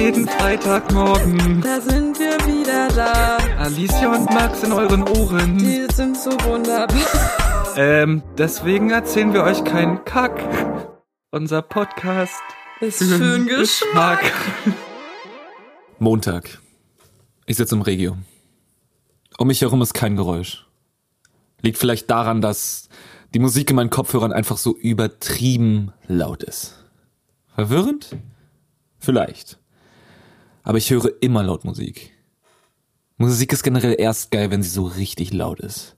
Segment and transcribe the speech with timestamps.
[0.00, 1.60] jeden Freitagmorgen.
[1.60, 3.36] Da sind wir wieder da.
[3.58, 5.58] Alicia und Max in euren Ohren.
[5.58, 7.76] Die sind so wunderbar.
[7.76, 10.42] Ähm, deswegen erzählen wir euch keinen Kack.
[11.30, 12.40] Unser Podcast
[12.80, 14.32] Ist für den Geschmack.
[15.98, 16.60] Montag.
[17.44, 18.16] Ich sitze im Regio.
[19.36, 20.66] Um mich herum ist kein Geräusch.
[21.60, 22.88] Liegt vielleicht daran, dass
[23.34, 26.86] die Musik in meinen Kopfhörern einfach so übertrieben laut ist.
[27.54, 28.16] Verwirrend?
[28.98, 29.59] Vielleicht.
[30.70, 32.12] Aber ich höre immer laut Musik.
[33.16, 35.96] Musik ist generell erst geil, wenn sie so richtig laut ist.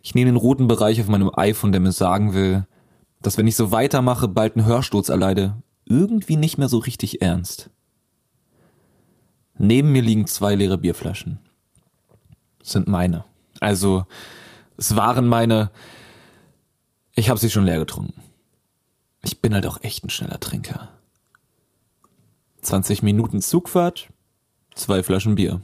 [0.00, 2.68] Ich nehme den roten Bereich auf meinem iPhone, der mir sagen will,
[3.20, 7.68] dass wenn ich so weitermache, bald einen Hörsturz erleide, irgendwie nicht mehr so richtig ernst.
[9.58, 11.40] Neben mir liegen zwei leere Bierflaschen.
[12.60, 13.24] Das sind meine.
[13.58, 14.06] Also,
[14.76, 15.72] es waren meine.
[17.16, 18.22] Ich habe sie schon leer getrunken.
[19.24, 20.93] Ich bin halt auch echt ein schneller Trinker.
[22.64, 24.08] 20 Minuten Zugfahrt,
[24.74, 25.60] zwei Flaschen Bier.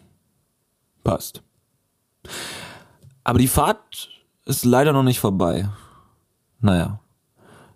[1.03, 1.43] Passt.
[3.25, 4.11] Aber die Fahrt
[4.45, 5.69] ist leider noch nicht vorbei.
[6.61, 7.01] Naja,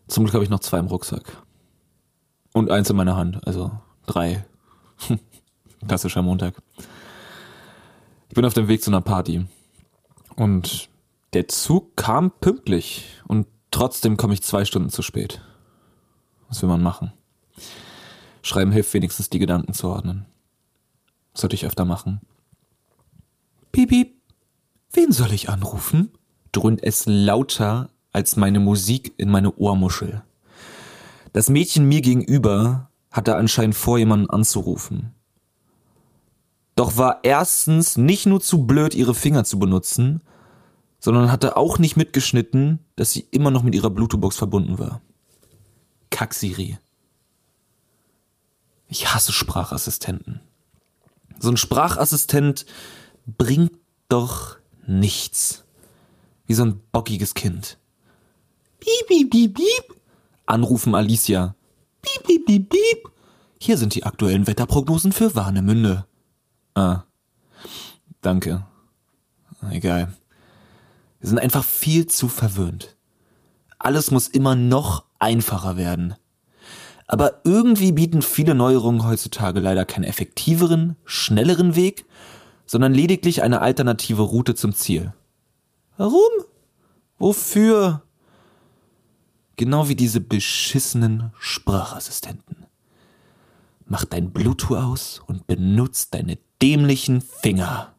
[0.07, 1.43] zum Glück habe ich noch zwei im Rucksack.
[2.53, 3.73] Und eins in meiner Hand, also
[4.07, 4.45] drei.
[5.89, 6.55] Klassischer Montag.
[8.29, 9.47] Ich bin auf dem Weg zu einer Party.
[10.37, 10.89] Und
[11.33, 13.21] der Zug kam pünktlich.
[13.27, 15.41] Und trotzdem komme ich zwei Stunden zu spät.
[16.49, 17.13] Was will man machen?
[18.45, 20.27] Schreiben hilft wenigstens, die Gedanken zu ordnen.
[21.33, 22.21] Sollte ich öfter machen.
[23.73, 24.21] Piep, piep.
[24.93, 26.11] Wen soll ich anrufen?
[26.53, 30.23] dröhnt es lauter als meine Musik in meine Ohrmuschel.
[31.33, 35.15] Das Mädchen mir gegenüber hatte anscheinend vor, jemanden anzurufen.
[36.77, 40.21] Doch war erstens nicht nur zu blöd, ihre Finger zu benutzen,
[41.01, 45.01] sondern hatte auch nicht mitgeschnitten, dass sie immer noch mit ihrer Bluetooth-Box verbunden war.
[46.11, 46.79] Kack Siri.
[48.95, 50.41] Ich hasse Sprachassistenten.
[51.41, 52.65] So ein Sprachassistent
[53.27, 53.73] bringt
[54.09, 55.65] doch nichts.
[56.47, 57.77] Wie so ein bockiges Kind.
[58.79, 60.01] Piep, piep, piep, piep.
[60.47, 61.57] Anrufen Alicia.
[62.03, 63.11] Piep, piep, piep, piep.
[63.59, 66.07] Hier sind die aktuellen Wetterprognosen für Warnemünde.
[66.75, 67.03] Ah.
[68.21, 68.65] Danke.
[69.73, 70.15] Egal.
[71.19, 72.97] Wir sind einfach viel zu verwöhnt.
[73.77, 76.15] Alles muss immer noch einfacher werden.
[77.07, 82.07] Aber irgendwie bieten viele Neuerungen heutzutage leider keinen effektiveren, schnelleren Weg,
[82.67, 85.13] sondern lediglich eine alternative Route zum Ziel.
[85.97, 86.31] Warum?
[87.19, 88.03] Wofür?
[89.57, 92.67] Genau wie diese beschissenen Sprachassistenten.
[93.87, 97.95] Mach dein Bluetooth aus und benutzt deine dämlichen Finger.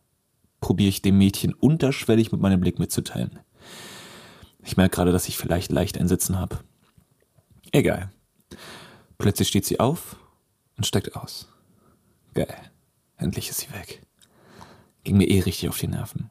[0.59, 3.39] Probiere ich dem Mädchen unterschwellig mit meinem Blick mitzuteilen.
[4.63, 6.59] Ich merke gerade, dass ich vielleicht leicht ein Sitzen habe.
[7.71, 8.09] Egal.
[9.17, 10.17] Plötzlich steht sie auf
[10.77, 11.47] und steigt aus.
[12.33, 12.71] Geil.
[13.17, 14.01] Endlich ist sie weg.
[15.03, 16.29] Ging mir eh richtig auf die Nerven.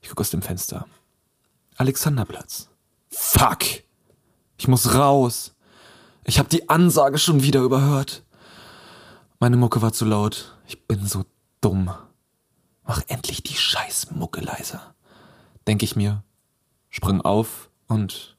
[0.00, 0.86] Ich gucke aus dem Fenster.
[1.76, 2.68] Alexanderplatz.
[3.10, 3.64] Fuck!
[4.58, 5.54] Ich muss raus.
[6.24, 8.24] Ich habe die Ansage schon wieder überhört.
[9.38, 10.56] Meine Mucke war zu laut.
[10.66, 11.24] Ich bin so
[11.60, 11.92] dumm.
[12.84, 14.94] Mach endlich die scheiß Mucke leiser.
[15.66, 16.24] Denk ich mir.
[16.88, 18.35] Sprang auf und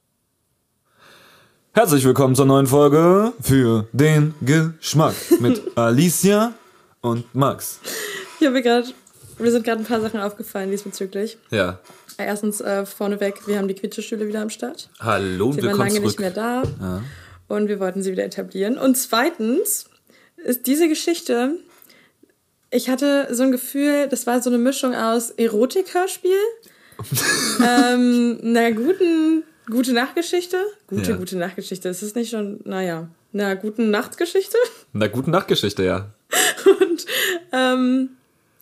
[1.77, 6.55] Herzlich willkommen zur neuen Folge für den Geschmack mit Alicia
[7.01, 7.79] und Max.
[8.39, 8.87] Ich habe gerade,
[9.37, 11.37] mir sind gerade ein paar Sachen aufgefallen diesbezüglich.
[11.51, 11.77] Ja.
[12.17, 14.89] Erstens äh, vorneweg, wir haben die Quietschestühle wieder am Start.
[14.99, 16.19] Hallo Sie waren lange nicht zurück.
[16.19, 16.63] mehr da.
[17.47, 18.79] Und wir wollten sie wieder etablieren.
[18.79, 19.85] Und zweitens
[20.37, 21.59] ist diese Geschichte,
[22.71, 26.31] ich hatte so ein Gefühl, das war so eine Mischung aus Erotik-Hörspiel,
[27.63, 30.57] ähm, einer guten, gute Nachtgeschichte.
[30.87, 31.17] Gute, Ja.
[31.17, 31.89] gute Nachtgeschichte.
[31.89, 34.57] Ist das nicht schon, naja, einer guten Nachtgeschichte?
[34.93, 36.07] Na, gute Nachtgeschichte, ja.
[36.81, 37.05] und,
[37.53, 38.09] ähm,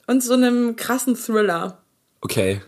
[0.08, 1.78] und so einem krassen Thriller.
[2.22, 2.62] Okay.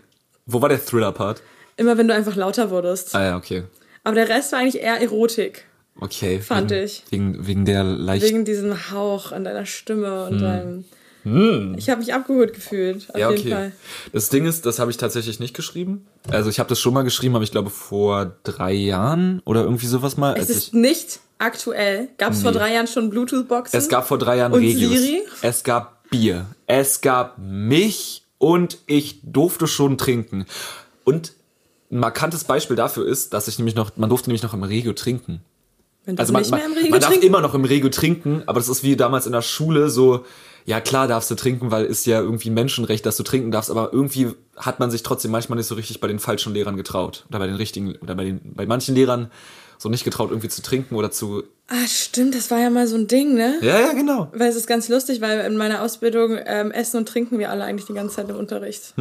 [0.46, 1.42] Wo war der Thriller-Part?
[1.76, 3.14] Immer wenn du einfach lauter wurdest.
[3.14, 3.64] Ah ja, okay.
[4.04, 5.66] Aber der Rest war eigentlich eher Erotik.
[6.00, 6.40] Okay.
[6.40, 7.04] Fand wegen, ich.
[7.10, 8.24] Wegen, wegen der leicht.
[8.24, 10.36] Wegen diesem Hauch an deiner Stimme Hm.
[10.36, 10.84] und
[11.24, 11.74] deinem.
[11.78, 13.50] Ich habe mich abgeholt gefühlt, auf ja, jeden okay.
[13.50, 13.72] Fall.
[14.12, 16.06] Das Ding ist, das habe ich tatsächlich nicht geschrieben.
[16.30, 19.86] Also ich habe das schon mal geschrieben, aber ich glaube vor drei Jahren oder irgendwie
[19.86, 20.36] sowas mal.
[20.38, 22.08] Es ist ich, nicht aktuell.
[22.18, 22.58] Gab es vor Nee.
[22.58, 23.78] drei Jahren schon Bluetooth-Boxen?
[23.78, 24.92] es gab vor drei Jahren Und Regios.
[24.92, 25.22] Siri?
[25.42, 26.46] Es gab Bier.
[26.66, 30.46] Es gab mich und ich durfte schon trinken.
[31.04, 31.32] Und
[31.90, 34.92] ein markantes Beispiel dafür ist, dass ich nämlich noch, man durfte nämlich noch im Regio
[34.92, 35.40] trinken.
[36.04, 37.88] Wenn du Also man, nicht man, mehr im Regio man darf immer noch im Regio
[37.90, 40.24] trinken, aber das ist wie damals in der Schule so,
[40.68, 43.70] ja klar darfst du trinken, weil ist ja irgendwie ein Menschenrecht, dass du trinken darfst,
[43.70, 47.24] aber irgendwie hat man sich trotzdem manchmal nicht so richtig bei den falschen Lehrern getraut.
[47.30, 49.30] Oder bei den richtigen, oder bei den, bei manchen Lehrern
[49.78, 51.44] so nicht getraut, irgendwie zu trinken oder zu.
[51.68, 53.54] Ah, stimmt, das war ja mal so ein Ding, ne?
[53.62, 54.28] Ja, ja, genau.
[54.34, 57.64] Weil es ist ganz lustig, weil in meiner Ausbildung ähm, essen und trinken wir alle
[57.64, 58.92] eigentlich die ganze Zeit im Unterricht.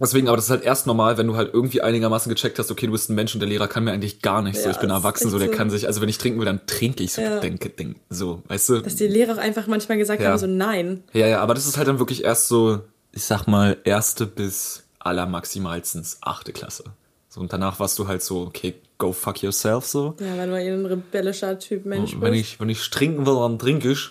[0.00, 2.86] Deswegen, aber das ist halt erst normal, wenn du halt irgendwie einigermaßen gecheckt hast, okay,
[2.86, 4.60] du bist ein Mensch und der Lehrer kann mir eigentlich gar nichts.
[4.62, 5.54] so, Ja, ich bin erwachsen, so der so.
[5.54, 7.40] kann sich, also wenn ich trinken will, dann trinke ich so, Ja.
[7.40, 8.80] denke, denke, so, weißt du?
[8.82, 10.30] Dass die Lehrer auch einfach manchmal gesagt Ja.
[10.30, 11.02] haben, so nein.
[11.12, 12.80] Ja, ja, aber das ist halt dann wirklich erst so,
[13.12, 16.84] ich sag mal, erste bis allermaximalstens achte Klasse.
[17.28, 20.14] So, und danach warst du halt so, okay, go fuck yourself, so.
[20.20, 22.44] Ja, weil du ein rebellischer Typ Mensch wenn bist.
[22.54, 24.10] ich, wenn ich trinken will, dann trinke ich.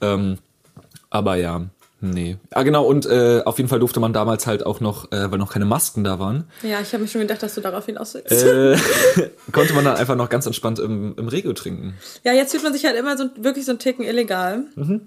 [0.00, 0.38] Ähm,
[1.10, 1.66] aber ja,
[2.02, 2.36] nee.
[2.50, 5.38] Ah, genau, und äh, auf jeden Fall durfte man damals halt auch noch, äh, weil
[5.38, 8.14] noch keine Masken da waren, Ja, ich habe mir schon gedacht, dass du darauf hinaus
[8.14, 8.30] willst.
[8.44, 8.76] äh,
[9.52, 11.94] konnte man dann einfach noch ganz entspannt im, im Regio trinken.
[12.24, 14.64] Ja, jetzt fühlt man sich halt immer so wirklich so einen Ticken illegal.
[14.74, 15.06] Mhm.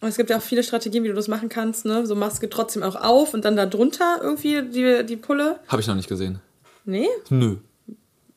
[0.00, 2.06] Und es gibt ja auch viele Strategien, wie du das machen kannst, ne?
[2.06, 5.58] So Maske trotzdem auch auf und dann da drunter irgendwie die, die Pulle.
[5.66, 6.38] Habe ich noch nicht gesehen.
[6.84, 7.08] Nee?
[7.30, 7.56] Nö.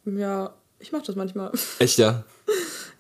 [0.06, 1.52] Ja, ich mach das manchmal.
[1.78, 2.24] Echt, ja?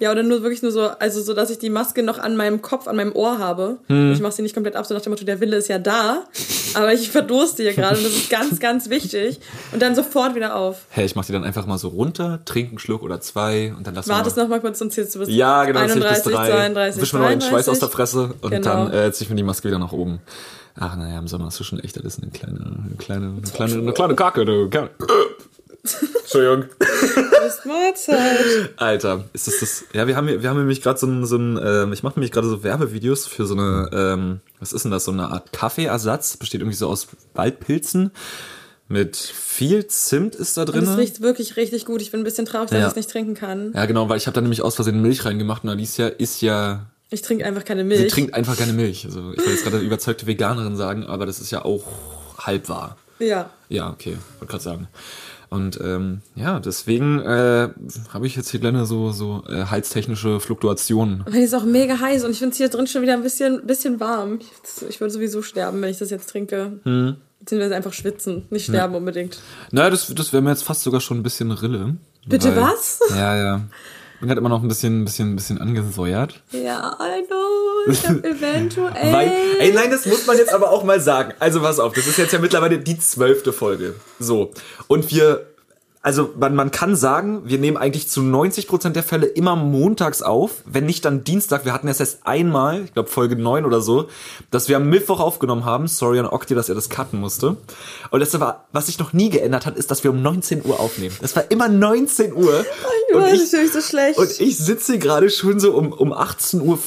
[0.01, 2.63] Ja, oder nur wirklich nur so, also so, dass ich die Maske noch an meinem
[2.63, 3.77] Kopf, an meinem Ohr habe.
[3.86, 4.13] Hm.
[4.13, 6.24] Ich mache sie nicht komplett ab, so nach dem Motto, der Wille ist ja da,
[6.74, 9.39] aber ich verdurste hier gerade und das ist ganz, ganz wichtig.
[9.71, 10.88] Und dann sofort wieder auf.
[10.89, 13.86] Hä, ich mach die dann einfach mal so runter, trinke einen Schluck oder zwei und
[13.86, 16.24] dann lass Wartest noch mal kurz und zählst du bis Ja, genau, zähl ich 31,
[16.24, 16.50] bis drei.
[16.50, 17.50] 32, Wisch mir noch den 33.
[17.51, 18.88] Schweiß aus der Fresse und Genau.
[18.88, 20.19] dann äh, zieh ich mir die Maske wieder nach oben.
[20.80, 23.74] Ach, naja, im Sommer ist das schon echt alles eine kleine, eine kleine, eine kleine,
[23.75, 24.68] eine kleine Kacke, du.
[26.33, 26.69] Entschuldigung.
[26.80, 28.69] Bis Mahlzeit.
[28.78, 29.83] Alter, ist das das?
[29.94, 32.16] Ja, wir haben hier- wir haben nämlich gerade so ein, so ein ähm, ich mache
[32.19, 35.51] nämlich gerade so Werbevideos für so eine, ähm, was ist denn das, so eine Art
[35.51, 38.12] Kaffeeersatz, besteht irgendwie so aus Waldpilzen
[38.88, 40.83] mit viel Zimt ist da drin.
[40.83, 42.01] es riecht wirklich richtig gut.
[42.01, 42.86] Ich bin ein bisschen traurig, dass Ja.
[42.86, 43.72] ich es nicht trinken kann.
[43.74, 46.88] Ja, genau, weil ich habe da nämlich aus Versehen Milch reingemacht und Alicia ist ja
[47.10, 48.12] Ich trinke einfach keine Sie Milch.
[48.13, 49.06] trinkt einfach keine Milch.
[49.06, 51.83] Also ich will jetzt gerade überzeugte Veganerin sagen, aber das ist ja auch
[52.38, 52.98] halb wahr.
[53.19, 53.50] ja.
[53.69, 54.88] Ja, okay, wollte gerade sagen.
[55.51, 57.68] Und ähm, ja, deswegen äh,
[58.13, 61.24] habe ich jetzt hier kleine so, so äh, halstechnische Fluktuationen.
[61.25, 63.21] Aber die ist auch mega heiß und ich finde es hier drin schon wieder ein
[63.21, 64.39] bisschen, bisschen warm.
[64.39, 66.80] Ich, ich würde sowieso sterben, wenn ich das jetzt trinke.
[66.83, 67.18] Hm.
[67.42, 68.45] Beziehungsweise einfach schwitzen.
[68.50, 69.42] Nicht sterben unbedingt.
[69.71, 71.97] Naja, das, das wäre mir jetzt fast sogar schon ein bisschen Rille.
[72.25, 73.01] Bitte was?
[73.09, 73.62] Ja, ja.
[74.21, 76.44] Bin gerade immer noch ein bisschen, ein bisschen, ein bisschen angesäuert.
[76.51, 77.91] Ja, I know.
[77.91, 79.12] Ich hab eventuell.
[79.12, 81.33] Weil, ey, nein, das muss man jetzt aber auch mal sagen.
[81.39, 83.95] Also pass auf, das ist jetzt ja mittlerweile die zwölfte Folge.
[84.19, 84.51] So.
[84.88, 85.47] Und wir,
[86.03, 90.63] also man, man kann sagen, wir nehmen eigentlich zu 90% der Fälle immer montags auf,
[90.65, 91.63] wenn nicht dann Dienstag.
[91.63, 94.07] Wir hatten es erst einmal, ich glaube Folge 9 oder so,
[94.50, 95.88] dass wir am Mittwoch aufgenommen haben.
[95.88, 97.56] Sorry an Okti, dass er das cutten musste.
[98.09, 100.80] Und das war, was sich noch nie geändert hat, ist, dass wir um 19 Uhr
[100.80, 101.15] aufnehmen.
[101.21, 102.65] Das war immer 19 Uhr.
[103.09, 104.18] ich Und weiß, ich- ich so schlecht.
[104.18, 106.80] und ich sitze gerade schon so um, um 18.40 Uhr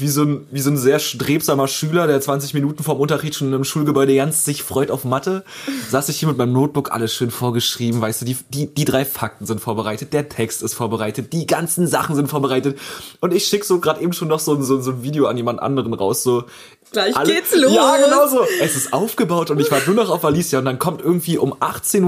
[0.00, 3.52] wie so, ein, wie so ein sehr strebsamer Schüler, der 20 Minuten vorm Unterricht schon
[3.52, 5.44] im Schulgebäude ganz sich freut auf Mathe.
[5.90, 9.04] Saß ich hier mit meinem Notebook, alles schön vorgeschrieben, weißt du, die, die, die drei
[9.04, 12.78] Fakten sind vorbereitet, der Text ist vorbereitet, die ganzen Sachen sind vorbereitet.
[13.20, 15.36] Und ich schicke so gerade eben schon noch so, ein- so, so ein Video an
[15.36, 16.44] jemand anderen raus, so.
[16.92, 17.72] Gleich geht's los.
[17.72, 18.40] Ja, genau so.
[18.60, 21.52] Es ist aufgebaut und ich warte nur noch auf Alicia und dann kommt irgendwie um
[21.54, 22.02] 18.58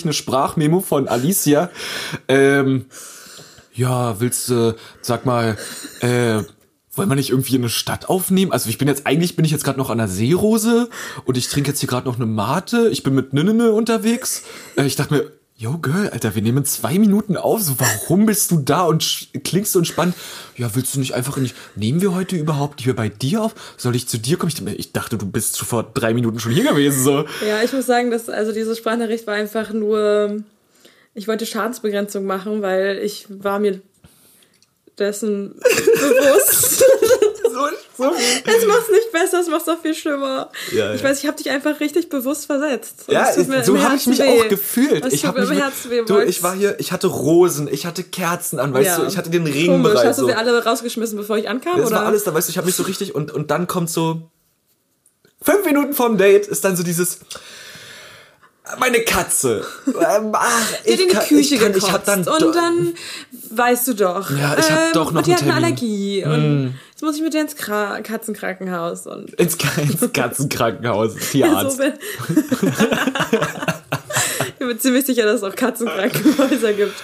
[0.00, 1.70] Uhr eine Sprachmemo von Alicia.
[2.28, 2.86] Ähm,
[3.74, 5.56] ja, willst du, sag mal,
[6.00, 6.42] äh,
[6.94, 8.52] wollen wir nicht irgendwie eine Stadt aufnehmen?
[8.52, 10.90] Also ich bin jetzt, eigentlich bin ich jetzt gerade noch an der Seerose
[11.24, 12.88] und ich trinke jetzt hier gerade noch eine Mate.
[12.90, 14.42] Ich bin mit Ninnene unterwegs.
[14.76, 15.32] Äh, ich dachte mir,
[15.62, 17.62] yo Girl, Alter, wir nehmen zwei Minuten auf.
[17.62, 20.16] So, warum bist du da und klingst so entspannt?
[20.56, 23.54] Ja, willst du nicht einfach nicht, nehmen wir heute überhaupt hier bei dir auf?
[23.76, 24.50] Soll ich zu dir kommen?
[24.52, 27.24] Ich, ich dachte, du bist vor drei Minuten schon hier gewesen, so.
[27.46, 30.42] Ja, ich muss sagen, dass also diese Sprachnachricht war einfach nur.
[31.14, 33.80] Ich wollte Schadensbegrenzung machen, weil ich war mir
[34.98, 36.84] dessen bewusst.
[37.52, 40.50] So, so Es macht's nicht besser, es macht's auch viel schlimmer.
[40.72, 41.08] Ja, ich ja.
[41.08, 43.04] weiß, ich habe dich einfach richtig bewusst versetzt.
[43.08, 44.40] Und Ja, es so habe ich mich weh.
[44.42, 45.04] auch gefühlt.
[45.04, 46.02] Es ich habe mich im Herzen weh.
[46.04, 48.96] du, ich war hier, ich hatte Rosen, ich hatte Kerzen an, weißt Ja.
[48.98, 50.06] du, ich hatte den Ring Komisch, bereit.
[50.08, 50.28] hast du so.
[50.28, 51.76] sie alle rausgeschmissen, bevor ich ankam?
[51.78, 51.96] Das oder?
[51.96, 54.22] war alles da, weißt du, ich habe mich so richtig und und dann kommt so
[55.42, 57.18] fünf Minuten vom Date ist dann so dieses
[58.78, 59.64] meine Katze.
[59.86, 61.92] Ähm, ach, Die hat in die kann- Küche ich kann, gekotzt.
[61.96, 62.94] ich dann und dann
[63.50, 64.30] weißt du doch.
[64.30, 65.66] Ja, ich hab doch noch und die einen hat eine.
[65.66, 66.24] Allergie.
[66.24, 69.06] Und jetzt muss ich mit dir ins Kra Katzenkrankenhaus.
[69.06, 71.78] Und ins, ins Katzenkrankenhaus, Tierarzt.
[71.78, 71.82] So,
[74.46, 76.94] ich bin mir ziemlich sicher, dass es auch Katzenkrankenhäuser gibt.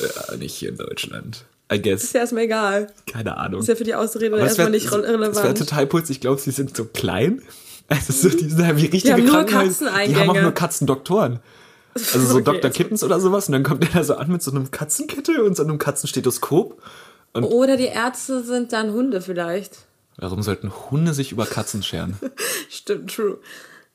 [0.00, 1.44] ja, nicht hier in Deutschland.
[1.72, 2.02] I guess.
[2.02, 2.88] Ist ja erstmal egal.
[3.12, 3.60] Keine Ahnung.
[3.60, 6.16] Ist ja für die Ausrede erstmal wär- nicht re- Es wäre total putzig.
[6.16, 7.42] Ich glaube, sie sind so klein.
[7.90, 9.90] Also so, die sind ja wie richtige haben nur Krankenhäuser.
[10.06, 11.40] Die haben auch nur Katzendoktoren.
[11.94, 12.70] Also so Okay, Dr.
[12.70, 13.48] Kittens oder sowas.
[13.48, 16.80] Und dann kommt der da so an mit so einem Katzenkittel und so einem Katzenstethoskop.
[17.34, 19.78] Oder die Ärzte sind dann Hunde vielleicht.
[20.16, 22.16] Warum sollten Hunde sich über Katzen scheren?
[22.70, 23.38] Stimmt, true.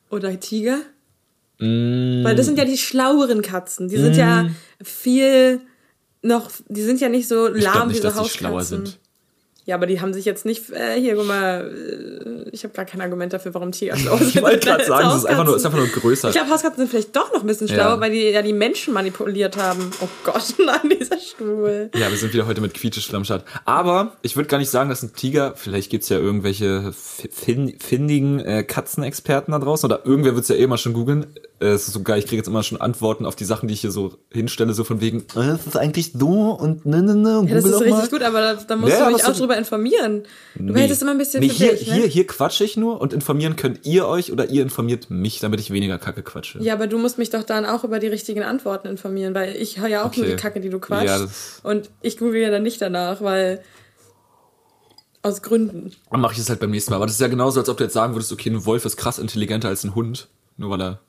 [0.09, 0.79] Oder Tiger?
[1.59, 2.23] Mm.
[2.23, 3.87] Weil das sind ja die schlaueren Katzen.
[3.87, 4.49] Die sind ja
[4.83, 5.61] viel
[6.21, 8.85] noch, die sind ja nicht so Ich lahm, nicht, diese dass die schlauer Hauskatzen.
[8.85, 8.99] sind.
[9.67, 12.85] Ja, aber die haben sich jetzt nicht, äh, hier, guck mal, äh, ich habe gar
[12.85, 14.35] kein Argument dafür, warum Tiger schlau sind.
[14.35, 16.27] Ich wollte gerade sagen, es ist einfach, nur, ist einfach nur größer.
[16.29, 17.99] Ich glaube, Hauskatzen sind vielleicht doch noch ein bisschen schlauer, Ja.
[17.99, 19.89] weil die ja die Menschen manipuliert haben.
[20.01, 21.89] Oh Gott, nein, dieser Stuhl.
[21.95, 23.43] Ja, wir sind wieder heute mit Quietscheschlammstadt.
[23.65, 28.39] Aber ich würde gar nicht sagen, dass ein Tiger, vielleicht gibt's ja irgendwelche fin findigen
[28.41, 31.25] äh, Katzenexperten da draußen oder irgendwer wird's ja eh mal schon googeln.
[31.61, 33.73] Äh, es ist so geil, ich kriege jetzt immer schon Antworten auf die Sachen, die
[33.73, 37.15] ich hier so hinstelle, so von wegen, äh, es ist eigentlich so und ne, ne,
[37.15, 38.07] ne, und Ja, das ist richtig mal.
[38.09, 40.23] gut, aber da, da musst Ja, du mich was auch du- drüber informieren.
[40.55, 41.93] Du behältst immer ein bisschen nee, hier, dich, ne?
[41.93, 45.61] hier, hier quatsche ich nur und informieren könnt ihr euch oder ihr informiert mich, damit
[45.61, 46.59] ich weniger Kacke quatsche.
[46.61, 49.79] Ja, aber du musst mich doch dann auch über die richtigen Antworten informieren, weil ich
[49.79, 50.35] höre ja auch nur Okay.
[50.35, 51.07] die Kacke, die du quatschst.
[51.07, 53.61] Ja, das- und ich google ja dann nicht danach, weil
[55.21, 55.91] aus Gründen.
[56.11, 56.97] Dann mache ich es halt beim nächsten Mal.
[56.97, 58.97] Aber das ist ja genauso, als ob du jetzt sagen würdest, okay, ein Wolf ist
[58.97, 60.27] krass intelligenter als ein Hund.
[60.57, 60.99] Nur weil er.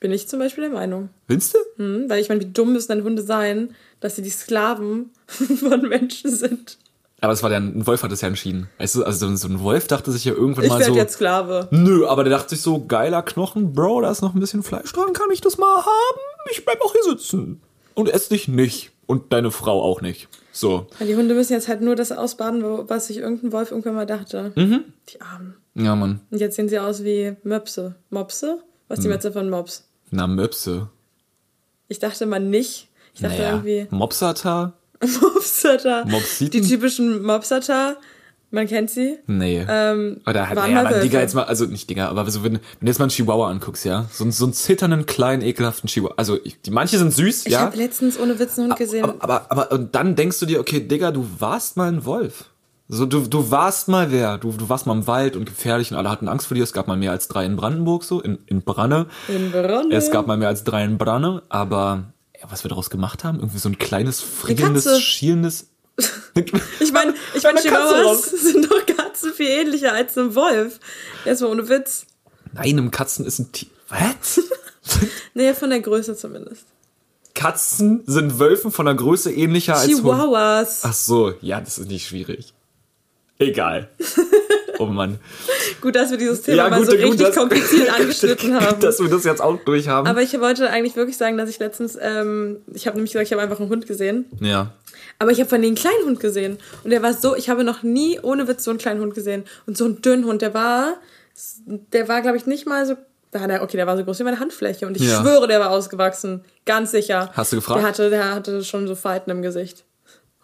[0.00, 1.08] Bin ich zum Beispiel der Meinung.
[1.26, 1.58] Willst du?
[1.76, 2.04] Hm?
[2.08, 6.30] Weil ich meine, wie dumm müssen dann Hunde sein, dass sie die Sklaven von Menschen
[6.30, 6.78] sind.
[7.20, 8.68] Aber es war der, ein Wolf hat es ja entschieden.
[8.78, 10.94] Weißt du, also so ein- Wolf dachte sich ja irgendwann Ich mal so.
[10.94, 11.66] jetzt Sklave.
[11.72, 14.92] Nö, aber der dachte sich so, geiler Knochen, Bro, da ist noch ein bisschen Fleisch
[14.92, 16.20] dran, kann ich das mal haben?
[16.52, 17.60] Ich bleib auch hier sitzen.
[17.94, 18.92] Und ess dich nicht.
[19.06, 20.28] Und deine Frau auch nicht.
[20.52, 20.86] So.
[21.00, 24.06] Ja, die Hunde müssen jetzt halt nur das ausbaden, was sich irgendein Wolf irgendwann mal
[24.06, 24.52] dachte.
[24.54, 24.84] Mhm.
[25.08, 25.56] Die Armen.
[25.74, 26.20] Ja, Mann.
[26.30, 27.96] Und jetzt sehen sie aus wie Möpse.
[28.10, 28.58] Mopse?
[28.86, 29.14] Was ist die Hm.
[29.14, 29.87] Metze von Mops?
[30.10, 30.88] Na, Möpse.
[31.88, 32.88] Ich dachte mal nicht.
[33.14, 33.50] Ich dachte Naja.
[33.50, 34.74] irgendwie Mopsata?
[35.20, 36.04] Mopsata.
[36.06, 36.62] Mopsiten?
[36.62, 37.96] Die typischen Mopsata.
[38.50, 39.18] Man kennt sie.
[39.26, 39.62] Nee.
[39.68, 42.60] Ähm, Oder halt, naja, aber Digga, jetzt mal, also nicht Digga, aber so, wenn, wenn
[42.80, 46.14] du jetzt mal einen Chihuahua anguckst, ja, so, einen- so einen zitternden, kleinen, ekelhaften Chihuahua,
[46.16, 49.04] also ich, die, manche sind süß, Ich ja, habe letztens ohne Witz einen Hund gesehen.
[49.04, 52.46] aber, aber, aber, und dann denkst du dir, okay, Digga, du warst mal ein Wolf.
[52.90, 55.98] So, du, du warst mal wer, du, du warst mal im Wald und gefährlich und
[55.98, 58.38] alle hatten Angst vor dir, es gab mal mehr als drei in Brandenburg, so, in,
[58.46, 59.06] in Branne.
[59.28, 59.94] in Branne.
[59.94, 62.04] Es gab mal mehr als drei in Branne, aber,
[62.40, 65.00] ja, was wir daraus gemacht haben, irgendwie so ein kleines, friedendes, Katze.
[65.02, 65.66] schielendes,
[66.80, 70.78] Ich meine, ich Eine meine, Chihuahuas sind doch Katzen viel ähnlicher als ein Wolf.
[71.24, 72.06] Erstmal ohne Witz.
[72.52, 74.40] nein, im Katzen ist ein Tier, was?
[75.34, 76.64] Nee, von der Größe zumindest.
[77.34, 79.96] Katzen sind Wölfen von der Größe ähnlicher als Hunde.
[80.00, 80.80] Chihuahuas.
[80.84, 82.54] Ach so, ja, das ist nicht schwierig.
[83.38, 83.88] Egal.
[84.80, 85.18] Oh Mann.
[85.80, 88.78] Gut, dass wir dieses Thema mal so richtig dass- kompliziert angeschnitten haben.
[88.78, 90.06] Dass wir das jetzt auch durch haben.
[90.06, 93.32] Aber ich wollte eigentlich wirklich sagen, dass ich letztens, ähm, ich habe nämlich gesagt, ich
[93.32, 94.26] habe einfach einen Hund gesehen.
[94.40, 94.70] ja.
[95.18, 96.58] Aber ich habe von denen einen kleinen Hund gesehen.
[96.84, 99.42] Und der war so, ich habe noch nie ohne Witz so einen kleinen Hund gesehen.
[99.66, 100.94] Und so einen dünnen Hund, der war,
[101.66, 102.94] der war, glaube ich, nicht mal so,
[103.34, 104.86] okay, der war so groß wie meine Handfläche.
[104.86, 105.20] Und ich Ja.
[105.22, 106.44] schwöre, der war ausgewachsen.
[106.66, 107.32] Ganz sicher.
[107.34, 107.80] Hast du gefragt?
[107.80, 109.82] Der hatte, der hatte schon so Falten im Gesicht.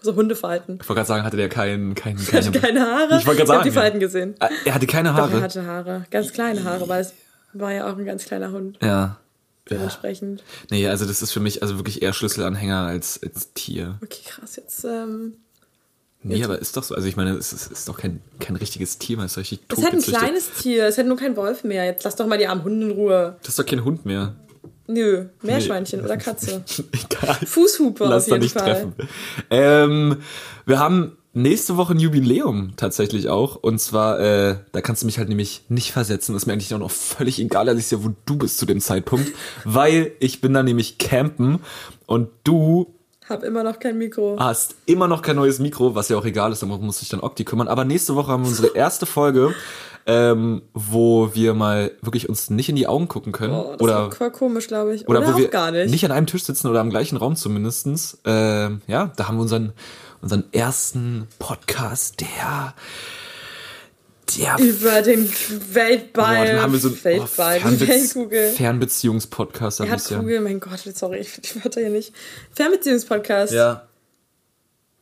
[0.04, 0.74] So Hundefalten.
[0.80, 3.18] Ich wollte gerade sagen, hatte der Er hatte keine, keine Haare.
[3.18, 3.64] Ich wollte gerade Ich habe sagen.
[3.64, 4.34] die Falten gesehen.
[4.38, 5.32] Ah, Er hatte keine Doch, Haare.
[5.36, 6.04] er hatte Haare.
[6.10, 7.14] Ganz kleine Haare, weil es
[7.54, 8.78] war ja auch ein ganz kleiner Hund.
[8.82, 9.18] ja.
[9.70, 10.44] Dementsprechend.
[10.70, 13.98] Nee, also das ist für mich also wirklich eher Schlüsselanhänger als, als Tier.
[14.02, 14.56] Okay, krass.
[14.56, 15.38] Jetzt, ähm,
[16.22, 16.94] Nee, aber ist doch so.
[16.94, 19.60] Also ich meine, es ist, ist doch kein, kein richtiges Tier, man ist doch richtig
[19.70, 20.86] es ist halt ein kleines Tier.
[20.86, 21.84] Es hätte nur kein Wolf mehr.
[21.86, 23.36] Jetzt lass doch mal die armen Hunde in Ruhe.
[23.40, 24.34] Das ist doch kein Hund mehr.
[24.86, 26.62] Nö, Meerschweinchen oder Katze.
[26.92, 27.34] Egal.
[27.46, 28.64] Fußhupe Lass auf jeden nicht Fall.
[28.64, 28.94] treffen.
[29.50, 30.16] Ähm,
[30.66, 33.56] wir haben nächste Woche ein Jubiläum tatsächlich auch.
[33.56, 36.36] Und zwar, äh, da kannst du mich halt nämlich nicht versetzen.
[36.36, 39.32] ist mir eigentlich auch noch völlig egal, Alicia, wo du bist zu dem Zeitpunkt.
[39.64, 41.60] weil ich bin da nämlich campen
[42.06, 42.94] und du
[43.28, 44.36] Hab immer noch kein Mikro.
[44.38, 47.20] hast immer noch kein neues Mikro, was ja auch egal ist, da muss sich dann
[47.20, 47.68] Okti kümmern.
[47.68, 49.54] Aber nächste Woche haben wir unsere erste Folge,
[50.06, 53.54] ähm, wo wir mal wirklich uns nicht in die Augen gucken können.
[53.54, 55.08] Oh, das oder war voll komisch, glaube ich.
[55.08, 56.04] oder, Oder, wo auch wir gar nicht.
[56.04, 58.18] an einem Tisch sitzen oder am gleichen Raum zumindestens.
[58.24, 59.72] Ähm, ja, da haben wir unseren,
[60.20, 62.74] unseren ersten Podcast, der,
[64.38, 65.30] der Über den
[65.72, 66.46] Weltball.
[66.46, 68.48] Dann haben wir so einen oh, Weltball, die Fernbezie Weltkugel.
[68.50, 69.80] Fernbeziehungspodcast.
[69.80, 70.04] Er hat.
[70.04, 72.12] Kugel, mein Gott, sorry, ich die Wörter hier nicht.
[72.52, 73.52] Fernbeziehungspodcast.
[73.54, 73.86] Ja.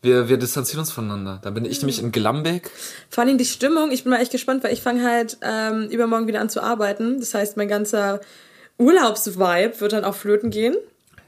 [0.02, 1.38] Wir, wir distanzieren uns voneinander.
[1.42, 2.70] Da bin ich nämlich in Glambeck.
[3.08, 6.26] Vor allem die Stimmung, ich bin mal echt gespannt, weil ich fange halt ähm, übermorgen
[6.26, 7.20] wieder an zu arbeiten.
[7.20, 8.20] Das heißt, mein ganzer
[8.78, 10.74] Urlaubsvibe wird dann auch flöten gehen.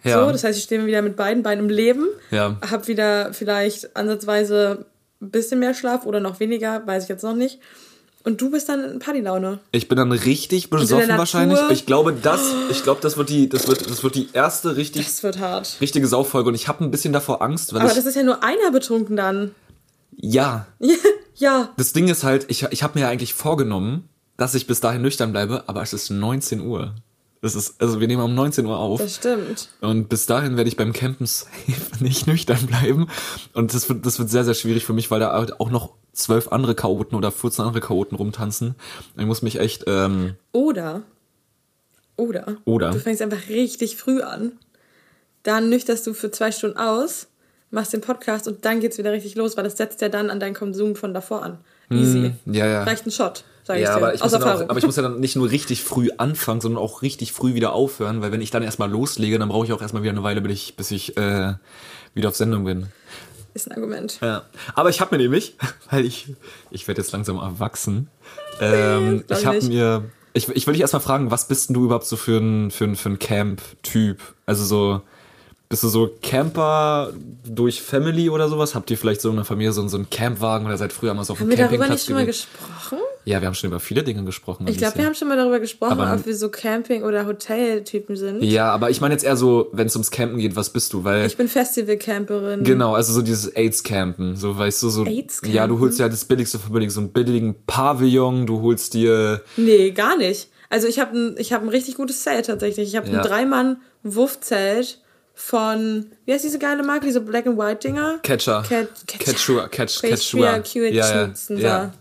[0.02, 0.24] Ja.
[0.24, 2.08] So, das heißt, ich stehe wieder mit beiden Beinen im Leben.
[2.32, 2.58] Ja.
[2.68, 4.86] Hab wieder vielleicht ansatzweise
[5.22, 7.60] ein bisschen mehr Schlaf oder noch weniger, weiß ich jetzt noch nicht.
[8.24, 9.58] Und du bist dann in Partylaune.
[9.70, 11.58] Ich bin dann richtig besoffen wahrscheinlich.
[11.70, 12.40] Ich glaube, das,
[12.70, 15.76] ich glaube, das wird die, das wird, das wird die erste richtig, Das wird hart.
[15.82, 18.22] richtige Sauffolge und ich habe ein bisschen davor Angst, weil Aber ich, das ist ja
[18.22, 19.54] nur einer betrunken dann.
[20.16, 20.66] ja,
[21.36, 21.68] ja.
[21.76, 25.02] das Ding ist halt, ich, ich habe mir ja eigentlich vorgenommen, dass ich bis dahin
[25.02, 26.94] nüchtern bleibe, aber es ist 19 Uhr.
[27.44, 29.02] Das ist, also wir nehmen um 19 Uhr auf.
[29.02, 29.68] Das stimmt.
[29.82, 31.52] Und bis dahin werde ich beim Campen safe
[32.00, 33.10] nicht nüchtern bleiben.
[33.52, 35.92] Und das wird, das wird sehr, sehr schwierig für mich, weil da halt auch noch
[36.14, 38.76] zwölf andere Chaoten oder 14 andere Chaoten rumtanzen.
[39.18, 41.02] Ich muss mich echt, ähm, Oder,
[42.16, 42.92] oder, Oder?
[42.92, 44.52] du fängst einfach richtig früh an.
[45.42, 47.26] Dann nüchterst du für zwei Stunden aus,
[47.70, 50.40] machst den Podcast und dann geht's wieder richtig los, weil das setzt ja dann an
[50.40, 51.58] deinen Konsum von davor an.
[51.90, 52.32] Easy.
[52.46, 52.84] ja, ja.
[52.84, 53.96] Reicht ein Shot, sag ich Ja, dir.
[53.96, 54.66] aber ich, Aus muss dann Erfahrung.
[54.66, 57.54] auch, aber ich muss ja dann nicht nur richtig früh anfangen, sondern auch richtig früh
[57.54, 60.22] wieder aufhören, weil wenn ich dann erstmal loslege, dann brauche ich auch erstmal wieder eine
[60.22, 61.54] Weile, bis ich, bis ich äh,
[62.14, 62.86] wieder auf Sendung bin.
[63.54, 64.18] ist ein Argument.
[64.22, 64.42] Ja.
[64.74, 65.56] Aber ich habe mir nämlich,
[65.90, 66.34] weil ich,
[66.70, 68.08] ich werde jetzt langsam erwachsen,
[68.60, 72.06] ähm, ich habe mir, ich, ich will dich erstmal fragen, was bist denn du überhaupt
[72.06, 74.20] so für ein, für ein, für ein Camp-Typ?
[74.46, 75.00] Also so,
[75.68, 77.12] bist du so Camper
[77.44, 78.74] durch Family oder sowas?
[78.74, 81.24] Habt ihr vielleicht so in der Familie so, so einen Campwagen oder seid früher mal
[81.24, 82.98] so auf Haben einem wir darüber Campingplatz nicht schon mal gesprochen?
[83.26, 84.66] Ja, wir haben schon über viele Dinge gesprochen.
[84.68, 88.16] Ich glaube, wir haben schon mal darüber gesprochen, Aber- ob wir so Camping- oder Hoteltypen
[88.16, 88.42] sind.
[88.42, 91.04] Ja, aber ich meine jetzt eher so, wenn es ums Campen geht, was bist du?
[91.04, 92.64] Weil Ich bin Festivalcamperin.
[92.64, 95.04] Genau, also so dieses AIDS-Campen, so weißt du, so.
[95.06, 95.54] AIDS-Campen?
[95.56, 99.40] Ja, du holst ja das Billigste von billig, so einen billigen Pavillon, du holst dir.
[99.56, 100.50] Nee, gar nicht.
[100.70, 102.88] Also ich habe ein, ich hab ein richtig gutes Zelt tatsächlich.
[102.88, 103.20] Ich habe Ja.
[103.22, 103.26] ein
[104.04, 104.98] Dreimann-Wuff-Zelt
[105.34, 108.18] von, wie heißt diese geile Marke, diese Black and White Dinger?
[108.22, 108.62] Catcher.
[108.68, 110.86] Cat, Catchua, Catch, Catchua, Catchua.
[110.86, 111.92] Ja, ja, ja.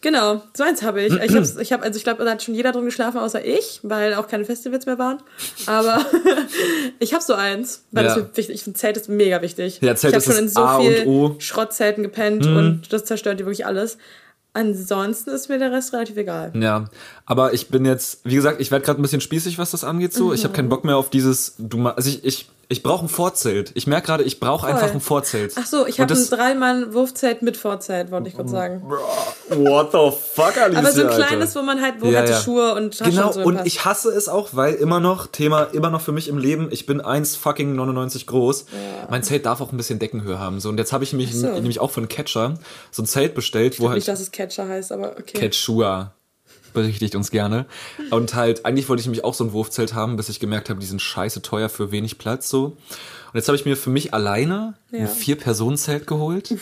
[0.00, 1.12] Genau, so eins habe ich.
[1.12, 3.80] Ich hab's, ich hab, also ich glaube, da hat schon jeder drin geschlafen, außer ich,
[3.82, 5.18] weil auch keine Festivals mehr waren.
[5.66, 6.04] Aber
[7.00, 8.14] ich habe so eins, weil Ja.
[8.14, 8.54] das mir wichtig.
[8.54, 9.80] Ich finde Zelt ist mega wichtig.
[9.82, 11.28] Ja, Zelt ich habe schon in so A und viel O.
[11.30, 11.40] Mhm.
[11.40, 13.98] Schrottzelten gepennt und das zerstört dir wirklich alles.
[14.54, 16.52] Ansonsten ist mir der Rest relativ egal.
[16.54, 16.86] Ja,
[17.26, 20.12] aber ich bin jetzt, wie gesagt, ich werde gerade ein bisschen spießig, was das angeht.
[20.12, 21.54] So, ich habe keinen Bock mehr auf dieses.
[21.58, 23.70] Du, also ich, ich, ich brauche ein Vorzelt.
[23.74, 25.54] Ich merke gerade, ich brauche einfach ein Vorzelt.
[25.56, 28.82] Ach so, ich habe ein Dreimann-Wurfzelt mit Vorzelt, wollte ich kurz sagen.
[29.48, 31.24] What the fuck, Alicia, Aber so ein Alter.
[31.24, 32.40] kleines, wo man halt, wo Ja, halt die ja.
[32.40, 35.62] Schuhe und Taschen Genau, und so und ich hasse es auch, weil immer noch, Thema,
[35.72, 38.66] immer noch für mich im Leben, ich bin 1 fucking 99 groß.
[39.08, 40.60] Mein Zelt darf auch ein bisschen Deckenhöhe haben.
[40.60, 41.46] So, und jetzt habe ich mich so.
[41.46, 42.54] nämlich auch von Catcher
[42.90, 45.38] so ein Zelt bestellt, wo Nicht, halt dass es Catcher heißt, aber okay.
[45.38, 46.12] Catchua
[46.82, 47.66] berichtigt uns gerne.
[48.10, 50.80] Und halt, eigentlich wollte ich nämlich auch so ein Wurfzelt haben, bis ich gemerkt habe,
[50.80, 52.64] die sind scheiße teuer für wenig Platz so.
[52.66, 55.00] Und jetzt habe ich mir für mich alleine Ja.
[55.00, 56.54] ein Vier-Personen-Zelt geholt.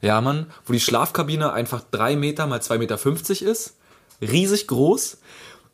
[0.00, 3.74] Ja, Mann, wo die Schlafkabine einfach drei Meter mal 2,50 Meter ist.
[4.20, 5.18] Riesig groß.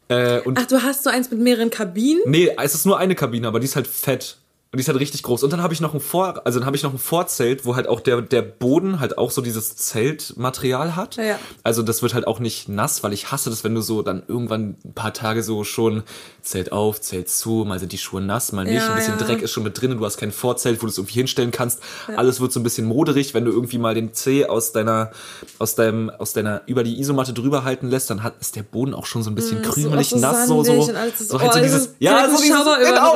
[0.09, 2.23] Äh, und Ach, du hast so eins mit mehreren Kabinen?
[2.27, 4.39] Nee, es ist nur eine Kabine, aber die ist halt fett.
[4.71, 5.45] Und die ist halt richtig groß.
[5.45, 7.75] Und dann habe ich noch ein Vor, also dann habe ich noch ein Vorzelt, wo
[7.75, 11.17] halt auch der, der Boden halt auch so dieses Zeltmaterial hat.
[11.17, 11.39] Ja.
[11.63, 14.23] Also das wird halt auch nicht nass, weil ich hasse das, wenn du so dann
[14.29, 16.03] irgendwann ein paar Tage so schon
[16.43, 18.75] Zelt auf, Zelt zu, mal sind die Schuhe nass, mal nicht.
[18.75, 19.25] Ja, ein bisschen ja.
[19.25, 21.81] Dreck ist schon mit drin, du hast kein Vorzelt, wo du es irgendwie hinstellen kannst.
[22.17, 25.13] Alles wird so ein bisschen moderig, wenn du irgendwie mal den Zeh aus deiner,
[25.59, 28.95] aus deinem, aus deiner, über die Isomatte drüber halten lässt, dann hat, ist der Boden
[28.95, 30.73] auch schon so ein bisschen krümelig, Mm, auch so nass, so, so.
[30.73, 33.15] und so halt oh, so dieses- dieses, ja, so dieses, genau,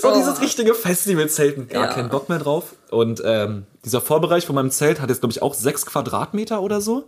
[0.00, 0.14] so Oh.
[0.16, 1.68] dieses richtige Festivalzelten.
[1.68, 1.92] Gar Ja.
[1.92, 2.74] keinen Bock mehr drauf.
[2.90, 6.80] Und ähm, dieser Vorbereich von meinem Zelt hat jetzt, glaube ich, auch sechs Quadratmeter oder
[6.80, 7.04] so.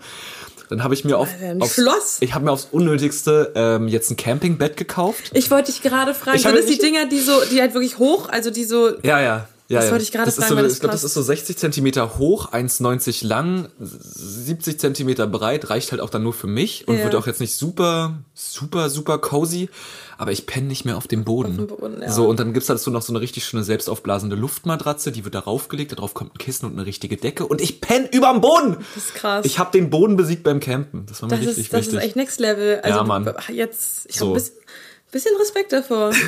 [0.68, 1.28] Dann habe ich mir auf,
[1.60, 2.16] aufs, Schloss.
[2.20, 5.30] ich habe mir aufs Unnötigste ähm, jetzt ein Campingbett gekauft.
[5.34, 7.98] Ich wollte dich gerade fragen, Ich sind das die Dinger, die so, die halt wirklich
[7.98, 9.48] hoch, also die so, Ja, ja.
[9.68, 9.90] Ja, Das ja.
[9.92, 12.52] wollte ich gerade das fragen, so, das Ich glaube, das ist so 60 Zentimeter hoch,
[12.52, 17.04] 1,90 lang, 70 Zentimeter breit, reicht halt auch dann nur für mich und Ja.
[17.04, 19.70] wird auch jetzt nicht super, super, super cozy,
[20.18, 21.52] aber ich penne nicht mehr auf dem Boden.
[21.52, 22.10] Auf dem Boden, ja.
[22.10, 25.68] So, und dann gibt's dazu noch so eine richtig schöne selbstaufblasende Luftmatratze, die wird darauf
[25.68, 28.76] gelegt, darauf kommt ein Kissen und eine richtige Decke und ich penne überm Boden!
[28.94, 29.44] das ist krass.
[29.46, 31.06] Ich habe den Boden besiegt beim Campen.
[31.06, 31.98] Das war mir das richtig ist, das wichtig.
[31.98, 32.80] ist echt Next Level.
[32.82, 33.32] Also Ja, Mann.
[33.52, 34.26] jetzt, ich So.
[34.26, 34.56] habe ein bisschen,
[35.12, 36.10] bisschen Respekt davor.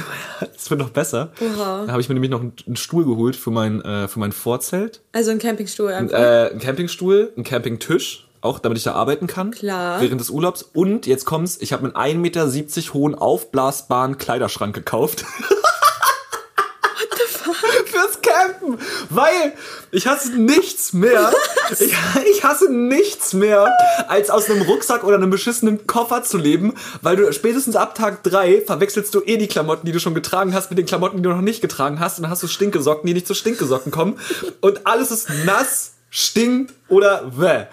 [0.55, 1.33] Das wird noch besser.
[1.40, 1.85] Oha.
[1.87, 4.33] Da habe ich mir nämlich noch einen, einen Stuhl geholt für mein, äh, für mein
[4.33, 5.01] Vorzelt.
[5.12, 6.18] Also ein Campingstuhl einfach.
[6.18, 9.51] Äh, ein Campingstuhl, ein Campingtisch, auch damit ich da arbeiten kann.
[9.51, 10.01] Klar.
[10.01, 10.62] Während des Urlaubs.
[10.62, 15.25] Und jetzt kommt's, ich habe einen 1,70 Meter hohen aufblasbaren Kleiderschrank gekauft.
[15.38, 17.88] What the fuck?
[17.88, 18.78] Fürs Campen.
[19.10, 19.52] Weil
[19.90, 21.32] ich hasse nichts mehr.
[21.78, 21.94] Ich,
[22.30, 23.68] ich hasse nichts mehr,
[24.08, 28.22] als aus einem Rucksack oder einem beschissenen Koffer zu leben, weil du spätestens ab Tag
[28.22, 31.22] drei verwechselst du eh die Klamotten, die du schon getragen hast, mit den Klamotten, die
[31.22, 32.18] du noch nicht getragen hast.
[32.18, 34.18] Und dann hast du Stinkesocken, die nicht zu Stinkesocken kommen.
[34.60, 37.66] Und alles ist nass, stinkt oder wäh.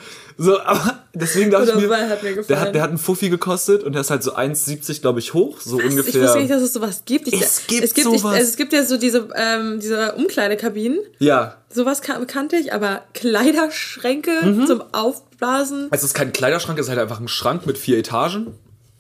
[0.44, 3.84] So, aber deswegen dachte ich mir, hat mir der hat, der hat einen Fuffi gekostet
[3.84, 6.24] und der ist halt so 1,70 glaube ich hoch, so Ich ungefähr.
[6.24, 7.28] wusste nicht, dass es sowas gibt.
[7.28, 8.34] Ich, Es gibt es gibt, ich, sowas.
[8.36, 11.00] also es gibt ja so diese, ähm, diese Umkleidekabinen.
[11.20, 14.66] ja, Sowas kan kannte ich, aber Kleiderschränke Mhm.
[14.68, 15.88] zum Aufblasen.
[15.92, 18.48] es ist kein Kleiderschrank, es ist halt einfach ein Schrank mit vier Etagen.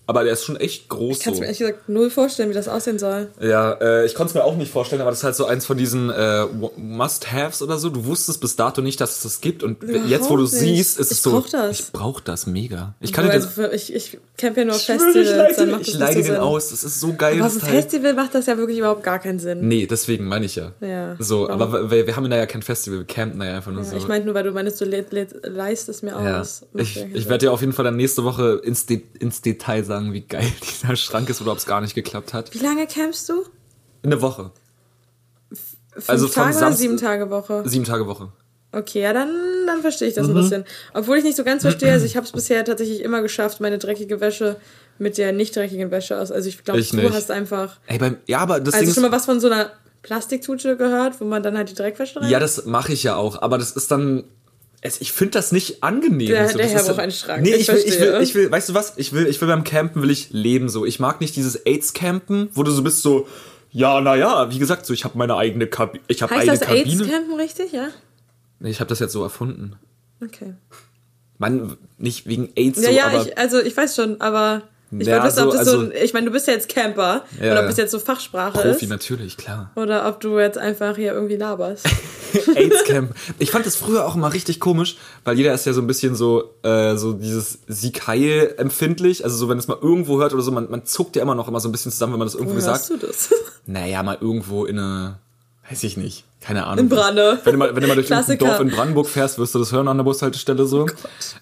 [0.08, 1.42] Aber der ist schon echt groß Ich kann es so.
[1.42, 3.28] mir ehrlich gesagt null vorstellen, wie das aussehen soll.
[3.40, 5.66] Ja, äh, ich konnte es mir auch nicht vorstellen, aber das ist halt so eins
[5.66, 7.90] von diesen äh, Must-Haves oder so.
[7.90, 10.52] Du wusstest bis dato nicht, dass es das gibt und Überhaupt jetzt, wo du nicht.
[10.54, 11.32] siehst, ist es Ich so.
[11.32, 11.80] brauch das.
[11.80, 12.96] Ich brauch das mega.
[13.00, 15.88] Ich kann also den, ich, ich camp ja nur auf Festivals, ich leite, dann macht
[15.88, 16.36] ich leite den Sinn.
[16.38, 16.70] aus.
[16.72, 17.38] Das ist so geil.
[17.38, 17.70] Aber auf dem Teil.
[17.82, 19.68] Festival macht das ja wirklich überhaupt gar keinen Sinn.
[19.68, 20.72] Nee, deswegen meine ich ja.
[20.82, 21.16] Ja.
[21.20, 21.62] So, Warum?
[21.62, 23.96] aber wir, wir haben da ja kein Festival, wir campen da ja einfach nur so.
[23.96, 26.64] Ich meinte nur, weil du meinst, du le le leist es mir Ja, aus.
[26.74, 29.84] Ich, ja ich werde dir auf jeden Fall dann nächste Woche ins, De ins Detail
[29.84, 32.54] sagen, wie geil dieser Schrank ist oder ob es gar nicht geklappt hat.
[32.54, 33.44] Wie lange campst du?
[34.04, 34.52] Eine Woche.
[35.94, 37.64] Fünf Also Tage oder sieben Tage Woche?
[37.66, 38.32] Sieben Tage Woche.
[38.74, 39.30] Okay, ja, dann,
[39.68, 40.64] dann verstehe ich das ein bisschen.
[40.94, 43.78] Obwohl ich nicht so ganz verstehe, also ich habe es bisher tatsächlich immer geschafft, meine
[43.78, 44.56] dreckige Wäsche
[44.98, 46.32] mit der nicht dreckigen Wäsche aus.
[46.32, 47.14] Also ich glaube, du nicht.
[47.14, 47.80] hast einfach.
[47.88, 49.72] Ey, beim, ja, aber das Also Ding schon mal was von so einer
[50.04, 52.30] Plastiktute gehört, wo man dann halt die Dreckwäsche rein.
[52.30, 54.24] ja, das mache ich ja auch, aber das ist dann,
[54.82, 56.28] es, ich finde das nicht angenehm.
[56.28, 56.58] Der- so.
[56.58, 57.44] der Herr braucht einen Schrank.
[57.44, 58.94] Nee, Ich ich, will, ich will, ich will, weißt du was?
[58.98, 60.86] Ich will, ich will beim Campen will ich leben so.
[60.86, 63.28] Ich mag nicht dieses AIDS-Campen, wo du so bist so,
[63.72, 66.68] ja, naja, wie gesagt, so, ich habe meine eigene Kabine, ich habe heißt eine das
[66.68, 67.04] Kabine.
[67.04, 67.90] AIDS-Campen richtig, ja?
[68.60, 69.74] Nee, ich habe das jetzt so erfunden.
[70.24, 70.54] Okay.
[71.38, 74.64] Man, nicht wegen AIDS Ja, so, ja, aber ich, also ich weiß schon, aber
[75.00, 76.54] ich Ja, wollte wissen, ob so- das so, also- ein, ich meine, du bist ja
[76.54, 79.72] jetzt Camper Ja, und ob das jetzt so Fachsprache Profi ist natürlich, klar.
[79.76, 81.88] oder ob du jetzt einfach hier irgendwie laberst.
[82.56, 83.14] AIDS-Camp.
[83.40, 86.16] Ich fand das früher auch immer richtig komisch, weil jeder ist ja so ein bisschen
[86.16, 89.24] so, äh, so dieses Sieg-Heil empfindlich.
[89.24, 91.48] Also so, wenn es mal irgendwo hört oder so, man, man zuckt ja immer noch
[91.48, 92.90] immer so ein bisschen zusammen, wenn man das irgendwo Wo sagt.
[92.90, 93.30] hörst du das?
[93.66, 95.20] Naja, mal irgendwo in eine,
[95.70, 96.86] weiß ich nicht, keine Ahnung.
[96.86, 97.40] In Branne.
[97.44, 98.12] Wenn du mal, wenn du mal durch.
[98.12, 100.88] Oh Dorf in Brandenburg fährst, wirst du das hören an der Bushaltestelle so.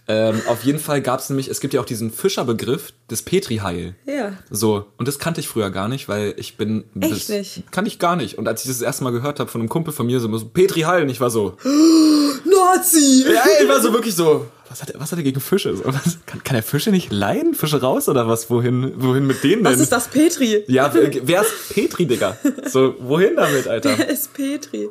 [0.07, 3.95] ähm, auf jeden Fall gab es nämlich, es gibt ja auch diesen Fischerbegriff des Petri-Heil.
[4.05, 4.33] ja.
[4.51, 6.83] So, und das kannte ich früher gar nicht, weil ich bin.
[6.99, 7.71] Echt das nicht?
[7.71, 8.37] Kannte ich gar nicht.
[8.37, 10.37] Und als ich das, das erste Mal gehört habe von einem Kumpel von mir, so,
[10.37, 13.25] so Petri Heil, und ich war so, Nazi!
[13.33, 15.83] ja, ich war so wirklich so, was hat, er- was hat er gegen Fische?
[15.85, 17.53] Was, kann, kann er Fische nicht leiden?
[17.53, 18.49] Fische raus oder was?
[18.49, 19.73] Wohin, wohin mit denen denn?
[19.73, 20.63] Was ist das Petri?
[20.67, 22.37] Ja, wer wer ist Petri, Digga?
[22.67, 23.97] So, wohin damit, Alter?
[23.97, 24.89] Wer ist Petri?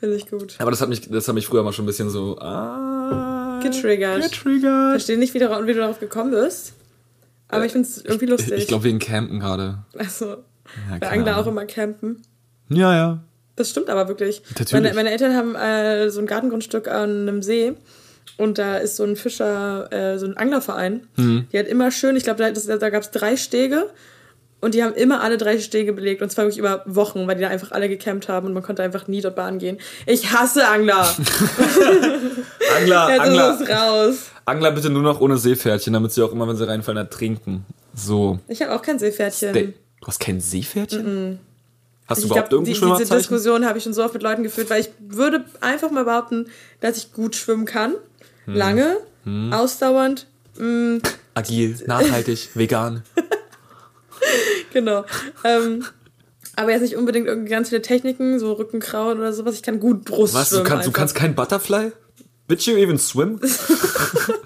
[0.00, 0.54] Finde ich gut.
[0.58, 3.58] Aber das hat mich, das hat mich früher mal schon ein bisschen so, ah.
[3.62, 4.22] Getriggert.
[4.22, 4.90] Getriggert.
[4.92, 6.74] Verstehe nicht, wie du, wie du darauf gekommen bist.
[7.48, 8.52] Aber ich finde es irgendwie lustig.
[8.52, 9.78] Ich, ich glaube wegen Campen gerade.
[9.96, 10.26] also,
[10.90, 12.22] Ja, bei Angler auch immer campen.
[12.68, 13.18] Ja, ja.
[13.56, 14.42] Das stimmt aber wirklich.
[14.50, 14.72] Natürlich.
[14.72, 17.72] Meine, meine Eltern haben äh, so ein Gartengrundstück an einem See
[18.36, 21.06] und da ist so ein Fischer, äh, so ein Anglerverein.
[21.16, 21.46] Mhm.
[21.52, 23.90] Die hat immer schön, ich glaube, da, das- da gab es drei Stege
[24.60, 27.42] und die haben immer alle drei Stege belegt und zwar wirklich über Wochen, weil die
[27.42, 29.78] da einfach alle gecampt haben und man konnte einfach nie dort Bahn gehen.
[30.06, 31.08] Ich hasse Angler.
[32.76, 33.58] Angler, Jetzt Angler.
[33.70, 34.14] raus.
[34.44, 37.64] Angler bitte nur noch ohne Seepferdchen, damit sie auch immer, wenn sie reinfallen, ertrinken.
[37.94, 38.38] So.
[38.48, 39.52] Ich habe auch kein Seepferdchen.
[39.52, 41.40] De- Du hast kein Seepferdchen?
[42.06, 43.16] Hast du Ich überhaupt glaube, die, irgendein diese Schwimmerzeichen?
[43.18, 46.46] Diskussion habe ich schon so oft mit Leuten geführt, weil ich würde einfach mal behaupten,
[46.80, 47.94] dass ich gut schwimmen kann.
[48.48, 48.54] Hm.
[48.54, 48.96] Lange,
[49.52, 50.26] ausdauernd,
[51.34, 53.02] Agil, nachhaltig, vegan.
[54.72, 55.04] genau.
[55.44, 55.84] Ähm,
[56.56, 59.54] aber jetzt nicht unbedingt irgendwie ganz viele Techniken, so Rückenkrauen oder sowas.
[59.54, 60.48] Ich kann gut Brust Was?
[60.48, 61.92] Du kannst, du kannst kein Butterfly?
[62.48, 63.38] Bitch, you even swim?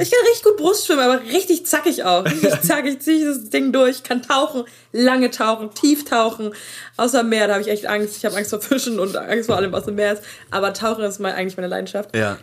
[0.00, 2.24] Ich kann richtig gut Brust schwimmen, aber richtig zackig auch.
[2.24, 6.52] Richtig zackig, ziehe ich das Ding durch, kann tauchen, lange tauchen, tief tauchen.
[6.96, 8.16] Außer im Meer, da habe ich echt Angst.
[8.16, 10.22] Ich habe Angst vor Fischen und Angst vor allem, was im Meer ist.
[10.50, 12.14] Aber Tauchen ist mein, eigentlich meine Leidenschaft.
[12.16, 12.38] Ja.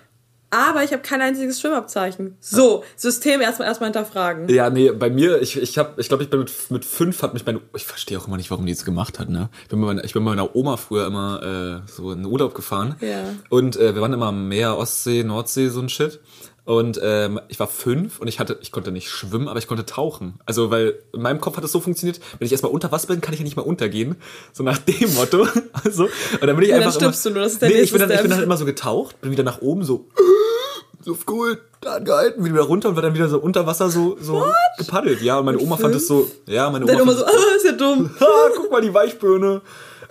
[0.54, 2.36] Aber ich habe kein einziges Schwimmabzeichen.
[2.42, 4.50] So, System erstmal erstmal hinterfragen.
[4.50, 7.46] Ja, nee, bei mir, ich, ich ich glaube, ich bin mit, mit fünf hat mich
[7.46, 9.50] meine, ich verstehe auch immer nicht, warum die das gemacht hat, ne?
[9.64, 12.26] Ich bin mit meiner, ich bin mit meiner Oma früher immer, äh, so in den
[12.26, 12.98] Urlaub gefahren.
[13.00, 13.24] Ja.
[13.48, 16.20] Und, äh, wir waren immer am Meer, Ostsee, Nordsee, so ein Shit.
[16.64, 19.86] Und, ähm, ich war fünf und ich hatte, ich konnte nicht schwimmen, aber ich konnte
[19.86, 20.40] tauchen.
[20.46, 23.20] Also, weil in meinem Kopf hat es so funktioniert, wenn ich erstmal unter Wasser bin,
[23.20, 24.16] kann ich ja nicht mal untergehen.
[24.54, 25.48] So nach dem Motto.
[25.84, 27.82] Also, und dann bin ich dann einfach stirbst immer, du nur, das ist der nee,
[27.82, 30.08] ich bin, dann, ich bin dann immer so getaucht, bin wieder nach oben so,
[31.02, 34.46] so cool, da angehalten, wieder runter und war dann wieder so unter Wasser so, so
[34.78, 35.22] gepaddelt.
[35.22, 37.66] Ja, und meine Oma fand es so, ja, meine Oma, Deine Oma so, ah, ist
[37.66, 38.12] ja dumm.
[38.20, 39.62] ah, guck mal die Weichbirne.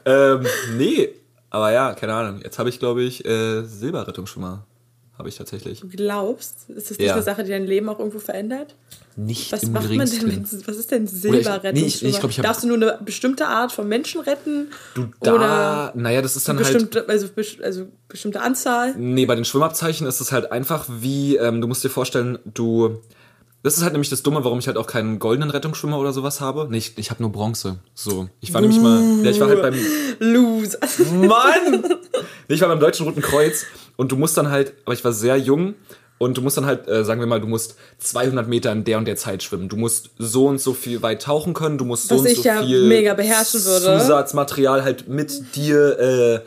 [0.04, 1.10] Ähm, nee,
[1.50, 2.40] aber ja, keine Ahnung.
[2.42, 4.66] Jetzt habe ich, glaube ich, äh, Silberrettungsschwimmer.
[5.20, 5.80] Habe ich tatsächlich.
[5.80, 7.12] Du glaubst, ist das nicht Ja.
[7.12, 8.74] eine Sache, die dein Leben auch irgendwo verändert?
[9.16, 10.56] Nicht Was im macht man denn geringsten.
[10.56, 12.10] mit, was ist denn nee, ich- Silberrettungsschwimmer?
[12.14, 14.68] ich glaub, ich hab- Darfst du nur eine bestimmte Art von Menschen retten?
[14.94, 16.66] Du, da, Oder naja, das ist dann halt...
[16.72, 18.94] bestimmte, also, bes- also bestimmte Anzahl?
[18.96, 22.98] Nee, bei den Schwimmabzeichen ist es halt einfach wie, ähm, du musst dir vorstellen, du.
[23.62, 26.40] Das ist halt nämlich das Dumme, warum ich halt auch keinen goldenen Rettungsschwimmer oder sowas
[26.40, 26.66] habe.
[26.70, 27.78] Nee, ich, ich habe nur Bronze.
[27.94, 28.28] So.
[28.40, 29.22] Ich war nämlich mal.
[29.22, 29.74] Ja, ich war halt beim.
[30.18, 30.78] Lose.
[31.12, 31.84] Mann!
[32.48, 35.12] Nee, ich war beim Deutschen Roten Kreuz und du musst dann halt, aber ich war
[35.12, 35.74] sehr jung
[36.16, 38.98] und du musst dann halt, äh, sagen wir mal, du musst 200 Meter in der
[38.98, 39.68] und der Zeit schwimmen.
[39.68, 42.38] Du musst so und so viel weit tauchen können, du musst so Was und ich
[42.38, 43.98] so ja viel mega beherrschen würde.
[44.00, 46.40] Zusatzmaterial halt mit dir, äh,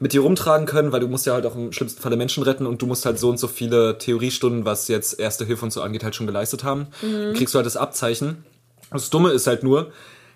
[0.00, 2.66] mit dir rumtragen können, weil du musst ja halt auch im schlimmsten Falle Menschen retten
[2.66, 5.82] und du musst halt so und so viele Theoriestunden, was jetzt Erste Hilfe und so
[5.82, 6.88] angeht, halt schon geleistet haben.
[7.02, 7.12] Mhm.
[7.12, 8.44] Dann kriegst du halt das Abzeichen.
[8.90, 9.92] Das Dumme ist halt nur,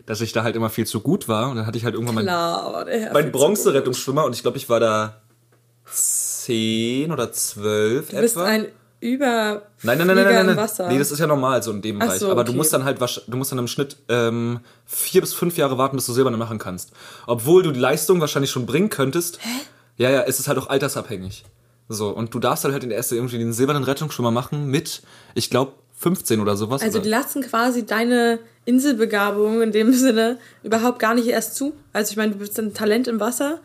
[0.06, 2.16] dass ich da halt immer viel zu gut war und dann hatte ich halt irgendwann
[2.16, 5.22] mein Klar, aber der Herr mein viel zu Bronzerettungsschwimmer und ich glaube, ich war da
[5.86, 8.10] zehn oder zwölf.
[8.10, 8.46] Du bist etwa.
[8.46, 8.66] ein
[9.02, 10.56] über Nein, nein, nein, nein, nein, nein.
[10.56, 10.88] Wasser.
[10.88, 12.20] Nee, das ist ja normal so in dem Ach Bereich.
[12.20, 12.56] so, Aber du okay.
[12.56, 16.06] musst dann halt, du musst dann im Schnitt ähm, vier bis fünf Jahre warten, bis
[16.06, 16.92] du Silberne machen kannst.
[17.26, 19.40] Obwohl du die Leistung wahrscheinlich schon bringen könntest.
[19.42, 19.48] Hä?
[19.96, 21.44] Ja, ja, es ist halt auch altersabhängig.
[21.88, 25.02] So, und du darfst halt halt in der erste irgendwie den silbernen Rettungsschwimmer machen mit,
[25.34, 26.82] ich glaube, 15 oder sowas.
[26.82, 31.74] also die lassen quasi deine Inselbegabung in dem Sinne überhaupt gar nicht erst zu.
[31.92, 33.60] Also ich meine, du bist ein Talent im Wasser,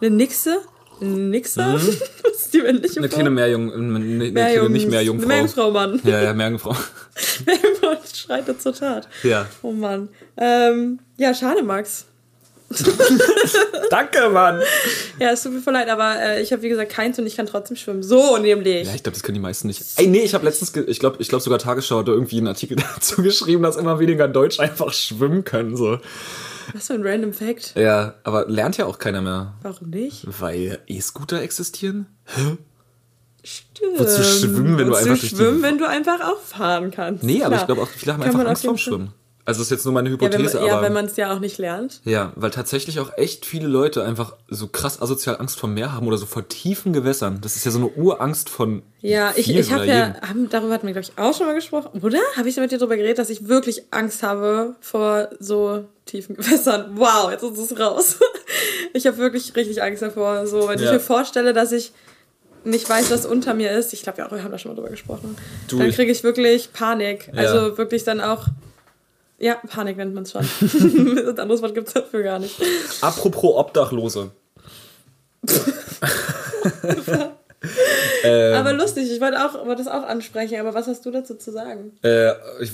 [0.00, 0.58] eine Nixe
[1.00, 1.74] Nixer?
[1.74, 3.14] Was ist die männliche Eine Form?
[3.18, 5.24] kleine Meerjung, eine, eine kleine Meerjungs- nicht Meerjungfrau.
[5.24, 6.00] Eine Meerjungfrau, Mann.
[6.04, 6.76] Ja, ja, Meerjungfrau.
[7.46, 9.08] Meerjungfrau schreitet zur Tat.
[9.22, 9.46] Ja.
[9.62, 10.08] Oh Mann.
[10.36, 12.06] Ähm, ja, schade, Max.
[13.90, 14.62] Danke, Mann.
[15.18, 17.36] Ja, es tut mir voll leid, aber äh, ich habe wie gesagt keins und ich
[17.36, 18.02] kann trotzdem schwimmen.
[18.02, 18.86] So nämlich.
[18.86, 19.82] Ja, ich glaube, das können die meisten nicht.
[19.96, 22.48] Ey, nee, ich habe letztens, ich glaube, ich glaube sogar Tagesschau hat da irgendwie einen
[22.48, 25.98] Artikel dazu geschrieben, dass immer weniger Deutsch einfach schwimmen können, so.
[26.74, 27.74] Was für ein random Fact.
[27.76, 29.54] Ja, aber lernt ja auch keiner mehr.
[29.62, 30.26] Warum nicht?
[30.40, 32.06] Weil E-Scooter existieren?
[33.44, 33.98] Stimmt.
[33.98, 37.24] Wozu schwimmen, wenn du Wozu einfach durch die- schwimmen, wenn du einfach auch fahren kannst?
[37.24, 37.60] Nee, aber Klar.
[37.62, 39.12] ich glaube auch, viele haben Kann einfach Angst vorm Schwimmen.
[39.44, 40.82] Also das ist jetzt nur meine Ja, wenn Hypothese, man, ja, aber.
[40.86, 42.00] wenn man es ja auch nicht lernt.
[42.04, 46.06] Ja, weil tatsächlich auch echt viele Leute einfach so krass asozial Angst vor Meer haben
[46.06, 47.40] oder so vor tiefen Gewässern.
[47.40, 48.82] Das ist ja so eine Urangst von.
[49.00, 52.00] Ja, ich, ich habe ja, haben, darüber hatten wir, glaube ich, auch schon mal gesprochen,
[52.02, 52.20] oder?
[52.36, 56.92] Habe ich mit dir darüber geredet, dass ich wirklich Angst habe vor so tiefen Gewässern?
[56.94, 58.18] Wow, jetzt ist es raus.
[58.94, 60.46] Ich habe wirklich richtig Angst davor.
[60.46, 60.92] So, wenn ich Ja.
[60.92, 61.92] mir vorstelle, dass ich
[62.62, 64.76] nicht weiß, was unter mir ist, ich glaube ja auch, wir haben da schon mal
[64.76, 65.34] drüber gesprochen,
[65.68, 67.28] Du, dann ich- kriege ich wirklich Panik.
[67.34, 67.40] Ja.
[67.40, 68.44] Also wirklich dann auch,
[69.42, 70.42] ja, Panik nennt man es schon.
[71.28, 72.62] Ein anderes Wort gibt es dafür gar nicht.
[73.00, 74.30] Apropos Obdachlose.
[78.22, 81.34] ähm, Aber lustig, ich wollte auch, wollte das auch ansprechen, aber was hast du dazu
[81.34, 81.90] zu sagen?
[82.04, 82.70] äh, ich,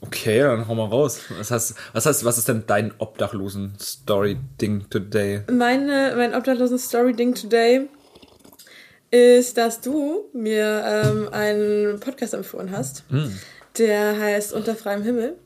[0.00, 1.20] okay, dann hau mal raus.
[1.36, 5.42] Was, hast, was, hast, was ist denn dein Obdachlosen-Story-Ding today?
[5.52, 7.90] Meine, mein obdachlosen Story-Ding today
[9.10, 13.04] ist, dass du mir ähm, einen Podcast empfohlen hast,
[13.76, 15.36] der heißt Unter freiem Himmel.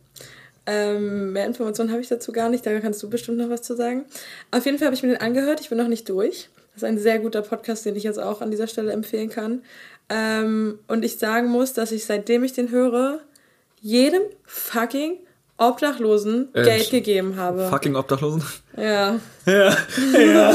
[0.66, 3.76] Ähm, mehr Informationen habe ich dazu gar nicht, da kannst du bestimmt noch was zu
[3.76, 4.04] sagen.
[4.50, 6.48] Auf jeden Fall habe ich mir den angehört, ich bin noch nicht durch.
[6.72, 9.62] Das ist ein sehr guter Podcast, den ich jetzt auch an dieser Stelle empfehlen kann.
[10.08, 13.20] Ähm, und ich sagen muss, dass ich seitdem ich den höre,
[13.80, 15.18] jedem fucking
[15.56, 17.68] Obdachlosen Äh, Geld gegeben habe.
[17.68, 18.42] Fucking Obdachlosen?
[18.76, 19.20] Ja.
[19.46, 19.76] ja,
[20.18, 20.54] ja.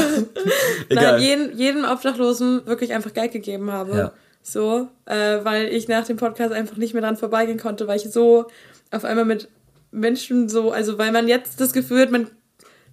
[0.88, 1.12] Egal.
[1.12, 3.96] Nein, jeden, jedem Obdachlosen wirklich einfach Geld gegeben habe.
[3.96, 4.12] Ja.
[4.42, 8.10] So, äh, weil ich nach dem Podcast einfach nicht mehr dran vorbeigehen konnte, weil ich
[8.10, 8.46] so
[8.90, 9.48] auf einmal mit
[9.92, 12.28] Menschen so, also weil man jetzt das Gefühl hat, man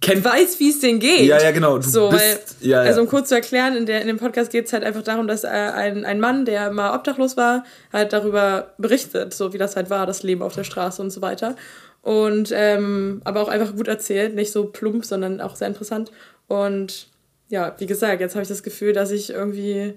[0.00, 1.22] Kennt- weiß, wie es denen geht.
[1.22, 1.78] Ja, ja, genau.
[1.78, 2.22] Du so, bist,
[2.60, 2.88] weil, ja, ja.
[2.88, 5.26] also um kurz zu erklären, in, der, in dem Podcast geht es halt einfach darum,
[5.26, 9.74] dass äh, ein, ein Mann, der mal obdachlos war, halt darüber berichtet, so wie das
[9.74, 11.56] halt war, das Leben auf der Straße und so weiter.
[12.02, 16.12] Und ähm, aber auch einfach gut erzählt, nicht so plump, sondern auch sehr interessant.
[16.46, 17.08] Und
[17.48, 19.94] ja, wie gesagt, jetzt habe ich das Gefühl, dass ich irgendwie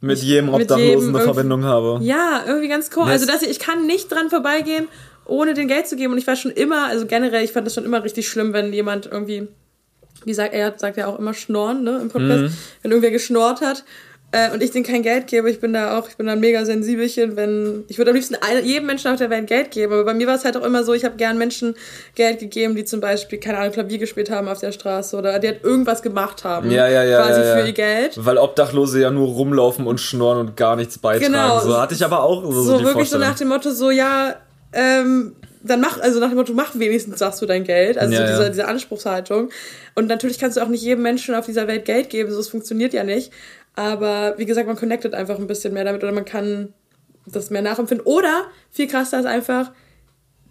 [0.00, 1.98] mit jedem mit Obdachlosen jedem eine Verbindung habe.
[2.04, 3.02] ja, irgendwie ganz cool.
[3.04, 4.86] Das- Also, dass ich, ich kann nicht dran vorbeigehen,
[5.26, 6.12] ohne den Geld zu geben.
[6.12, 8.72] Und ich war schon immer, also generell, ich fand das schon immer richtig schlimm, wenn
[8.72, 9.48] jemand irgendwie,
[10.24, 12.52] wie sagt er, sagt ja auch immer schnorren, ne, im Podcast, Mhm.
[12.82, 13.84] wenn irgendwer geschnorrt hat.
[14.34, 16.40] Äh, und ich denen kein Geld gebe, ich bin da auch, ich bin da ein
[16.40, 20.06] mega sensibelchen, wenn, ich würde am liebsten jedem Menschen auf der Welt Geld geben, aber
[20.06, 21.74] bei mir war es halt auch immer so, ich habe gern Menschen
[22.14, 25.48] Geld gegeben, die zum Beispiel, keine Ahnung, Klavier gespielt haben auf der Straße oder die
[25.48, 26.70] halt irgendwas gemacht haben.
[26.70, 27.22] Ja, ja, ja.
[27.22, 27.56] Quasi ja, ja.
[27.60, 28.12] für ihr Geld.
[28.24, 31.34] Weil Obdachlose ja nur rumlaufen und schnorren und gar nichts beitragen.
[31.34, 31.60] Genau.
[31.60, 34.36] So hatte ich aber auch so, so die wirklich so nach dem Motto, so ja,
[34.72, 37.98] ähm, dann mach, also nach dem Motto, mach wenigstens, sagst du dein Geld.
[37.98, 38.48] Also Ja, so diese, ja.
[38.48, 39.50] diese Anspruchshaltung.
[39.94, 42.48] Und natürlich kannst du auch nicht jedem Menschen auf dieser Welt Geld geben, so es
[42.48, 43.32] funktioniert ja nicht.
[43.74, 46.74] Aber wie gesagt, man connectet einfach ein bisschen mehr damit oder man kann
[47.26, 48.06] das mehr nachempfinden.
[48.06, 49.72] Oder viel krasser ist einfach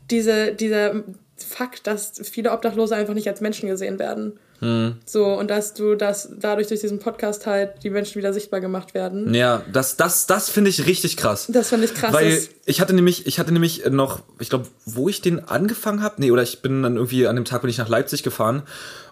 [0.09, 1.03] diese, dieser
[1.37, 4.39] Fakt, dass viele Obdachlose einfach nicht als Menschen gesehen werden.
[4.61, 4.97] Hm.
[5.05, 8.93] So, und dass du, dass dadurch durch diesen Podcast halt die Menschen wieder sichtbar gemacht
[8.93, 9.33] werden.
[9.33, 11.47] Ja, das, das, das finde ich richtig krass.
[11.49, 12.13] Das fand ich krass.
[12.13, 16.15] Weil ich hatte nämlich, ich hatte nämlich noch, ich glaube, wo ich den angefangen habe,
[16.19, 18.61] nee, oder ich bin dann irgendwie an dem Tag bin ich nach Leipzig gefahren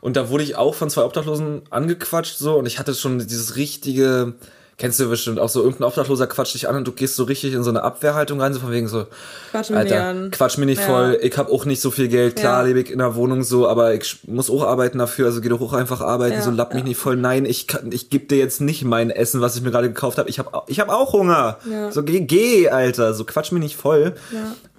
[0.02, 3.56] und da wurde ich auch von zwei Obdachlosen angequatscht so und ich hatte schon dieses
[3.56, 4.36] richtige,
[4.80, 7.54] kennst du bestimmt auch so irgendein Obdachloser quatscht dich an und du gehst so richtig
[7.54, 9.06] in so eine Abwehrhaltung rein, so von wegen so,
[9.52, 10.32] Quatsch mir Alter, an.
[10.32, 10.86] quatsch mir nicht Ja.
[10.88, 12.68] voll, ich habe auch nicht so viel Geld, klar Ja.
[12.68, 15.62] lebe ich in der Wohnung so, aber ich muss auch arbeiten dafür, also geh doch
[15.62, 18.38] auch einfach arbeiten, Ja, so lapp mich nicht voll, nein, ich kann, ich gebe dir
[18.38, 21.14] jetzt nicht mein Essen, was ich mir gerade gekauft habe, ich habe ich hab auch
[21.14, 21.58] Hunger,
[21.92, 24.14] so geh, geh, Alter, so quatsch mir nicht voll.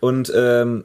[0.01, 0.85] Und ähm,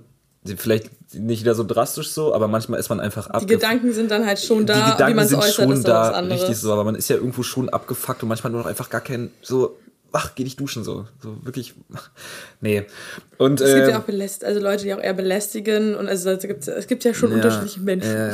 [0.58, 4.12] vielleicht nicht wieder so drastisch so, aber manchmal ist man einfach Die abge- Gedanken sind
[4.12, 6.12] dann halt schon die da, wie Gedanken man es sind äußert, schon ist dann was
[6.12, 6.42] da, anderes.
[6.42, 9.02] richtig so, aber man ist ja irgendwo schon abgefuckt und manchmal nur noch einfach gar
[9.02, 9.78] kein, so,
[10.12, 11.74] ach, geh dich duschen, so, so wirklich,
[12.62, 12.86] nee.
[13.38, 16.30] Und, Es gibt ähm, ja auch beläst also Leute, die auch eher belästigen und also
[16.30, 18.10] es gibt, es gibt ja schon unterschiedliche Menschen.
[18.12, 18.32] Äh,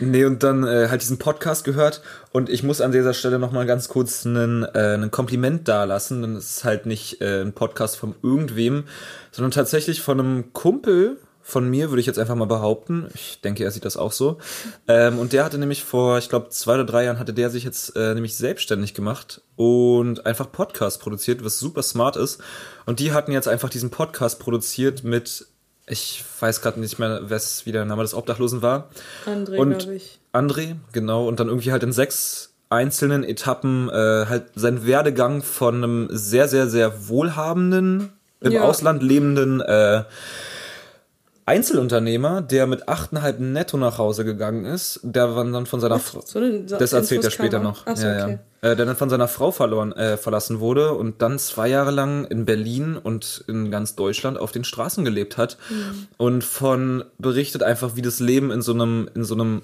[0.00, 3.64] nee, und dann äh, halt diesen Podcast gehört und ich muss an dieser Stelle nochmal
[3.66, 7.96] ganz kurz einen, äh, einen Kompliment dalassen, denn es ist halt nicht äh, ein Podcast
[7.96, 8.84] von irgendwem,
[9.32, 13.06] sondern tatsächlich von einem Kumpel von mir, würde ich jetzt einfach mal behaupten.
[13.14, 14.38] Ich denke, er sieht das auch so.
[14.88, 17.64] Ähm, und der hatte nämlich vor, ich glaube, zwei oder drei Jahren hatte der sich
[17.64, 22.40] jetzt äh, nämlich selbstständig gemacht und einfach Podcast produziert, was super smart ist.
[22.86, 25.46] Und die hatten jetzt einfach diesen Podcast produziert mit,
[25.86, 28.88] ich weiß gerade nicht mehr, was wie der Name des Obdachlosen war.
[29.26, 30.20] André, Und glaube ich.
[30.32, 35.76] André, genau, und dann irgendwie halt in sechs einzelnen Etappen äh, halt seinen Werdegang von
[35.76, 38.62] einem sehr, sehr, sehr wohlhabenden, im Ja.
[38.62, 40.04] Ausland lebenden äh,
[41.46, 46.22] Einzelunternehmer, der mit 8,5 netto nach Hause gegangen ist, der dann von seiner Frau.
[46.24, 47.82] So so Das erzählt er später noch.
[47.86, 48.38] Ach so, ja, okay.
[48.62, 48.70] ja.
[48.70, 52.24] Äh, der dann von seiner Frau verloren, äh, verlassen wurde und dann zwei Jahre lang
[52.24, 56.06] in Berlin und in ganz Deutschland auf den Straßen gelebt hat Mhm.
[56.16, 59.62] und von berichtet einfach, wie das Leben in so einem in so einem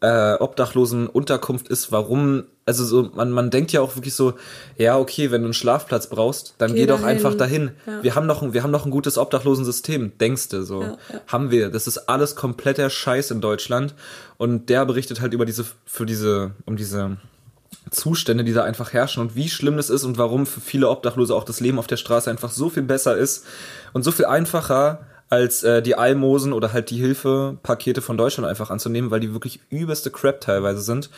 [0.00, 4.34] äh, obdachlosen Unterkunft ist, warum, also so, man, man denkt ja auch wirklich so,
[4.76, 7.08] ja, okay, wenn du einen Schlafplatz brauchst, dann Geh geh, doch dahin.
[7.16, 7.70] einfach dahin.
[7.86, 8.02] Ja.
[8.02, 10.82] Wir haben noch, ein- wir haben noch ein gutes Obdachlosensystem, denkst du, so.
[10.82, 11.20] Ja, ja.
[11.28, 11.70] Haben wir.
[11.70, 13.94] Das ist alles kompletter Scheiß in Deutschland.
[14.36, 17.16] Und der berichtet halt über diese, für diese, um diese
[17.90, 21.34] Zustände, die da einfach herrschen und wie schlimm das ist und warum für viele Obdachlose
[21.34, 23.46] auch das Leben auf der Straße einfach so viel besser ist
[23.92, 28.70] und so viel einfacher als äh, die Almosen oder halt die Hilfepakete von Deutschland einfach
[28.70, 31.10] anzunehmen, weil die wirklich übelste Crap teilweise sind.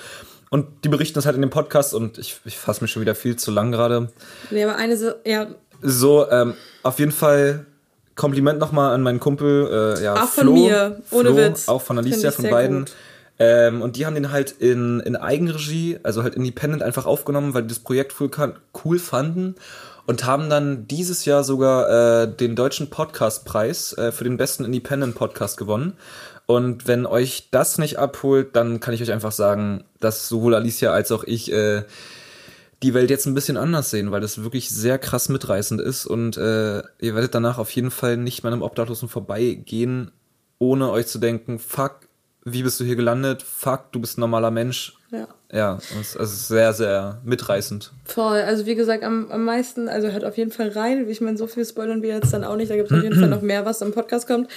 [0.51, 3.15] Und die berichten das halt in dem Podcast und ich, ich fasse mich schon wieder
[3.15, 4.09] viel zu lang gerade.
[4.51, 5.47] Nee, aber eine so, ja,
[5.83, 7.67] So, ähm, auf jeden Fall
[8.15, 9.97] Kompliment nochmal an meinen Kumpel.
[9.99, 11.69] Äh, ja, Auch von Flo, mir, ohne Flo, Witz.
[11.69, 12.79] Auch von Alicia, von beiden.
[12.81, 12.93] gut.
[13.39, 17.63] Ähm, und die haben den halt in, in Eigenregie, also halt independent einfach aufgenommen, weil
[17.63, 18.31] die das Projekt cool,
[18.85, 19.55] cool fanden
[20.09, 25.15] und haben dann dieses Jahr sogar äh, den deutschen Podcastpreis äh, für den besten Independent
[25.15, 25.99] Podcast gewonnen.
[26.47, 30.93] Und wenn euch das nicht abholt, dann kann ich euch einfach sagen, dass sowohl Alicia
[30.93, 31.83] als auch ich äh,
[32.83, 36.39] die Welt jetzt ein bisschen anders sehen, weil das wirklich sehr krass mitreißend ist und
[36.39, 40.11] äh, ihr werdet danach auf jeden Fall nicht mehr einem Obdachlosen vorbeigehen,
[40.59, 42.09] ohne euch zu denken, fuck,
[42.45, 43.43] wie bist du hier gelandet?
[43.43, 44.98] Fuck, du bist ein normaler Mensch.
[45.51, 45.79] Ja.
[46.01, 47.93] Es ist sehr, sehr mitreißend.
[48.05, 48.41] Voll.
[48.41, 51.09] Also wie gesagt, am, am meisten, also hört auf jeden Fall rein.
[51.09, 52.71] Ich meine, so viel spoilern wir jetzt dann auch nicht.
[52.71, 54.49] Da gibt es auf jeden Fall noch mehr, was im Podcast kommt.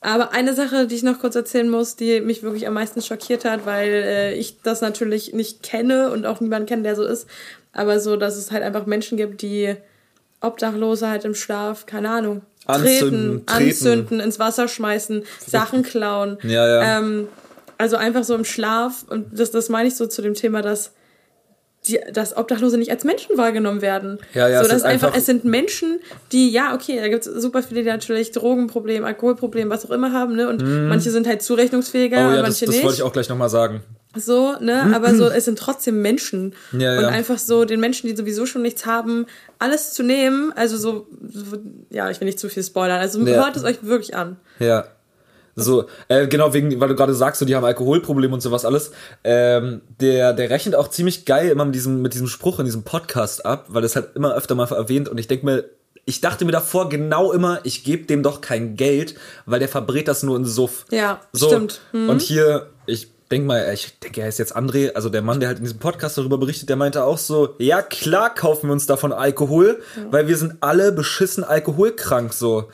[0.00, 3.44] Aber eine Sache, die ich noch kurz erzählen muss, die mich wirklich am meisten schockiert
[3.44, 7.28] hat, weil äh, ich das natürlich nicht kenne und auch niemanden kenne, der so ist.
[7.72, 9.76] Aber so, dass es halt einfach Menschen gibt, die
[10.40, 13.64] Obdachlose halt im Schlaf, keine Ahnung, Anzünden, treten, treten.
[13.68, 16.36] anzünden, ins Wasser schmeißen, Sachen klauen.
[16.42, 16.98] Ja, ja.
[16.98, 17.28] Ähm,
[17.82, 19.04] also einfach so im Schlaf.
[19.08, 20.92] Und das, das meine ich so zu dem Thema, dass
[21.88, 24.20] die, dass Obdachlose nicht als Menschen wahrgenommen werden.
[24.34, 25.98] Ja, ja, so, es dass ist einfach- einfach, es sind Menschen,
[26.30, 30.12] die, ja, okay, da gibt es super viele, die natürlich Drogenproblem, Alkoholproblem, was auch immer
[30.12, 30.48] haben, ne?
[30.48, 32.26] Und manche sind halt zurechnungsfähiger, Mhm.
[32.26, 32.84] oh ja, das, manche das nicht.
[32.84, 33.82] wollte ich auch gleich nochmal sagen.
[34.14, 34.94] So, ne?
[34.94, 36.54] Aber so, es sind trotzdem Menschen.
[36.70, 37.08] Ja, und ja.
[37.08, 39.26] einfach so den Menschen, die sowieso schon nichts haben,
[39.58, 41.56] alles zu nehmen, also so, so
[41.90, 43.00] ja, ich will nicht zu viel spoilern.
[43.00, 43.42] Also Ja.
[43.44, 44.36] hört es euch wirklich an.
[44.60, 44.84] Ja.
[45.54, 48.92] So, äh, genau, wegen, weil du gerade sagst, so, die haben Alkoholprobleme und sowas alles.
[49.22, 52.84] Ähm, der, der rechnet auch ziemlich geil immer mit diesem, mit diesem Spruch in diesem
[52.84, 55.64] Podcast ab, weil das halt immer öfter mal erwähnt und ich denke mir,
[56.04, 59.14] ich dachte mir davor genau immer, ich gebe dem doch kein Geld,
[59.46, 60.86] weil der verbrät das nur in Suff.
[60.90, 61.80] Ja, so, stimmt.
[61.92, 62.08] Mhm.
[62.08, 65.48] Und hier, ich denk mal, ich denke, er ist jetzt André, also der Mann, der
[65.48, 68.86] halt in diesem Podcast darüber berichtet, der meinte auch so, ja klar kaufen wir uns
[68.86, 72.68] davon Alkohol, weil wir sind alle beschissen alkoholkrank so.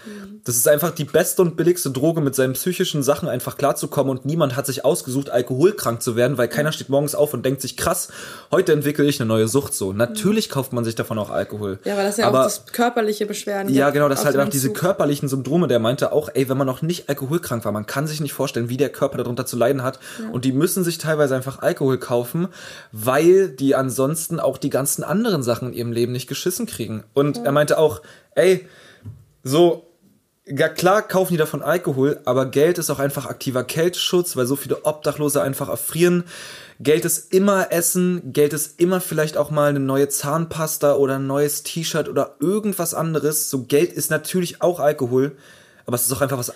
[0.45, 4.25] Das ist einfach die beste und billigste Droge, mit seinen psychischen Sachen einfach klarzukommen und
[4.25, 7.77] niemand hat sich ausgesucht, alkoholkrank zu werden, weil keiner steht morgens auf und denkt sich,
[7.77, 8.09] krass,
[8.51, 9.93] heute entwickle ich eine neue Sucht so.
[9.93, 11.79] Natürlich kauft man sich davon auch Alkohol.
[11.85, 14.73] Ja, weil das ja Aber auch das körperliche Beschwerden ja, genau, das halt einfach diese
[14.73, 15.69] körperlichen Symptome.
[15.69, 18.71] Der meinte auch, ey, wenn man noch nicht alkoholkrank war, man kann sich nicht vorstellen,
[18.71, 19.99] wie der Körper darunter zu leiden hat.
[20.33, 22.49] Und die müssen sich teilweise einfach Alkohol kaufen,
[22.93, 27.05] weil die ansonsten auch die ganzen anderen Sachen in ihrem Leben nicht geschissen kriegen.
[27.15, 28.03] Und er meinte auch,
[28.35, 28.67] ey,
[29.43, 29.89] so,
[30.47, 34.57] ja klar kaufen die davon Alkohol, aber Geld ist auch einfach aktiver Kälteschutz, weil so
[34.57, 36.25] viele Obdachlose einfach erfrieren.
[36.81, 41.27] Geld ist immer Essen, Geld ist immer vielleicht auch mal eine neue Zahnpasta oder ein
[41.27, 43.51] neues T-Shirt oder irgendwas anderes.
[43.51, 45.37] So Geld ist natürlich auch Alkohol,
[45.87, 46.53] aber es ist auch einfach was,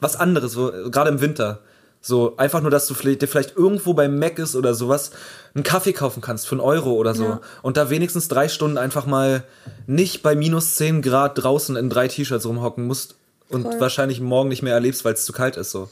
[0.00, 1.60] was anderes, so, gerade im Winter.
[2.04, 5.12] So, einfach nur, dass du vielleicht, dir vielleicht irgendwo bei Mac ist oder sowas
[5.54, 7.24] einen Kaffee kaufen kannst für einen Euro oder so.
[7.24, 7.40] Ja.
[7.62, 9.44] Und da wenigstens drei Stunden einfach mal
[9.86, 13.14] nicht bei minus 10 Grad draußen in drei T-Shirts rumhocken musst
[13.48, 13.80] und Voll.
[13.80, 15.88] wahrscheinlich morgen nicht mehr erlebst, weil es zu kalt ist so.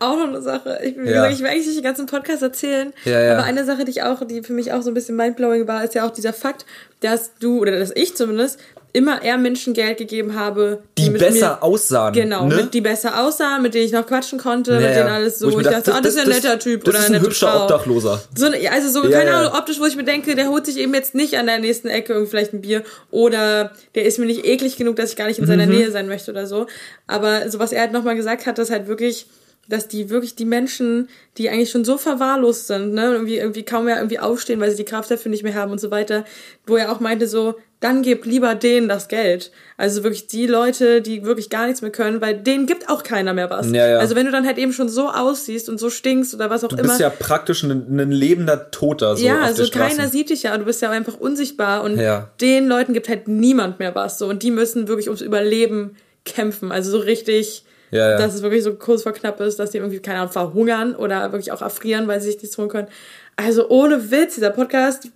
[0.00, 0.78] Auch noch eine Sache.
[0.84, 1.28] Ich, Ja.
[1.28, 2.92] ich will eigentlich nicht den ganzen Podcast erzählen.
[3.04, 3.32] Ja, ja.
[3.34, 5.82] Aber eine Sache, die ich auch, die für mich auch so ein bisschen mindblowing war,
[5.82, 6.66] ist ja auch dieser Fakt,
[7.00, 8.60] dass du, oder dass ich zumindest,
[8.98, 12.12] immer eher Menschen Geld gegeben habe, Die mit besser mir, aussahen.
[12.12, 12.56] Genau, ne?
[12.56, 14.94] mit, die besser aussahen, mit denen ich noch quatschen konnte, Ja, mit ja.
[14.96, 16.84] denen alles so, Wo mir ich dachte, dachte, ah, das ist ja ein netter Typ
[16.84, 17.62] das oder ist ein hübscher Frau.
[17.62, 18.22] Obdachloser.
[18.34, 19.38] So, also so, Ja, keine ja.
[19.40, 21.88] Ahnung, optisch, wo ich mir denke, der holt sich eben jetzt nicht an der nächsten
[21.88, 25.26] Ecke irgendwie vielleicht ein Bier oder der ist mir nicht eklig genug, dass ich gar
[25.28, 25.72] nicht in seiner Mhm.
[25.72, 26.66] Nähe sein möchte oder so.
[27.06, 29.26] Aber so was er halt nochmal gesagt hat, ist halt wirklich,
[29.68, 33.84] dass die wirklich die Menschen, die eigentlich schon so verwahrlost sind, ne, irgendwie, irgendwie kaum
[33.84, 36.24] mehr irgendwie aufstehen, weil sie die Kraft dafür nicht mehr haben und so weiter,
[36.66, 39.52] wo er auch meinte so, dann gib lieber denen das Geld.
[39.76, 43.34] Also wirklich die Leute, die wirklich gar nichts mehr können, weil denen gibt auch keiner
[43.34, 43.70] mehr was.
[43.70, 43.98] Ja, ja.
[43.98, 46.68] Also wenn du dann halt eben schon so aussiehst und so stinkst oder was auch
[46.70, 46.88] Du immer.
[46.88, 49.16] bist ja praktisch ein, ein lebender Toter.
[49.16, 52.30] So ja, also keiner sieht dich ja, du bist ja einfach unsichtbar und Ja.
[52.40, 55.94] den Leuten gibt halt niemand mehr was so und die müssen wirklich ums Überleben
[56.24, 58.18] kämpfen, also so richtig, Ja, ja.
[58.18, 61.32] dass es wirklich so kurz vor knapp ist, dass die irgendwie keine Ahnung verhungern oder
[61.32, 62.88] wirklich auch erfrieren, weil sie sich nichts holen können.
[63.36, 65.10] Also ohne Witz, dieser Podcast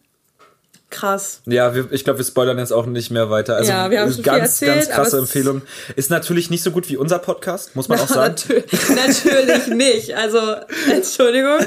[0.92, 1.40] krass.
[1.46, 3.56] Ja, wir, ich glaube, wir spoilern jetzt auch nicht mehr weiter.
[3.56, 5.62] Also Ja, wir haben schon viel ganz, erzählt, ganz krasse Empfehlung.
[5.96, 8.34] Ist natürlich nicht so gut wie unser Podcast, muss man auch sagen.
[8.34, 8.62] Natür
[8.94, 10.16] natürlich nicht.
[10.16, 10.38] Also
[10.90, 11.58] Entschuldigung,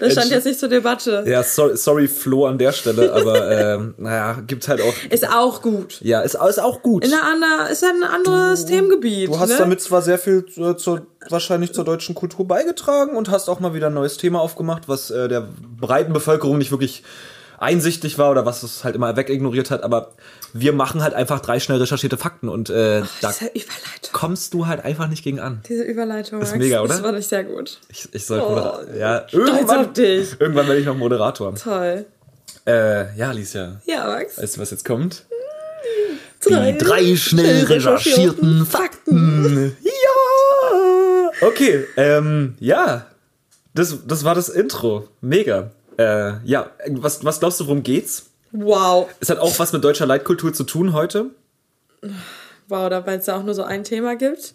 [0.00, 1.24] das stand jetzt nicht zur Debatte.
[1.26, 4.94] Ja, sorry, sorry Flo an der Stelle, aber ähm, naja, gibt halt auch.
[5.10, 5.98] Ist auch gut.
[6.00, 7.04] Ja, ist, ist auch gut.
[7.04, 9.28] In einer anderen, ist ein anderes Themengebiet.
[9.28, 9.56] Du hast ne?
[9.58, 13.74] damit zwar sehr viel äh, zur, wahrscheinlich zur deutschen Kultur beigetragen und hast auch mal
[13.74, 15.48] wieder ein neues Thema aufgemacht, was äh, der
[15.80, 17.02] breiten Bevölkerung nicht wirklich
[17.60, 20.12] einsichtig war oder was es halt immer wegignoriert hat, aber
[20.52, 24.12] wir machen halt einfach drei schnell recherchierte Fakten und äh, da Diese Überleitung.
[24.12, 25.60] kommst du halt einfach nicht gegen an.
[25.68, 26.40] Diese Überleitung.
[26.40, 26.88] Ist mega, oder?
[26.94, 27.78] Das war nicht sehr gut.
[27.88, 28.96] Ich, ich soll Oh.
[28.98, 31.54] Ja, irgendwann, irgendwann werde ich noch Moderator.
[31.54, 32.06] Toll.
[32.66, 33.80] Äh, ja, Alicia.
[33.86, 34.40] Ja, Max.
[34.40, 35.26] Weißt du, was jetzt kommt?
[36.42, 39.76] Drei, drei schnell recherchierten Fakten.
[39.82, 41.30] Ja!
[41.46, 43.06] Okay, ähm, ja.
[43.74, 45.08] Das, das war das Intro.
[45.20, 45.70] Mega.
[46.00, 48.26] Äh, ja, was, was glaubst du, worum geht's?
[48.52, 49.08] Wow.
[49.20, 51.26] Es hat auch was mit deutscher Leitkultur zu tun heute.
[52.68, 54.54] Wow, da weil es da auch nur so ein Thema gibt.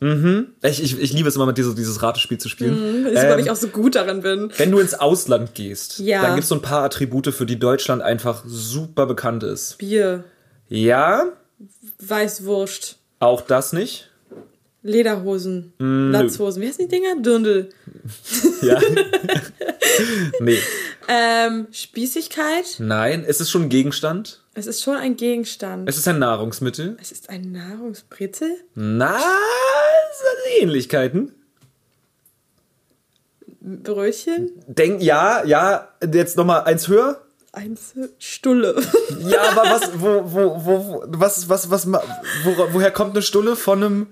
[0.63, 3.03] Ich, ich, ich liebe es immer, mit dieses, dieses Ratespiel zu spielen.
[3.03, 4.51] Das ist, weil Ähm, ich auch so gut darin bin.
[4.57, 6.21] wenn du ins Ausland gehst, Ja.
[6.21, 9.77] dann gibt es so ein paar Attribute, für die Deutschland einfach super bekannt ist.
[9.77, 10.23] Bier,
[10.69, 11.25] Ja,
[11.99, 14.09] Weißwurst, auch das nicht.
[14.81, 16.61] Lederhosen, Mm, Latzhosen.
[16.61, 17.19] Wie heißen die Dinger?
[17.21, 17.69] Dirndl.
[18.61, 18.79] Ja.
[20.39, 20.57] nee.
[21.07, 22.77] Ähm, Spießigkeit.
[22.79, 24.41] Nein, es ist schon ein Gegenstand.
[24.53, 25.87] Es ist schon ein Gegenstand.
[25.89, 26.97] Es ist ein Nahrungsmittel.
[27.01, 28.55] Es ist ein Nahrungsbrezel.
[28.73, 29.19] Na,
[30.59, 31.31] Ähnlichkeiten.
[33.61, 34.51] Brötchen.
[34.67, 37.21] Denk, ja, ja, jetzt nochmal eins höher.
[37.51, 38.75] Einzel Stulle.
[39.19, 43.83] Ja, aber was, wo, wo, wo, wo was, was, was, woher kommt eine Stulle von
[43.83, 44.07] einem,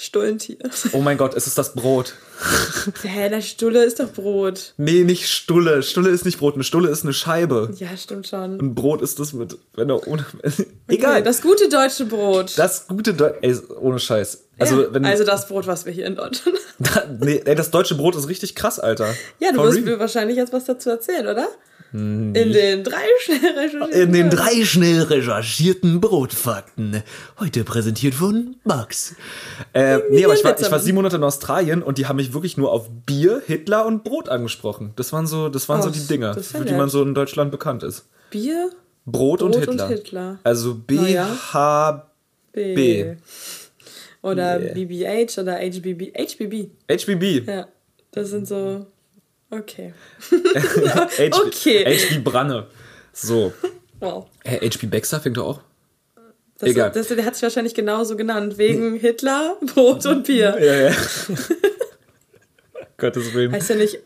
[0.00, 0.58] Stullentier.
[0.92, 2.14] oh mein Gott, es ist das Brot.
[3.02, 4.74] Hä, der Stulle ist doch Brot.
[4.76, 5.82] Nee, nicht Stulle.
[5.82, 7.74] Stulle ist nicht Brot, eine Stulle ist eine Scheibe.
[7.78, 8.60] Ja, stimmt schon.
[8.60, 11.22] Ein Brot ist das mit, wenn er ohne, Okay, egal.
[11.24, 12.56] das gute deutsche Brot.
[12.56, 14.44] das gute, Deu ey, ohne Scheiß.
[14.60, 16.58] Also, ja, wenn, also das Brot, was wir hier in Deutschland
[17.20, 19.12] nee, ey, das deutsche Brot ist richtig krass, Alter.
[19.40, 19.86] Ja, du For wirst real.
[19.86, 21.48] mir wahrscheinlich jetzt was dazu erzählen, oder?
[21.92, 27.02] In den drei schnell recherchierten In den drei schnell recherchierten Brotfakten.
[27.40, 29.14] Heute präsentiert von Max.
[29.72, 32.34] Äh, nee, aber ich war, ich war sieben Monate in Australien und die haben mich
[32.34, 34.92] wirklich nur auf Bier, Hitler und Brot angesprochen.
[34.96, 37.14] Das waren so, das waren so Oh, die Dinger, ja für die man so in
[37.14, 38.06] Deutschland bekannt ist.
[38.30, 38.70] Bier,
[39.06, 39.86] Brot, und, Brot Hitler.
[39.86, 40.38] und Hitler.
[40.44, 41.26] Also B, Naja.
[41.52, 42.10] H,
[42.52, 42.74] B.
[42.74, 43.16] B.
[44.20, 44.74] Oder Yeah.
[44.74, 46.12] BBH oder HBB.
[46.14, 46.70] HBB.
[46.90, 47.48] HBB.
[47.48, 47.68] Ja,
[48.10, 48.86] das sind so.
[49.50, 49.94] Okay.
[50.30, 51.84] HB, Okay.
[51.98, 52.66] HB Branne.
[53.12, 53.52] So.
[54.00, 54.26] Wow.
[54.46, 55.60] HB Baxter fängt doch auch.
[56.58, 56.90] Das, Egal.
[56.90, 60.56] Das, der hat sich wahrscheinlich genauso genannt, wegen Hitler, Brot und Bier.
[60.60, 60.96] Ja, ja.
[62.96, 63.52] Gottes Willen.
[63.52, 64.00] Heißt ja nicht.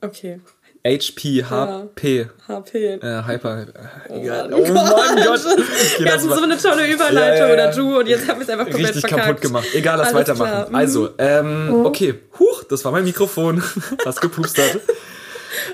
[0.00, 0.40] Okay.
[0.84, 2.26] HP, HP.
[2.48, 2.94] HP.
[2.94, 3.66] Äh, Hyper.
[4.08, 4.50] Oh Egal.
[4.50, 4.60] Mann.
[4.60, 5.36] Oh mein Gott.
[5.36, 7.52] Ist war so eine tolle Überleitung Ja, ja, ja.
[7.54, 9.26] oder du und jetzt haben wir es einfach komplett richtig verkackt.
[9.26, 9.68] kaputt gemacht.
[9.74, 10.50] Egal, lass Alles weitermachen.
[10.50, 10.68] klar.
[10.68, 10.74] Mhm.
[10.74, 12.14] Also, ähm, okay.
[12.38, 13.62] Huch, das war mein Mikrofon,
[14.04, 14.80] was gepustert.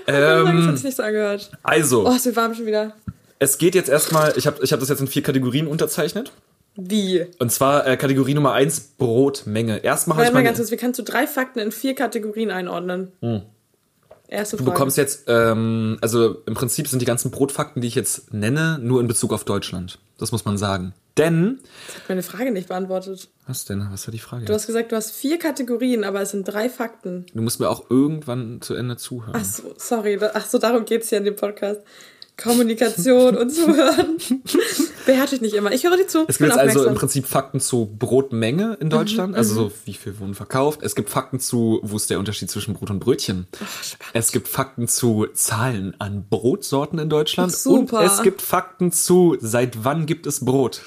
[0.08, 1.50] Ähm, sich nicht so angehört.
[1.62, 2.92] also, Oh, es wird warm schon wieder.
[3.38, 6.32] es geht jetzt erstmal, ich habe ich hab das jetzt in vier Kategorien unterzeichnet.
[6.74, 7.24] Wie?
[7.38, 9.78] Und zwar äh, Kategorie Nummer eins Brotmenge.
[9.84, 12.50] Erstmal habe Warte ich mal ganz kurz, wie kannst du drei Fakten in vier Kategorien
[12.50, 13.12] einordnen?
[14.28, 14.72] Erste Du Frage.
[14.74, 19.00] bekommst jetzt, ähm, also im Prinzip sind die ganzen Brotfakten, die ich jetzt nenne, nur
[19.00, 19.98] in Bezug auf Deutschland.
[20.18, 20.92] Das muss man sagen.
[21.16, 21.58] Denn,
[22.08, 23.28] meine Frage nicht beantwortet.
[23.46, 23.88] was denn?
[23.90, 24.44] Was war die Frage?
[24.44, 27.26] Du hast gesagt, du hast vier Kategorien, aber es sind drei Fakten.
[27.34, 29.32] Du musst mir auch irgendwann zu Ende zuhören.
[29.34, 30.20] Ach so, sorry.
[30.34, 31.80] Ach so, darum geht's hier in dem Podcast.
[32.42, 34.16] Kommunikation und Zuhören.
[35.06, 35.72] Beherrsche ich nicht immer.
[35.72, 36.24] Ich höre dir zu.
[36.28, 36.94] Es gibt jetzt also im.
[36.94, 40.80] Prinzip Fakten zu Brotmenge in Deutschland, also so wie viel wurden verkauft.
[40.82, 43.46] Es gibt Fakten zu, wo ist der Unterschied zwischen Brot und Brötchen.
[44.12, 47.52] es gibt Fakten zu Zahlen an Brotsorten in Deutschland.
[47.52, 48.00] Super.
[48.00, 50.82] Und es gibt Fakten zu, seit wann gibt es Brot.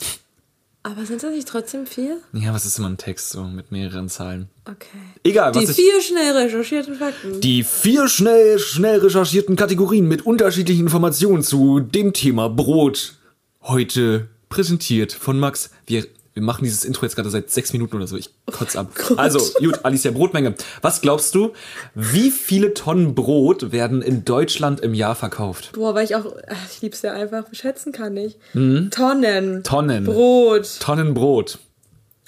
[0.84, 2.18] Aber sind das nicht trotzdem vier?
[2.34, 4.50] Ja, was ist immer ein Text so mit mehreren Zahlen?
[4.66, 4.88] Okay.
[5.24, 5.76] Egal, Die was ich...
[5.76, 7.40] vier schnell recherchierten Fakten.
[7.40, 13.16] Die vier schnell, schnell recherchierten Kategorien mit unterschiedlichen Informationen zu dem Thema Brot.
[13.62, 15.70] Heute präsentiert von Max.
[15.86, 18.16] Wir Wir machen dieses Intro jetzt gerade seit sechs Minuten oder so.
[18.16, 18.92] Ich kotz ab.
[18.96, 19.20] Gott.
[19.20, 20.56] Also, gut, Alicia, Brotmenge.
[20.82, 21.52] Was glaubst du,
[21.94, 25.72] wie viele Tonnen Brot werden in Deutschland im Jahr verkauft?
[25.74, 26.26] Boah, weil ich auch,
[26.72, 28.38] ich lieb's ja einfach, schätzen kann ich.
[28.54, 29.56] Tonnen.
[29.56, 29.64] Mhm.
[29.64, 30.04] Tonnen.
[30.06, 30.80] Brot.
[30.80, 31.60] Tonnen Brot.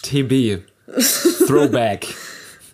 [0.02, 0.60] TB.
[1.48, 2.08] Throwback.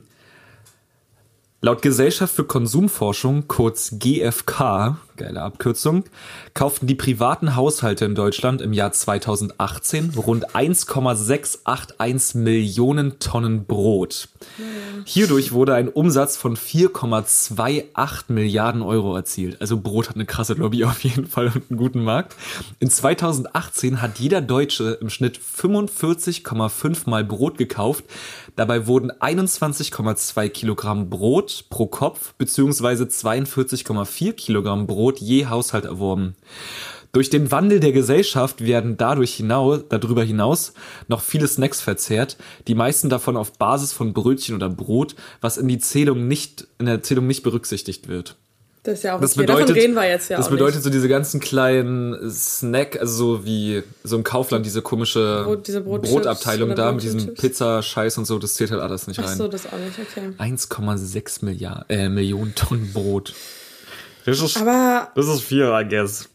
[1.61, 6.05] Laut Gesellschaft für Konsumforschung, kurz GfK, geile Abkürzung,
[6.55, 14.29] kauften die privaten Haushalte in Deutschland im Jahr 2018 rund 1,681 Millionen Tonnen Brot.
[15.05, 19.61] Hierdurch wurde ein Umsatz von 4,28 Milliarden Euro erzielt.
[19.61, 22.35] Also Brot hat eine krasse Lobby auf jeden Fall und einen guten Markt.
[22.79, 28.05] In 2018 hat jeder Deutsche im Schnitt 45,5 Mal Brot gekauft.
[28.55, 36.35] Dabei wurden 21,2 Kilogramm Brot pro Kopf beziehungsweise 42,4 Kilogramm Brot je Haushalt erworben.
[37.11, 40.73] Durch den Wandel der Gesellschaft werden dadurch hinaus, darüber hinaus
[41.07, 42.37] noch viele Snacks verzehrt,
[42.67, 46.85] die meisten davon auf Basis von Brötchen oder Brot, was in die Zählung nicht, in
[46.85, 48.35] der Zählung nicht berücksichtigt wird.
[48.83, 49.41] Das ist ja auch Das okay.
[49.41, 50.83] bedeutet, Davon reden wir jetzt ja das bedeutet nicht.
[50.83, 55.81] so diese ganzen kleinen Snack, also so wie so im Kaufland diese komische Brot- diese
[55.81, 57.33] Brotchips Brotabteilung da mit diesem.
[57.33, 59.37] Pizza-Scheiß und so, das zählt halt alles nicht Ach rein.
[59.37, 60.29] so, das auch nicht, okay.
[60.37, 63.33] 1,6 Milliarden, äh, Millionen Tonnen Brot.
[64.25, 66.29] Das ist, Aber, das ist viel, I guess.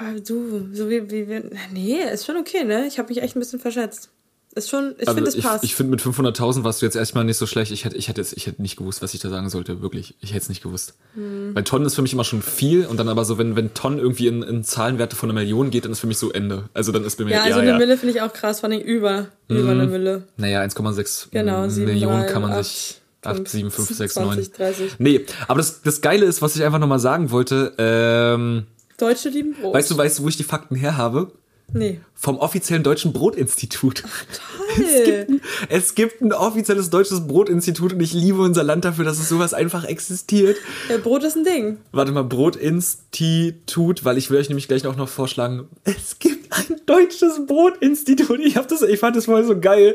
[0.00, 2.86] aber du, so wie, wie wir, nee, ist schon okay, ne?
[2.86, 4.08] Ich habe mich echt ein bisschen verschätzt.
[4.54, 5.64] Ist schon, ich Also finde, es ich, passt.
[5.64, 7.72] ich finde mit 500.000 warst du jetzt erstmal nicht so schlecht.
[7.72, 9.80] Ich hätte, ich hätte, jetzt- ich hätte nicht gewusst, was ich da sagen sollte.
[9.80, 10.14] Wirklich.
[10.20, 10.92] Ich hätte es nicht gewusst.
[11.14, 11.54] Hm.
[11.54, 13.98] Weil Tonnen ist für mich immer schon viel und dann aber so, wenn, wenn Tonnen
[13.98, 16.68] irgendwie in, in Zahlenwerte von einer Million geht, dann ist für mich so Ende.
[16.74, 18.80] Also dann ist bei mir, ja, also eine Mille finde ich auch krass, vor allem
[18.82, 20.24] über, über eine Mille.
[20.36, 23.00] Naja, 1,6 Genau, Millionen drei, kann man acht, sich.
[23.24, 24.52] 8, fünf, 7, 5, 6, 20, 9.
[24.56, 24.92] 30.
[24.98, 28.66] Nee, aber das, das Geile ist, was ich einfach nochmal sagen wollte, ähm,
[28.98, 29.74] Deutsche lieben Brot.
[29.74, 31.32] weißt du, weißt du, wo ich die Fakten her habe?
[31.72, 32.00] Nee.
[32.14, 34.02] Vom offiziellen Deutschen Brotinstitut.
[34.76, 35.40] Toll.
[35.68, 39.54] Es gibt ein offizielles deutsches Brotinstitut und ich liebe unser Land dafür, dass es sowas
[39.54, 40.56] einfach existiert.
[40.88, 41.78] Ja, Brot ist ein Ding.
[41.92, 46.80] Warte mal, Brotinstitut, weil ich will euch nämlich gleich auch noch vorschlagen, es gibt ein
[46.86, 48.40] deutsches Brotinstitut.
[48.40, 49.94] Ich hab das, ich fand das voll so geil.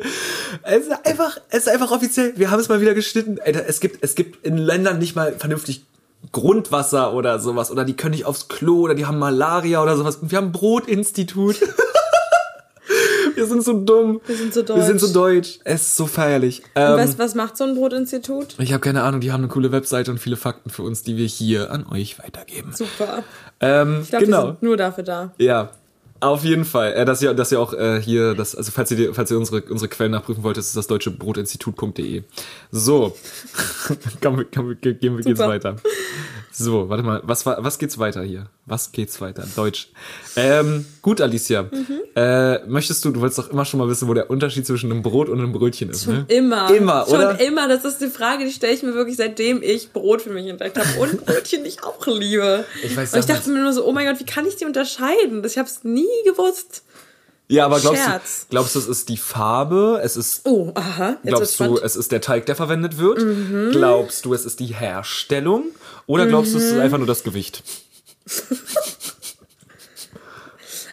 [0.63, 2.34] Es ist einfach, es ist einfach offiziell.
[2.36, 3.38] Wir haben es mal wieder geschnitten.
[3.43, 5.86] Alter, es gibt, es gibt in Ländern nicht mal vernünftig
[6.32, 10.17] Grundwasser oder sowas oder die können nicht aufs Klo oder die haben Malaria oder sowas.
[10.17, 11.57] Und wir haben ein Brotinstitut.
[13.36, 14.19] wir sind so dumm.
[14.25, 15.57] Wir sind so Wir sind so deutsch.
[15.57, 15.59] deutsch.
[15.63, 16.63] Es ist so feierlich.
[16.75, 18.55] Ähm, was, was macht so ein Brotinstitut?
[18.59, 21.17] ich habe keine Ahnung, die haben eine coole Webseite und viele Fakten für uns, die
[21.17, 22.73] wir hier an euch weitergeben.
[22.73, 23.23] Super.
[23.59, 24.45] Ähm, Ich glaube, die genau.
[24.47, 25.32] sind nur dafür da.
[25.38, 25.69] Ja.
[26.20, 26.93] Auf jeden Fall.
[26.93, 29.38] Äh, dass ihr, dass ihr auch äh, hier, das, also falls ihr, die- falls ihr
[29.38, 32.24] unsere, unsere Quellen nachprüfen wollt, das ist das deutsche Brotinstitut.de.
[32.72, 33.15] So.
[34.22, 35.49] komm, komm, ge- gehen wir geht's Super.
[35.49, 35.76] weiter.
[36.60, 38.47] So, warte mal, was, was geht's weiter hier?
[38.66, 39.43] Was geht's weiter?
[39.55, 39.89] Deutsch.
[40.36, 41.64] Ähm, gut, Alicia.
[41.64, 41.99] Mhm.
[42.16, 45.03] Äh, möchtest du, du wolltest doch immer schon mal wissen, wo der Unterschied zwischen einem
[45.03, 46.26] Brot und einem Brötchen ist, ne?
[46.30, 46.74] Immer.
[46.74, 47.39] Immer, Schon oder?
[47.39, 47.68] immer.
[47.68, 50.80] Das ist die Frage, die stelle ich mir wirklich, seitdem ich Brot für mich entdeckt
[50.80, 52.66] habe und Brötchen ich auch liebe.
[52.84, 54.66] Ich weiß und ich dachte mir nur so, oh mein Gott, wie kann ich die
[54.66, 55.43] unterscheiden?
[55.43, 56.82] Das- Ich habe es nie gewusst.
[57.49, 58.41] Ja, aber glaubst Scherz.
[58.41, 61.18] du, glaubst du, es ist die Farbe, es ist Oh, aha.
[61.24, 61.64] Jetzt Glaubst du.
[61.66, 61.80] Mhm.
[61.82, 63.24] es ist der Teig, der verwendet wird?
[63.72, 65.64] Glaubst du, es ist die Herstellung?
[66.08, 66.78] Oder glaubst du, es Mhm.
[66.78, 67.64] ist einfach nur das Gewicht?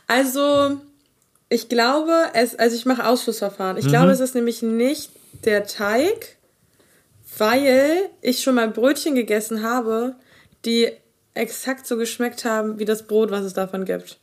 [0.07, 0.81] Also,
[1.49, 3.77] ich glaube, es, also ich mache Ausschlussverfahren.
[3.79, 5.11] Ich glaube, es ist nämlich nicht
[5.45, 6.37] der Teig,
[7.39, 10.15] weil ich schon mal Brötchen gegessen habe,
[10.67, 10.91] die
[11.33, 14.19] exakt so geschmeckt haben wie das Brot, was es davon gibt.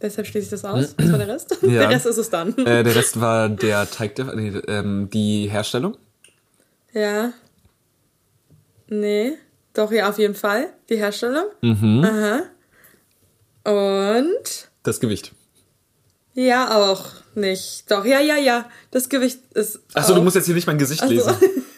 [0.00, 0.94] Deshalb schließe ich das aus.
[0.98, 1.58] Was war der Rest?
[1.62, 1.68] Ja.
[1.68, 2.56] Der Rest ist es dann.
[2.58, 4.32] Äh, der Rest war der Teig, der,
[4.68, 5.96] ähm, die Herstellung.
[6.92, 7.32] Ja.
[8.88, 9.32] Nee.
[9.76, 10.72] Doch, ja, auf jeden Fall.
[10.88, 11.44] Die Herstellung.
[11.60, 12.02] Mhm.
[12.04, 12.42] Aha.
[13.64, 15.32] Und Das Gewicht.
[16.34, 17.04] ja, auch
[17.34, 17.90] nicht.
[17.90, 18.70] Doch, ja, ja, ja.
[18.90, 19.80] Das Gewicht ist.
[19.92, 21.34] Achso, du musst jetzt hier nicht mein Gesicht lesen.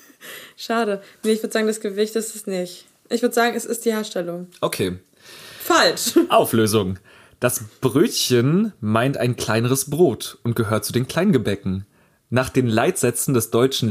[0.57, 1.03] Schade.
[1.25, 2.87] Nee, ich würde sagen, das Gewicht ist es nicht.
[3.09, 4.49] Ich würde sagen, es ist die Herstellung.
[4.61, 4.99] Okay.
[5.61, 6.15] Falsch.
[6.29, 6.99] Auflösung.
[7.41, 11.87] Das Brötchen meint ein kleineres Brot und gehört zu den Kleingebäcken.
[12.31, 13.89] Nach den Leitsätzen des deutschen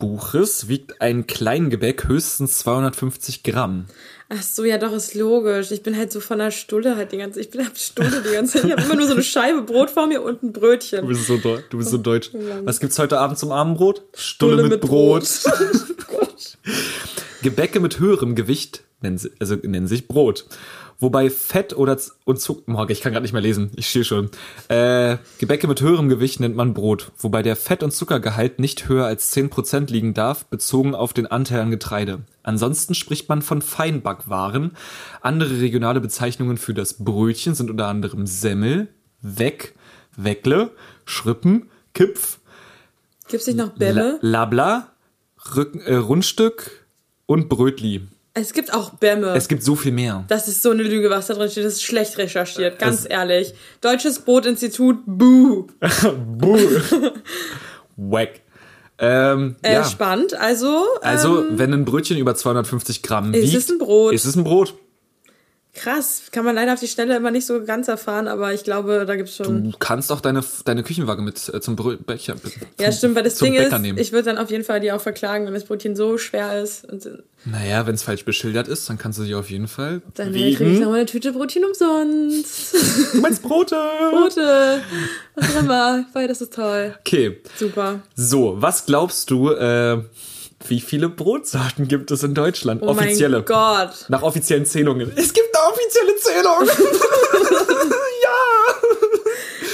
[0.00, 3.86] Lebensmittelbuches wiegt ein Kleingebäck höchstens 250 Gramm.
[4.28, 5.70] Ach so, ja, doch, ist logisch.
[5.70, 8.32] Ich bin halt so von der Stulle halt die ganze Ich bin halt Stulle die
[8.34, 8.64] ganze Zeit.
[8.66, 11.06] Ich habe immer nur so eine Scheibe Brot vor mir und ein Du Brötchen.
[11.06, 12.30] bist so, deu- du bist so deutsch.
[12.64, 14.02] Was gibt's heute Abend zum Abendbrot?
[14.14, 15.26] Stulle mit Brot.
[17.42, 20.44] Gebäcke mit höherem Gewicht nennen, also nennen sich Brot.
[21.00, 24.04] Wobei Fett oder Z und Zucker, morgen, ich kann gerade nicht mehr lesen, ich stehe
[24.04, 24.30] schon.
[24.68, 29.06] Äh, Gebäcke mit höherem Gewicht nennt man Brot, wobei der Fett- und Zuckergehalt nicht höher
[29.06, 32.22] als 10% liegen darf, bezogen auf den Anteil an Getreide.
[32.42, 34.72] Ansonsten spricht man von Feinbackwaren.
[35.20, 38.88] Andere regionale Bezeichnungen für das Brötchen sind unter anderem Semmel,
[39.22, 39.74] Weck,
[40.16, 40.70] Weckle,
[41.04, 42.38] Schrippen, Kipf,
[43.28, 44.18] Gibt's nicht noch Bämme?
[44.22, 44.88] Labla,
[45.54, 46.86] Rücken, äh, Rundstück
[47.26, 48.08] und Brötli.
[48.40, 49.34] Es gibt auch Bämme.
[49.34, 50.24] Es gibt so viel mehr.
[50.28, 51.64] das ist so eine Lüge, was da drin steht.
[51.64, 53.54] Das ist schlecht recherchiert, ganz Es- ehrlich.
[53.80, 55.66] Deutsches Brotinstitut, buh.
[56.38, 56.58] Buh.
[57.96, 58.40] Wack.
[59.00, 59.84] Ähm, Äh, ja.
[59.84, 60.34] Spannend.
[60.34, 64.12] Also, Also, ähm, wenn ein Brötchen über 250 Gramm Ist wiegt, es ein Brot?
[64.12, 64.74] Ist es ein Brot.
[65.78, 66.22] Krass.
[66.32, 69.16] Kann man leider auf die Stelle immer nicht so ganz erfahren, aber ich glaube, da
[69.16, 69.70] gibt's schon.
[69.70, 72.36] Du kannst auch deine, deine Küchenwaage mit äh, zum Brö Becher.
[72.78, 73.98] Ja, zum, stimmt, weil das Ding Bäcker ist, nehmen.
[73.98, 76.84] ich würde dann auf jeden Fall die auch verklagen, wenn das Brötchen so schwer ist.
[76.84, 77.08] Und
[77.44, 80.02] naja, wenn es falsch beschildert ist, dann kannst du sie auf jeden Fall.
[80.14, 80.80] dann kriege ich wiegen.
[80.80, 82.76] noch mal eine Tüte Brötchen umsonst.
[83.12, 83.76] Du meinst Brote?
[84.10, 84.80] Brote,
[85.34, 86.04] was auch immer.
[86.12, 86.94] Weil das ist toll.
[87.00, 87.40] Okay.
[87.56, 88.00] Super.
[88.14, 90.02] So, was glaubst du, äh,
[90.66, 92.82] wie viele Brotsorten gibt es in Deutschland?
[92.82, 93.38] Oh Offizielle.
[93.38, 94.06] mein Gott.
[94.08, 95.12] Nach offiziellen Zählungen.
[95.14, 96.66] Es gibt eine offizielle Zählung.
[98.22, 98.88] ja.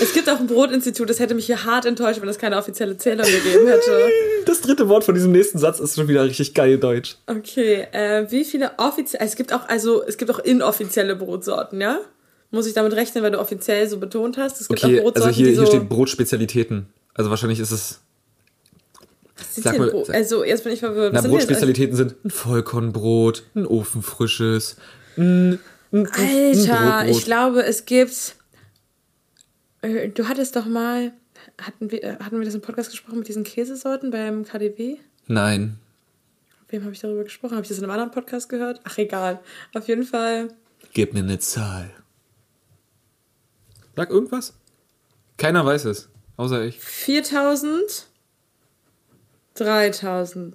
[0.03, 2.97] Es gibt auch ein Brotinstitut, das hätte mich hier hart enttäuscht, wenn es keine offizielle
[2.99, 4.11] Zählung gegeben hätte.
[4.45, 7.17] Das dritte Wort von diesem nächsten Satz ist schon wieder richtig geil deutsch.
[7.27, 12.01] Okay, äh, wie viele offiziell, es gibt auch, also, es gibt auch inoffizielle Brotsorten, ja?
[12.51, 14.61] Muss ich damit rechnen, weil du offiziell so betont hast?
[14.61, 16.87] Es gibt Okay, auch Brotsorten, also hier, hier so, steht Brotspezialitäten.
[17.15, 18.01] Also wahrscheinlich ist es.
[19.51, 21.13] Sag mal, sag- also, jetzt bin ich verwirrt.
[21.15, 24.77] Na, Brotspezialitäten sind ein Vollkornbrot, ein ofenfrisches,
[25.17, 25.59] ein,
[25.93, 27.17] ein, ein Alter, Brotbrot.
[27.17, 28.37] ich glaube, es gibt.
[29.83, 31.13] äh, Du hattest doch mal.
[31.61, 34.97] Hatten wir, äh, hatten wir das im Podcast gesprochen mit diesen Käsesorten beim KDW?
[35.27, 35.79] Nein.
[36.69, 37.53] Wem habe ich darüber gesprochen?
[37.53, 38.81] Habe ich das in einem anderen Podcast gehört?
[38.85, 39.41] Ach, egal.
[39.75, 40.49] Auf jeden Fall.
[40.95, 41.91] Gib mir eine Zahl.
[43.95, 44.55] Sag irgendwas?
[45.37, 46.09] Keiner weiß es.
[46.37, 46.81] Außer ich.
[46.81, 48.09] 4000.
[49.55, 50.55] 3000.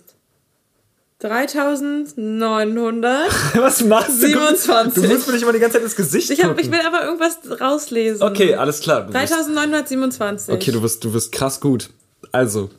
[1.20, 3.30] 3900.
[3.56, 4.28] Was machst du?
[4.28, 5.04] 27.
[5.04, 6.66] Du musst mir nicht immer die ganze Zeit ins Gesicht Ich, hab, gucken.
[6.66, 8.24] ich will aber irgendwas rauslesen.
[8.24, 9.02] Okay, alles klar.
[9.02, 10.54] Du wirst, 3927.
[10.54, 11.89] okay, du wirst, du wirst krass gut.
[12.32, 12.70] Also,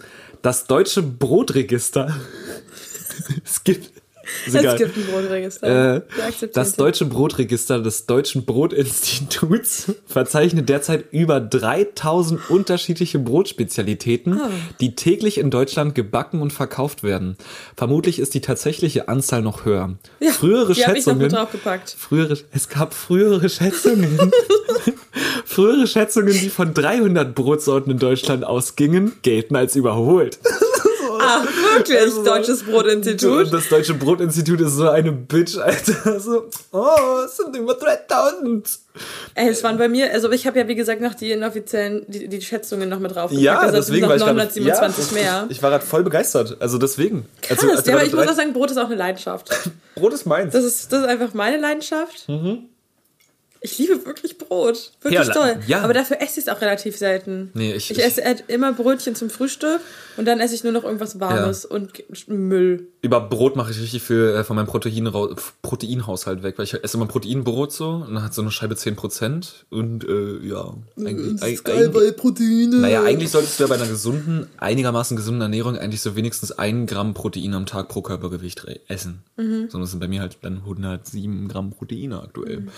[0.41, 2.17] das deutsche Brotregister.
[3.45, 3.93] es gibt.
[4.47, 4.77] Es egal.
[4.79, 5.97] gibt ein Brotregister.
[5.97, 6.03] Äh,
[6.53, 14.51] das deutsche Brotregister des Deutschen Brotinstituts verzeichnet derzeit über 3000 unterschiedliche Brotspezialitäten, Ah.
[14.81, 17.37] die täglich in Deutschland gebacken und verkauft werden.
[17.77, 19.97] Vermutlich ist die tatsächliche Anzahl noch höher.
[20.21, 21.31] Ja, frühere Schätzungen,
[21.97, 24.31] frühere, es gab frühere Schätzungen,
[25.45, 30.39] frühere Schätzungen, die von 300 Brotsorten in Deutschland ausgingen, gelten als überholt.
[31.31, 31.45] Ah,
[31.77, 31.99] wirklich?
[31.99, 33.53] Also, Deutsches Brotinstitut.
[33.53, 36.21] das Deutsche Brotinstitut ist so eine Bitch, Alter.
[36.21, 38.69] So, oh, es sind über 3000.
[39.35, 42.29] Ey, es waren bei mir, also ich habe ja wie gesagt noch die inoffiziellen, die,
[42.29, 43.43] die Schätzungen noch mit draufgepackt.
[43.43, 45.47] Ja, also deswegen noch war ich grad- 927 ja, mehr.
[45.49, 46.57] Ich war gerade voll begeistert.
[46.61, 47.27] Also deswegen.
[47.43, 49.51] Krass, also, als ja, aber ich muss auch sagen, Brot ist auch eine Leidenschaft.
[49.95, 50.53] Brot ist meins.
[50.53, 52.27] Das ist, das ist einfach meine Leidenschaft.
[53.63, 54.93] Ich liebe wirklich Brot.
[55.03, 55.57] Wirklich Ja, toll.
[55.67, 55.83] ja.
[55.83, 57.51] Aber dafür esse ich es auch relativ selten.
[57.55, 59.81] Nee, ich- ich ich- esse halt immer Brötchen zum Frühstück
[60.17, 61.91] und dann esse ich nur noch irgendwas Warmes und
[62.29, 62.87] Müll.
[63.03, 66.97] Über Brot mache ich richtig viel äh, von meinem Proteinrau- Proteinhaushalt weg, weil ich esse
[66.97, 70.75] immer Proteinbrot so und dann hat so eine Scheibe 10% und äh, ja.
[70.99, 72.77] Eigentlich, eig- eigentlich, Proteine.
[72.77, 76.87] naja, eigentlich solltest du ja bei einer gesunden, einigermaßen gesunden Ernährung eigentlich so wenigstens ein
[76.87, 79.23] Gramm Protein am Tag pro Körpergewicht essen.
[79.37, 79.69] Mhm.
[79.71, 82.61] Sondern das sind bei mir halt dann 107 Gramm Proteine aktuell.
[82.61, 82.69] Mhm.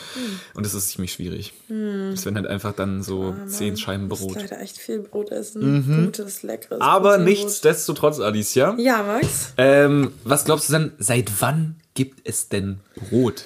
[0.54, 1.52] Und das ist ziemlich schwierig.
[1.68, 4.36] Das werden halt einfach dann so 10 Scheiben Ich muss Brot.
[4.36, 6.04] leider echt viel Brot essen.
[6.06, 7.28] Gutes, leckeres Aber Proteinbrot.
[7.44, 8.74] nichtsdestotrotz, Alicia.
[8.78, 9.52] Ja, Max?
[9.56, 13.44] Ähm, was glaubst du denn, seit wann gibt es denn Brot?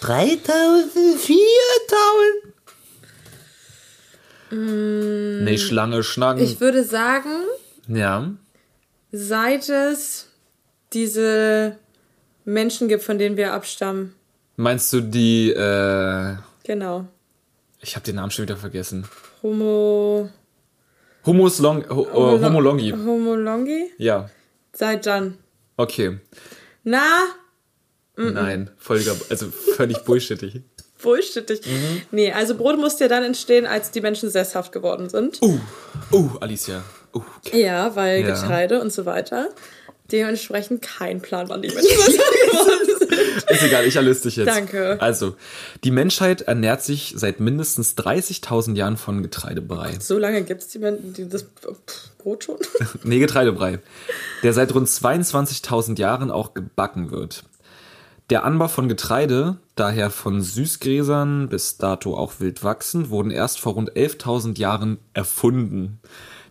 [0.00, 1.18] 3000,
[4.50, 5.44] 4000?
[5.44, 6.42] Nee, Schlange, Schnacken.
[6.42, 7.30] Ich würde sagen,
[7.88, 8.30] ja.
[9.10, 10.28] seit es
[10.92, 11.76] diese
[12.44, 14.14] Menschen gibt, von denen wir abstammen.
[14.56, 17.06] Meinst du die, äh, Genau.
[17.80, 19.06] ich habe den Namen schon wieder vergessen.
[19.42, 20.28] Homo.
[21.26, 22.90] Humus Long, ho, oh, Homo Longi.
[22.92, 23.90] Homo Longi?
[23.98, 24.28] Ja.
[24.72, 25.38] Seit dann.
[25.76, 26.18] Okay.
[26.82, 27.02] Na,
[28.16, 30.60] Nein, völliger, also völlig bullshittig.
[31.02, 31.66] bullshittig.
[31.66, 32.02] Mhm.
[32.12, 35.42] Nee, also Brot musste ja dann entstehen, als die Menschen sesshaft geworden sind.
[35.42, 35.58] Uh,
[36.12, 36.84] uh, Alicia.
[37.12, 37.64] Uh, okay.
[37.64, 38.28] Ja, weil Ja.
[38.28, 39.48] Getreide und so weiter.
[40.12, 41.82] Dementsprechend kein Plan, wann die Menschen
[42.98, 43.50] sind.
[43.50, 44.48] Ist egal, ich erlöse dich jetzt.
[44.48, 45.00] Danke.
[45.00, 45.36] Also,
[45.82, 49.96] die Menschheit ernährt sich seit mindestens 30.000 Jahren von Getreidebrei.
[50.00, 51.44] So lange gibt es die, Men- die, das
[52.18, 52.56] Brot schon?
[53.02, 53.80] Nee, Getreidebrei.
[54.42, 57.44] Der seit rund 22.000 Jahren auch gebacken wird.
[58.30, 63.74] Der Anbau von Getreide, daher von Süßgräsern bis dato auch wild wachsend, wurden erst vor
[63.74, 66.00] rund 11.000 Jahren erfunden.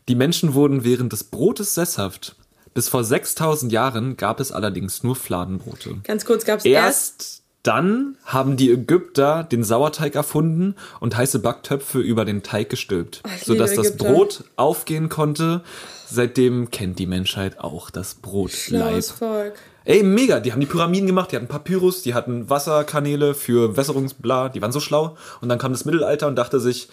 [0.07, 2.35] Die Menschen wurden während des Brotes sesshaft.
[2.73, 5.97] Bis vor 6.000 Jahren gab es allerdings nur Fladenbrote.
[6.03, 7.21] Ganz kurz gab es erst.
[7.21, 13.21] Erst dann haben die Ägypter den Sauerteig erfunden und heiße Backtöpfe über den Teig gestülpt,
[13.23, 13.95] liebe sodass das.
[13.95, 15.61] Brot aufgehen konnte.
[16.05, 19.05] Seitdem kennt die Menschheit auch das Brotleib.
[19.05, 19.53] Volk.
[19.85, 24.49] Ey, mega, die haben die Pyramiden gemacht, die hatten Papyrus, die hatten Wasserkanäle für Wässerungsbla,
[24.49, 25.17] die waren so schlau.
[25.39, 26.89] Und dann kam das Mittelalter und dachte sich,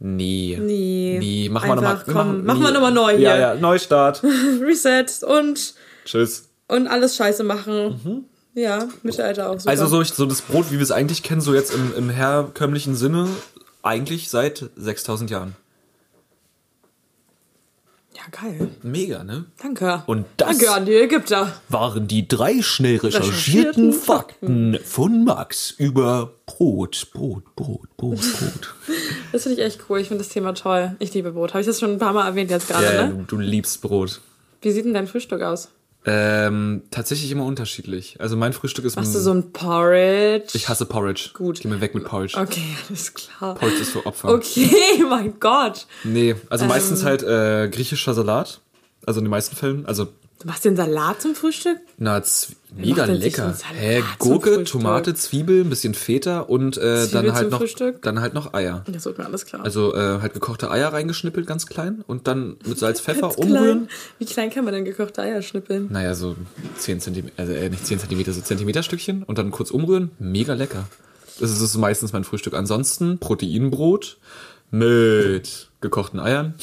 [0.00, 1.16] nee, Nee.
[1.20, 1.92] nee, machen wir nochmal.
[1.98, 3.40] Einfach, komm, machen wir noch mal neu Ja, hier.
[3.40, 4.22] ja, Neustart.
[4.62, 5.74] Reset und,
[6.04, 6.48] Tschüss.
[6.68, 8.24] und alles scheiße machen.
[8.54, 9.70] Ja, Mittelalter auch super.
[9.70, 12.96] Also so, so das Brot, wie wir es eigentlich kennen, so jetzt im, im herkömmlichen
[12.96, 13.28] Sinne,
[13.82, 15.54] eigentlich seit 6000 Jahren.
[18.32, 18.68] Ja, geil.
[18.82, 19.44] Mega, ne?
[19.62, 20.02] Danke.
[20.06, 21.52] Und das- Danke an die Ägypter.
[21.68, 28.74] Waren die drei schnell recherchierten Recherchierten Fakten von Max über Brot, Brot, Brot, Brot, Brot.
[29.32, 30.00] Das finde ich echt cool.
[30.00, 30.96] Ich finde das Thema toll.
[31.00, 31.50] Ich liebe Brot.
[31.50, 33.24] Habe ich das schon ein paar Mal erwähnt jetzt gerade, ja, ja, ne?
[33.28, 34.20] du, du liebst Brot.
[34.62, 35.68] Wie sieht denn dein Frühstück aus?
[36.08, 38.16] Ähm, tatsächlich immer unterschiedlich.
[38.20, 38.96] Also mein Frühstück ist...
[38.96, 40.50] Machst du so ein Porridge?
[40.54, 41.30] ich hasse Porridge.
[41.34, 41.60] Gut.
[41.60, 42.38] Geh mir weg mit Porridge.
[42.40, 43.54] Okay, alles klar.
[43.54, 44.28] Porridge ist für Opfer.
[44.30, 44.70] Okay,
[45.08, 45.86] mein Gott.
[46.04, 46.68] Nee, also Ähm.
[46.68, 48.60] meistens halt äh, griechischer Salat.
[49.06, 49.86] Also in den meisten Fällen.
[49.86, 50.08] Also
[50.40, 51.78] Du machst den Salat zum Frühstück?
[51.96, 52.22] Na,
[52.76, 53.56] mega lecker.
[53.74, 54.62] Hä, Gurke?
[54.62, 58.02] Tomate, Zwiebel, ein bisschen Feta und äh, dann halt noch Frühstück?
[58.02, 58.84] dann halt noch Eier.
[58.86, 59.64] Das wird mir alles klar.
[59.64, 63.86] Also äh, halt gekochte Eier reingeschnippelt, ganz klein und dann mit Salz, Pfeffer umrühren.
[63.86, 63.88] Klein.
[64.20, 65.88] Wie klein kann man denn gekochte Eier schnippeln?
[65.90, 66.36] Naja, so
[66.76, 70.12] 10 Zentimeter, also äh, nicht 10 Zentimeter, so Zentimeterstückchen und dann kurz umrühren.
[70.20, 70.86] Mega lecker.
[71.40, 72.54] Das ist, das ist meistens mein Frühstück.
[72.54, 74.18] Ansonsten Proteinbrot
[74.70, 76.54] mit gekochten Eiern.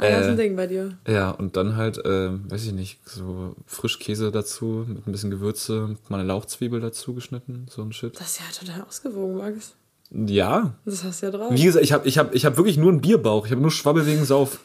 [0.00, 0.96] Eier ist Äh, ein Ding bei dir.
[1.06, 5.96] Ja, und dann halt, äh, weiß ich nicht, so Frischkäse dazu mit ein bisschen Gewürze,
[6.08, 8.18] mal eine Lauchzwiebel dazu geschnitten, so ein Shit.
[8.18, 9.74] Das ist ja total ausgewogen, Max.
[10.12, 10.74] Ja.
[10.84, 11.52] Das hast du ja drauf.
[11.52, 13.46] Wie gesagt, ich habe ich hab, ich hab wirklich nur einen Bierbauch.
[13.46, 14.58] Ich habe nur Schwabbel wegen Sauf.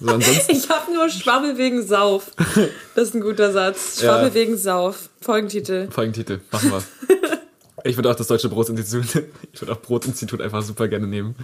[0.00, 2.32] So, ansonsten, Ich habe nur Schwabbel wegen Sauf.
[2.94, 4.00] Das ist ein guter Satz.
[4.00, 4.34] Schwabbel Ja.
[4.34, 5.10] wegen Sauf.
[5.20, 5.88] Folgentitel.
[5.90, 6.82] Folgentitel, machen wir.
[7.84, 9.22] Ich würde auch das Deutsche Brotinstitut,
[9.52, 11.36] ich würde auch Brotinstitut einfach super gerne nehmen.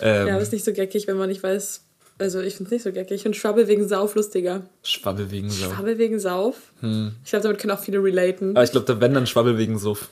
[0.00, 1.84] Ähm, Ja, aber ist nicht so geckig, wenn man nicht weiß.
[2.22, 3.16] Also ich finde es nicht so geckig.
[3.16, 4.62] Ich finde Schwabbel wegen Sauf lustiger.
[4.82, 5.74] Schwabbel wegen Sauf.
[5.74, 6.56] Schwabbel wegen Sauf?
[6.80, 7.12] Hm.
[7.24, 8.56] Ich glaube, damit können auch viele relaten.
[8.56, 10.08] Aber ich glaube, da wenn dann Schwabbel wegen Suff.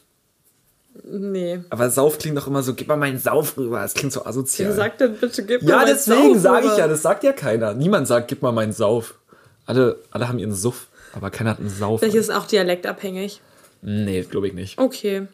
[1.05, 1.61] Nee.
[1.71, 3.81] Aber Sauf klingt doch immer so, gib mal meinen Sauf rüber.
[3.81, 4.71] Das klingt so asozial.
[4.71, 7.33] Wer sagt denn bitte, gib ja, mein deswegen Sauf sage ich ja, das sagt ja
[7.33, 7.75] keiner.
[7.75, 9.15] Niemand sagt, gib mal meinen Sauf.
[9.67, 12.01] Alle, alle haben ihren Suff, aber keiner hat einen Sauf.
[12.01, 13.41] Vielleicht ist es auch dialektabhängig.
[13.83, 14.79] Nee, glaube ich nicht.
[14.79, 15.29] Okay.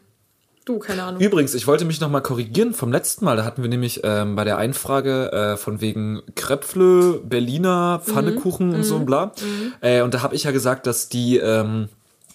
[0.67, 1.21] Du, keine Ahnung.
[1.21, 3.37] Übrigens, ich wollte mich nochmal korrigieren vom letzten Mal.
[3.37, 8.83] Da hatten wir nämlich ähm, bei der Einfrage äh, von wegen Kröpfle, Berliner, Pfannekuchen und
[8.83, 9.31] so und bla.
[9.79, 11.87] Äh, und da habe ich ja gesagt, dass die, ähm,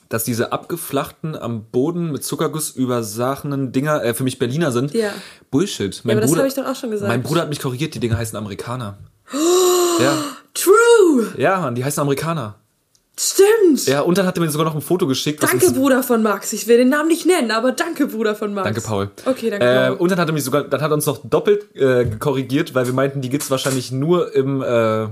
[0.08, 4.94] dass diese abgeflachten, am Boden mit Zuckerguss übersachenen Dinger äh, für mich Berliner sind.
[4.94, 5.10] Ja.
[5.50, 6.00] Bullshit.
[6.04, 7.10] Mein aber das Bruder, habe ich doch auch schon gesagt.
[7.10, 8.96] Mein Bruder hat mich korrigiert, die Dinger heißen Amerikaner.
[10.00, 10.16] ja,
[10.54, 11.34] True!
[11.36, 12.61] ja, Mann, die heißen Amerikaner.
[13.18, 13.86] Stimmt!
[13.86, 15.42] Ja, und dann hat er mir sogar noch ein Foto geschickt.
[15.42, 16.52] Danke, Bruder von Max.
[16.54, 18.64] Ich will den Namen nicht nennen, aber danke, Bruder von Max.
[18.64, 19.10] Danke, Paul.
[19.26, 21.74] Okay, danke, Äh, und dann hat er mich sogar, dann hat er uns noch doppelt
[21.76, 25.08] äh, korrigiert, weil wir meinten, die gibt's wahrscheinlich nur im, äh,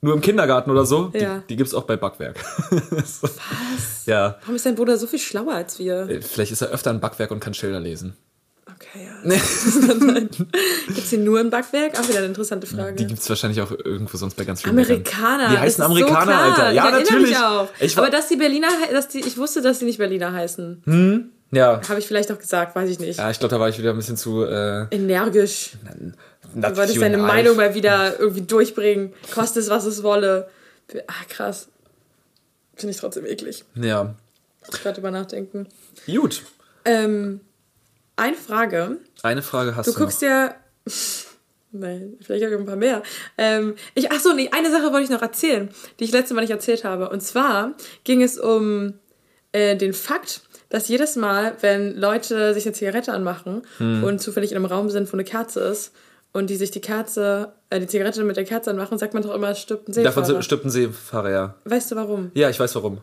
[0.00, 1.10] nur im Kindergarten oder so.
[1.14, 1.38] Ja.
[1.40, 2.36] Die, die gibt's auch bei Backwerk.
[3.04, 3.28] so.
[3.28, 4.06] Was?
[4.06, 4.38] Ja.
[4.40, 6.08] Warum ist dein Bruder so viel schlauer als wir?
[6.08, 8.16] Äh, Vielleicht ist er öfter im Backwerk und kann Schilder lesen.
[8.82, 9.86] Okay, ja.
[9.86, 10.30] Kann sein.
[10.88, 11.98] Gibt's die nur im Backwerk?
[11.98, 12.96] Auch wieder eine interessante Frage.
[12.96, 14.96] Die gibt's wahrscheinlich auch irgendwo sonst bei ganz vielen Bäckern.
[14.96, 15.48] Amerikaner.
[15.50, 16.62] Die heißen Amerikaner, so.
[16.62, 16.70] Alter.
[16.72, 17.30] Ja, ich natürlich.
[17.30, 17.68] Mich auch.
[17.80, 21.30] Ich Aber dass die Berliner, dass die, ich wusste, dass die nicht Berliner heißen.
[21.52, 21.80] Ja.
[21.86, 23.18] Habe ich vielleicht auch gesagt, weiß ich nicht.
[23.18, 25.72] Ja, ich glaube, da war ich wieder ein bisschen zu äh, Energisch.
[26.54, 27.18] Du wolltest deine.
[27.18, 29.12] Meinung mal wieder irgendwie durchbringen.
[29.32, 30.48] Koste es, was es wolle.
[31.06, 31.68] Ah, krass.
[32.74, 33.64] Finde ich trotzdem eklig.
[33.74, 34.14] Ja.
[34.72, 35.66] Ich gerade drüber nachdenken.
[36.06, 36.42] Gut.
[36.84, 37.40] Ähm,
[38.16, 38.98] eine Frage.
[39.22, 39.98] Eine Frage hast Du du.
[39.98, 40.54] guckst ja.
[41.74, 43.02] Nein, vielleicht habe ich ein paar mehr.
[43.38, 46.42] Ähm, ich, ach so, nee, eine Sache wollte ich noch erzählen, die ich letztes Mal
[46.42, 47.08] nicht erzählt habe.
[47.08, 47.72] Und zwar
[48.04, 48.92] ging es um
[49.52, 54.04] äh, den Fakt, dass jedes Mal, wenn Leute sich eine Zigarette anmachen Hm.
[54.04, 55.92] und zufällig in einem Raum sind, wo eine Kerze ist,
[56.34, 59.34] und die sich die Kerze, äh, die Zigarette mit der Kerze anmachen, sagt man doch
[59.34, 60.14] immer, es stirbt ein Seefahrer.
[60.26, 61.54] Davon stirbt ein Seefahrer, ja.
[61.64, 62.30] Weißt du warum?
[62.34, 63.00] Ja, ich weiß warum.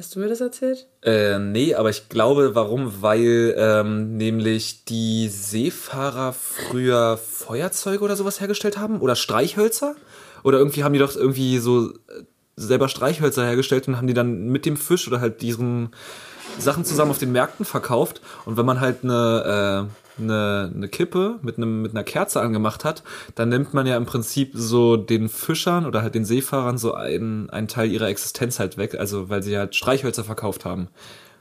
[0.00, 0.86] Hast du mir das erzählt?
[1.02, 3.02] Äh, nee, aber ich glaube, warum?
[3.02, 9.94] Weil ähm, nämlich die Seefahrer früher Feuerzeuge oder sowas hergestellt haben oder Streichhölzer
[10.42, 12.22] oder irgendwie haben die doch irgendwie so äh,
[12.56, 15.90] selber Streichhölzer hergestellt und haben die dann mit dem Fisch oder halt diesen
[16.58, 21.38] Sachen zusammen auf den Märkten verkauft und wenn man halt eine äh, eine, eine Kippe
[21.42, 23.02] mit einem mit einer Kerze angemacht hat,
[23.34, 27.50] dann nimmt man ja im Prinzip so den Fischern oder halt den Seefahrern so einen
[27.50, 30.88] einen Teil ihrer Existenz halt weg, also weil sie halt Streichhölzer verkauft haben.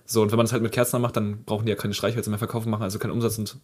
[0.06, 2.30] So, und wenn man das halt mit Kerzen macht, dann brauchen die ja keine Streichhölzer
[2.32, 3.58] mehr verkaufen, machen also keinen Umsatz und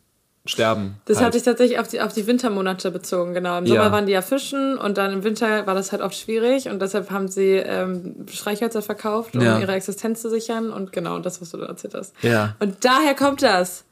[0.47, 0.97] sterben.
[1.05, 1.25] Das halt.
[1.27, 3.57] hat sich tatsächlich auf die, auf die Wintermonate bezogen, genau.
[3.57, 3.75] Im Ja.
[3.75, 6.79] Sommer waren die ja fischen und dann im Winter war das halt oft schwierig und
[6.79, 9.57] deshalb haben sie ähm, Streichhölzer verkauft, um Ja.
[9.57, 12.13] ihre Existenz zu sichern und genau das, was du da erzählt hast.
[12.21, 12.55] Ja.
[12.59, 13.84] Und daher kommt das.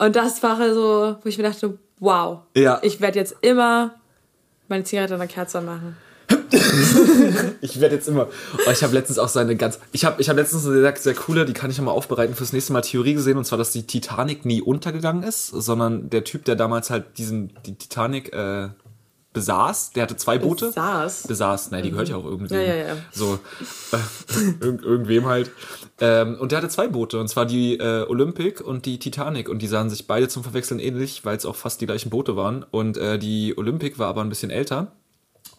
[0.00, 2.78] Und das war so, wo ich mir dachte, wow, Ja.
[2.82, 3.94] ich werde jetzt immer
[4.66, 5.96] meine Zigarette an der Kerze machen.
[7.60, 8.28] Ich werde jetzt immer.
[8.66, 9.78] Oh, ich habe letztens auch so eine ganz.
[9.92, 12.34] Ich habe ich hab letztens eine sehr, sehr coole, die kann ich ja mal aufbereiten
[12.34, 16.24] fürs nächste Mal Theorie gesehen, und zwar, dass die Titanic nie untergegangen ist, sondern der
[16.24, 18.68] Typ, der damals halt diesen, die Titanic äh,
[19.32, 20.66] besaß, der hatte zwei Boote.
[20.66, 21.26] Besaß?
[21.26, 22.54] Besaß, nein, die gehört ja auch irgendwie.
[22.54, 22.96] Ja, ja, ja.
[23.12, 23.38] So,
[23.92, 23.96] äh,
[24.64, 25.50] irg irgendwem halt.
[26.00, 29.48] Ähm, und der hatte zwei Boote, und zwar die äh, Olympic und die Titanic.
[29.48, 32.36] Und die sahen sich beide zum Verwechseln ähnlich, weil es auch fast die gleichen Boote
[32.36, 32.64] waren.
[32.70, 34.92] Und äh, die Olympic war aber ein bisschen älter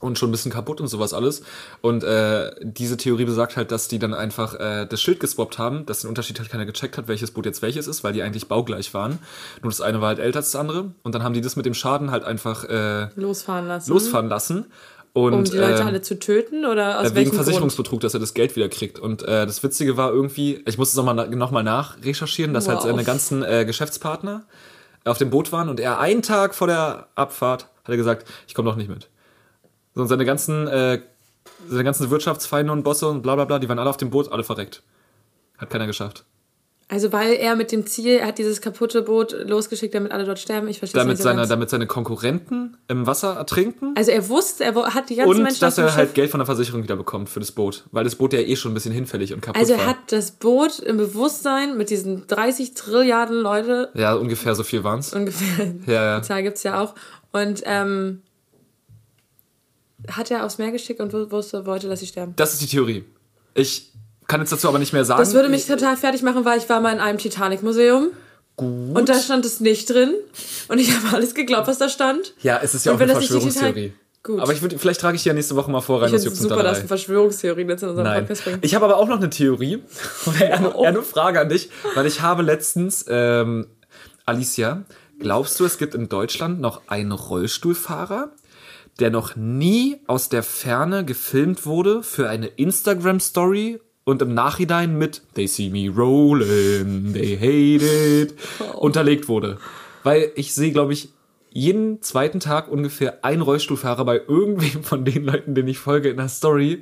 [0.02, 1.44] und schon ein bisschen kaputt und sowas alles.
[1.82, 5.86] Und äh, diese Theorie besagt halt, dass die dann einfach äh, das Schild geswappt haben,
[5.86, 8.48] dass den Unterschied halt keiner gecheckt hat, welches Boot jetzt welches ist, weil die eigentlich
[8.48, 9.20] baugleich waren.
[9.62, 10.92] Nur das eine war halt älter als das andere.
[11.04, 13.90] Und dann haben die das mit dem Schaden halt einfach äh, Losfahren lassen.
[13.92, 14.66] losfahren lassen.
[15.14, 17.44] Und, Um die Leute äh, alle zu töten oder aus äh, wegen welchem Grund?
[17.44, 18.98] Versicherungsbetrug, dass er das Geld wieder kriegt.
[18.98, 22.78] Und äh, das Witzige war irgendwie, ich musste es nochmal noch mal nachrecherchieren, dass halt
[22.80, 22.86] Wow.
[22.86, 24.44] seine ganzen äh, Geschäftspartner
[25.04, 28.54] auf dem Boot waren und er einen Tag vor der Abfahrt hat er gesagt, ich
[28.54, 29.10] komme doch nicht mit.
[29.96, 31.02] So, und seine ganzen, äh,
[31.68, 34.32] seine ganzen Wirtschaftsfeinde und Bosse und bla bla bla, die waren alle auf dem Boot,
[34.32, 34.84] alle verreckt.
[35.58, 36.24] Hat keiner geschafft.
[36.88, 40.40] Also weil er mit dem Ziel, er hat dieses kaputte Boot losgeschickt, damit alle dort
[40.40, 40.68] sterben.
[40.68, 41.50] Ich verstehe Damit nicht so seine, ganz.
[41.50, 43.94] damit seine Konkurrenten im Wasser ertrinken.
[43.96, 46.16] Also er wusste, er hat die ganzen Und Menschen dass auf dem er halt Schiff-
[46.16, 47.86] Geld von der Versicherung wieder bekommt für das Boot.
[47.94, 49.82] Weil das Boot ja eh schon ein bisschen hinfällig und kaputt Also war.
[49.84, 54.84] er hat das Boot im Bewusstsein mit diesen 30 Trilliarden Leute, ja, ungefähr so viel
[54.84, 55.14] waren's.
[55.14, 56.20] ungefähr, Ja, ja.
[56.20, 56.94] die Zahl gibt's ja auch,
[57.32, 58.22] und ähm,
[60.10, 62.34] hat er aufs Meer geschickt und wu- wusste, wollte, dass sie sterben.
[62.36, 63.04] Das ist die Theorie.
[63.54, 63.92] Ich
[64.28, 65.20] kann jetzt dazu aber nicht mehr sagen.
[65.20, 68.12] Das würde mich total fertig machen, weil ich war mal in einem Titanic-Museum
[68.56, 68.98] gut.
[68.98, 70.14] und da stand es nicht drin
[70.70, 72.34] und ich habe alles geglaubt, was da stand.
[72.42, 73.94] ja, es ist ja Und auch eine Verschwörungstheorie.
[74.24, 74.40] Gut.
[74.40, 76.36] Aber ich würde, vielleicht trage ich die ja nächste Woche mal vor rein, Ich finde
[76.38, 76.80] super, dass.
[76.82, 78.22] Verschwörungstheorien jetzt in unserem Nein.
[78.22, 78.64] Podcast bringst.
[78.64, 79.82] Ich habe aber auch noch eine Theorie.
[80.40, 83.66] Eher, eine, eher eine Frage an dich, weil ich habe letztens, ähm,
[84.28, 84.84] Alicia,
[85.18, 88.30] glaubst du, es gibt in Deutschland noch einen Rollstuhlfahrer,
[89.02, 95.22] der noch nie aus der Ferne gefilmt wurde für eine Instagram-Story und im Nachhinein mit
[95.36, 98.36] They see me rolling, they hate it
[98.76, 99.58] unterlegt wurde?
[100.04, 101.10] Weil ich sehe, glaube ich,
[101.50, 106.18] jeden zweiten Tag ungefähr einen Rollstuhlfahrer bei irgendwem von den Leuten, denen ich folge in
[106.18, 106.82] der Story,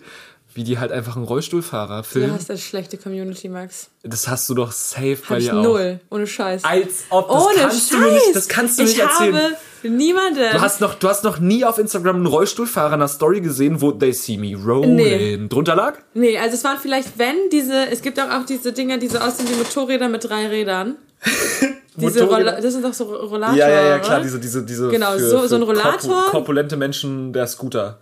[0.59, 2.33] wie die halt einfach einen Rollstuhlfahrer Du filmen.
[2.33, 3.87] hast eine schlechte Community, Max.
[4.03, 5.63] Das hast du doch safe Hab bei ich dir auch.
[5.63, 6.01] null.
[6.11, 6.65] Ohne Scheiß.
[6.65, 7.89] Als ob das Ohne kannst Scheiß.
[7.91, 9.35] du mir nicht, das kannst du ich nicht erzählen.
[9.35, 9.55] habe
[9.87, 10.39] niemanden.
[10.51, 13.79] Du hast noch, du hast noch nie auf Instagram einen Rollstuhlfahrer in einer Story gesehen,
[13.79, 15.39] wo they see me rolling Nee.
[15.47, 15.93] drunter lag?
[16.13, 19.19] nee, also es waren vielleicht, wenn diese, es gibt auch, auch diese Dinger, die so
[19.19, 20.97] aussehen wie Motorräder mit drei Rädern.
[21.95, 22.23] Diese?
[22.23, 23.55] Rolla, das sind doch so Rollator.
[23.57, 24.87] Ja, ja, ja, klar, diese, diese, diese.
[24.89, 26.13] Genau, so- so ein Rollator.
[26.13, 27.99] korpu- Korpulente Menschen, der Scooter.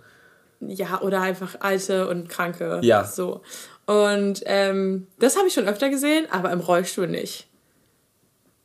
[0.60, 2.80] Ja, oder einfach alte und kranke.
[2.84, 3.04] Ja.
[3.06, 3.42] So.
[3.86, 7.48] Und ähm, das habe ich schon öfter gesehen, aber im Rollstuhl nicht.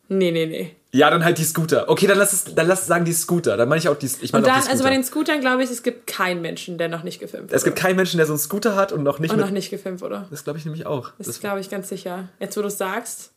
[0.09, 0.77] Nee, nee, nee.
[0.95, 1.89] Ja, dann halt die Scooter.
[1.89, 3.57] Okay, dann lass es, dann lass es sagen die Scooter.
[3.57, 4.83] Dann meine ich auch die, ich meine Und auch dann, die also Scooter.
[4.85, 7.57] bei den Scootern glaube ich, es gibt keinen Menschen, der noch nicht gefilmt wurde.
[7.57, 9.71] es gibt keinen Menschen, der so einen Scooter hat und noch nicht und noch nicht
[9.71, 10.27] gefilmt wurde.
[10.31, 11.13] Das glaube ich nämlich auch.
[11.19, 12.29] Das Das, glaube ich ganz sicher.
[12.41, 13.33] Jetzt, wo du es sagst,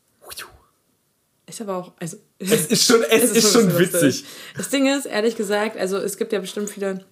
[1.47, 2.17] ist aber auch, also.
[2.39, 4.01] es ist schon, es, ist, ein schon witzig.
[4.01, 4.25] lustig.
[4.57, 7.05] Das Ding ist, ehrlich gesagt, also es gibt ja bestimmt viele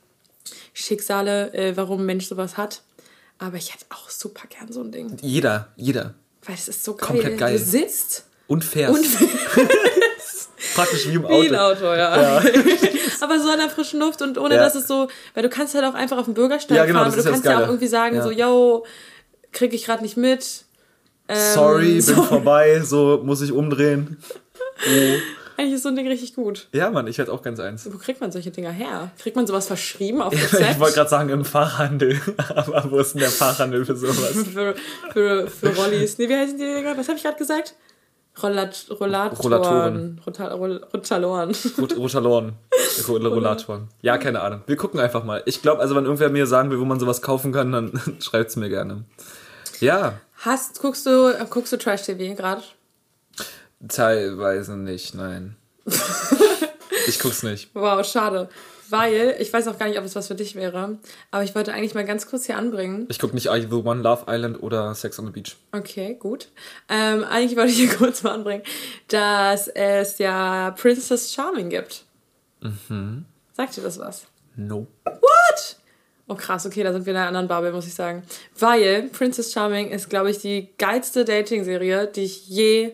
[0.74, 2.82] Schicksale, äh, warum ein Mensch sowas hat.
[3.40, 5.18] Aber ich hätte auch super gern so ein Ding.
[5.22, 6.14] Jeder, jeder.
[6.46, 7.08] Weil es ist so geil.
[7.08, 7.58] Komplett geil.
[7.58, 8.94] Du sitzt Und fährst.
[8.96, 9.06] und
[10.76, 11.86] praktisch wie im wie ein Auto.
[11.86, 12.42] Auto, ja.
[13.22, 14.62] aber so an der frischen Luft und ohne, Ja.
[14.62, 17.08] dass es so, weil du kannst halt auch einfach auf dem Bürgersteig Ja, genau, fahren,
[17.14, 18.24] aber du ja kannst ja auch irgendwie sagen, Ja.
[18.24, 18.86] so, yo,
[19.52, 20.66] krieg ich gerade nicht mit.
[21.30, 22.24] Ähm, Sorry, bin so.
[22.24, 24.18] vorbei, so muss ich umdrehen.
[25.58, 26.68] Eigentlich ist so ein Ding richtig gut.
[26.74, 27.92] Ja, Mann, ich hätte auch ganz eins.
[27.92, 29.12] Wo kriegt man solche Dinger her?
[29.20, 30.80] Kriegt man sowas verschrieben auf Ich Rezept?
[30.80, 32.20] wollte gerade sagen, im Fachhandel.
[32.56, 34.32] Aber wo ist denn der Fachhandel für sowas?
[34.52, 34.76] für,
[35.14, 36.18] für, für Rollis.
[36.18, 36.98] Nee, wie heißen die Dinger?
[36.98, 37.76] Was habe ich gerade gesagt?
[38.42, 39.36] Rollat, Rollatoren.
[39.44, 40.22] Rollatoren.
[40.26, 41.52] Rota- Roll- Rotaloren.
[41.80, 42.54] Rot- Rotaloren.
[43.08, 43.90] Ro- Rollatoren.
[44.02, 44.62] Ja, keine Ahnung.
[44.66, 45.44] Wir gucken einfach mal.
[45.46, 48.56] Ich glaube, also wenn irgendwer mir sagen will, wo man sowas kaufen kann, dann schreibt's
[48.56, 49.04] mir gerne.
[49.80, 52.64] Ja, Hast, guckst du, guckst du Trash-TV gerade?
[53.88, 55.56] Teilweise nicht, nein.
[57.08, 57.70] Ich guck's nicht.
[57.74, 58.50] Wow, schade.
[58.90, 61.00] Weil, ich weiß auch gar nicht, ob es was für dich wäre,
[61.32, 63.08] aber ich wollte eigentlich mal ganz kurz hier anbringen.
[63.10, 65.56] Ich guck nicht the One, Love Island oder Sex on the Beach.
[65.72, 66.50] Okay, gut.
[66.90, 68.64] Ähm, eigentlich wollte ich hier kurz mal anbringen,
[69.08, 72.04] dass es ja Princess Charming gibt.
[72.62, 73.26] Mhm.
[73.54, 74.28] Sagt dir das was?
[74.56, 74.88] No.
[75.06, 75.78] What?
[76.28, 78.24] Oh krass, okay, da sind wir in einer anderen Bubble, muss ich sagen.
[78.58, 82.94] Weil Princess Charming ist, glaube ich, die geilste Dating-Serie, die ich je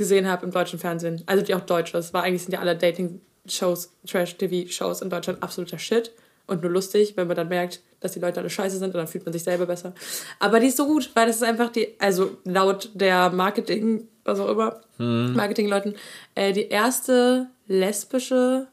[0.00, 1.22] gesehen habe im deutschen Fernsehen.
[1.26, 2.12] Also die auch deutsch ist.
[2.12, 6.10] Weil eigentlich sind ja alle Dating-Shows, Trash-TV-Shows in Deutschland absoluter Shit.
[6.46, 9.06] Und nur lustig, wenn man dann merkt, dass die Leute alle scheiße sind und dann
[9.06, 9.92] fühlt man sich selber besser.
[10.40, 14.40] Aber die ist so gut, weil das ist einfach die, also laut der Marketing, was
[14.40, 15.94] auch immer, Marketingleuten,
[16.34, 18.66] äh, die erste lesbische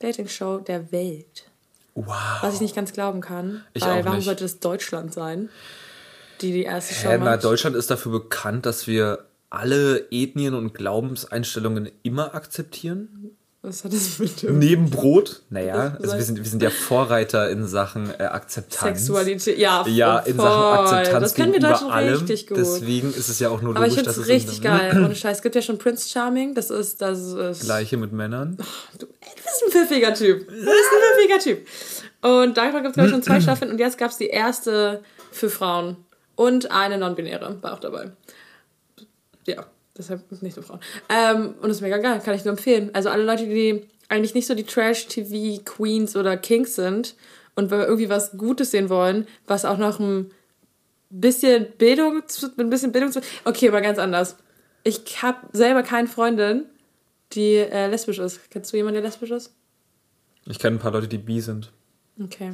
[0.00, 1.44] Dating-Show der Welt.
[1.94, 2.42] Wow.
[2.42, 3.64] Was ich nicht ganz glauben kann.
[3.72, 4.26] Ich weil warum nicht.
[4.26, 5.48] sollte das Deutschland sein,
[6.40, 7.44] die die erste Show Hä, na, macht?
[7.44, 13.36] Deutschland ist dafür bekannt, dass wir alle Ethnien und Glaubenseinstellungen immer akzeptieren.
[13.64, 17.48] Was hat das mit dem Neben Brot, naja, also wir sind, wir sind ja Vorreiter
[17.48, 19.06] in Sachen äh, Akzeptanz.
[19.06, 19.56] Sexualität?
[19.56, 20.98] Ja, Ja, in Sachen voll.
[20.98, 22.14] Akzeptanz Das können wir Deutschen allem.
[22.14, 22.58] richtig gut.
[22.58, 25.00] Deswegen ist es ja auch nur Aber ich logisch, finde es richtig geil.
[25.04, 25.36] Ohne Scheiß.
[25.36, 26.56] Es gibt ja schon Prince Charming.
[26.56, 27.60] Das ist, das ist.
[27.62, 28.56] Gleiche mit Männern.
[28.98, 30.40] Du bist ein pfiffiger Typ.
[30.48, 31.66] Du bist ein pfiffiger Typ.
[32.22, 33.70] Und davon gibt es, glaube ich, schon zwei Staffeln.
[33.70, 35.98] Und jetzt gab es die erste für Frauen.
[36.34, 38.10] Und eine Non-Binäre war auch dabei.
[39.46, 39.66] Ja,
[39.96, 40.80] deshalb nicht nur Frauen.
[41.08, 42.20] Ähm, und das ist mega geil.
[42.24, 42.90] Kann ich nur empfehlen.
[42.92, 47.14] Also alle Leute, die eigentlich nicht so die Trash-TV-Queens oder Kings sind
[47.54, 50.30] und wenn wir irgendwie was Gutes sehen wollen, was auch noch ein
[51.10, 53.12] bisschen Bildung, zu- ein bisschen Bildung.
[53.44, 54.36] Okay, aber ganz anders.
[54.84, 56.64] Ich habe selber keine Freundin,
[57.32, 58.50] die äh, lesbisch ist.
[58.50, 59.54] Kennst du jemanden, der lesbisch ist?
[60.46, 61.70] Ich kenne ein paar Leute, die bi sind.
[62.22, 62.52] Okay.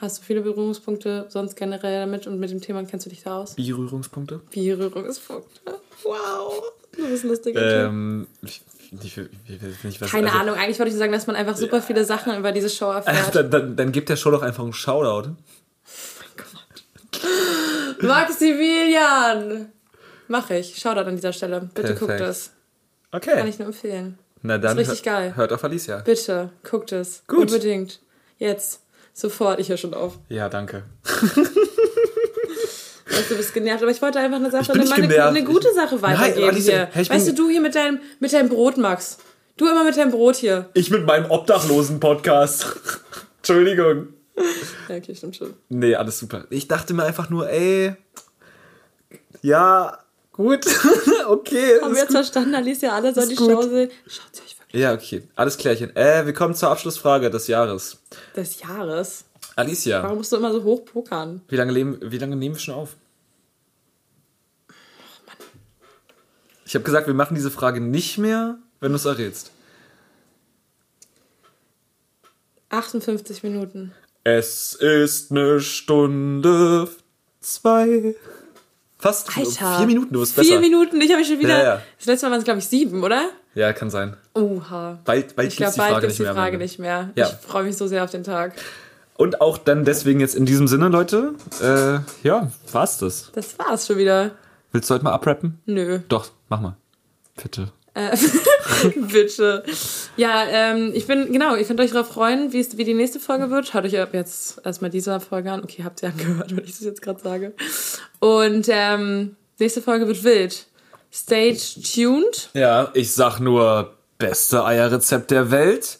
[0.00, 3.38] Hast du viele Berührungspunkte sonst generell damit und mit dem Thema kennst du dich da
[3.40, 3.54] aus?
[3.56, 4.40] Bi-Rührungspunkte?
[4.52, 5.60] Berührungspunkte.
[6.04, 6.62] Wow.
[6.96, 7.70] Du bist ein lustiger Typ.
[7.90, 8.62] Ähm, ich,
[9.02, 11.56] ich, ich, nicht, was, Keine also- Ahnung, eigentlich wollte ich nur sagen, dass man einfach
[11.56, 13.34] super viele Sachen über diese Show erfährt.
[13.34, 15.30] Dann, dann, dann gibt der Show doch einfach einen Shoutout.
[18.00, 19.72] Maximilian!
[20.28, 20.76] Mach ich.
[20.78, 21.68] Shoutout an dieser Stelle.
[21.74, 22.30] Bitte guckt Perfekt.
[22.30, 22.50] es.
[23.10, 23.34] Okay.
[23.34, 24.18] Kann ich nur empfehlen.
[24.42, 25.36] Na dann, Ist richtig hör- geil.
[25.36, 25.98] hört auf Alicia.
[25.98, 27.22] Bitte, guckt es.
[27.26, 27.38] Gut.
[27.50, 28.00] Unbedingt.
[28.38, 28.80] Jetzt.
[29.18, 29.58] Sofort.
[29.58, 30.20] Ich höre schon auf.
[30.28, 30.84] Ja, danke.
[33.10, 35.18] Weißt du, bist genervt, aber ich wollte einfach eine Sache, eine, genervt.
[35.18, 36.88] eine gute Sache weitergeben Alicia, hier.
[36.92, 39.18] hey, weißt du, du hier mit deinem, mit deinem Brot, Max.
[39.56, 40.70] Du immer mit deinem Brot hier.
[40.74, 42.66] Ich mit meinem Obdachlosen-Podcast.
[43.38, 44.08] Entschuldigung.
[44.88, 45.54] Ja, okay, stimmt schon.
[45.68, 46.44] Nee, alles super.
[46.50, 47.96] Ich dachte mir einfach nur, ey.
[49.42, 49.98] Ja,
[50.30, 50.64] gut.
[51.26, 51.80] okay.
[51.80, 52.18] Haben wir jetzt gut.
[52.18, 53.36] verstanden, Alicia, alle sollen die.
[53.36, 53.90] Show sehen.
[54.06, 55.26] Schaut sie euch Ja, okay.
[55.34, 55.94] Alles klärchen.
[55.96, 57.98] Äh, wir kommen zur Abschlussfrage des Jahres.
[58.36, 59.24] des Jahres.
[59.56, 61.40] Alicia, Warum musst du immer so hoch pokern?
[61.48, 62.96] wie lange, leben, wie lange nehmen wir schon auf?
[66.64, 69.50] Ich habe gesagt, wir machen diese Frage nicht mehr, wenn du es errätst.
[72.70, 73.92] 58 Minuten.
[74.24, 76.88] Es ist eine Stunde
[77.40, 78.14] zwei.
[78.98, 79.78] Fast Alter.
[79.78, 80.48] vier Minuten, du bist besser.
[80.48, 81.56] Vier Minuten, ich habe mich schon wieder.
[81.58, 81.82] Ja, ja.
[81.98, 83.30] Das letzte Mal waren es, glaube ich, sieben, oder?
[83.54, 84.16] Ja, kann sein.
[84.34, 84.98] Oha.
[85.04, 86.34] Bald, bald Ich glaube, gibt's die bald Frage gibt es nicht die mehr.
[86.34, 87.10] Frage nicht mehr.
[87.14, 87.26] Ja.
[87.28, 88.54] Ich freue mich so sehr auf den Tag.
[89.16, 93.30] Und auch dann deswegen jetzt in diesem Sinne, Leute, äh, ja, war's das.
[93.34, 94.32] Das war's schon wieder.
[94.72, 95.60] Willst du heute mal abrappen?
[95.66, 96.00] Nö.
[96.08, 96.76] Doch, mach mal.
[97.40, 97.72] Bitte.
[97.98, 98.16] Äh,
[99.12, 99.64] bitte.
[100.16, 103.66] Ja, ähm, ich bin, genau, ihr könnt euch darauf freuen, wie die nächste Folge wird.
[103.66, 105.64] Schaut euch jetzt erstmal diese Folge an.
[105.64, 107.54] Okay, habt ihr angehört, wenn ich das jetzt gerade sage.
[108.20, 110.66] Und ähm, nächste Folge wird wild.
[111.12, 112.50] Stay tuned.
[112.54, 115.98] Ja, ich sag nur, beste Eierrezept der Welt.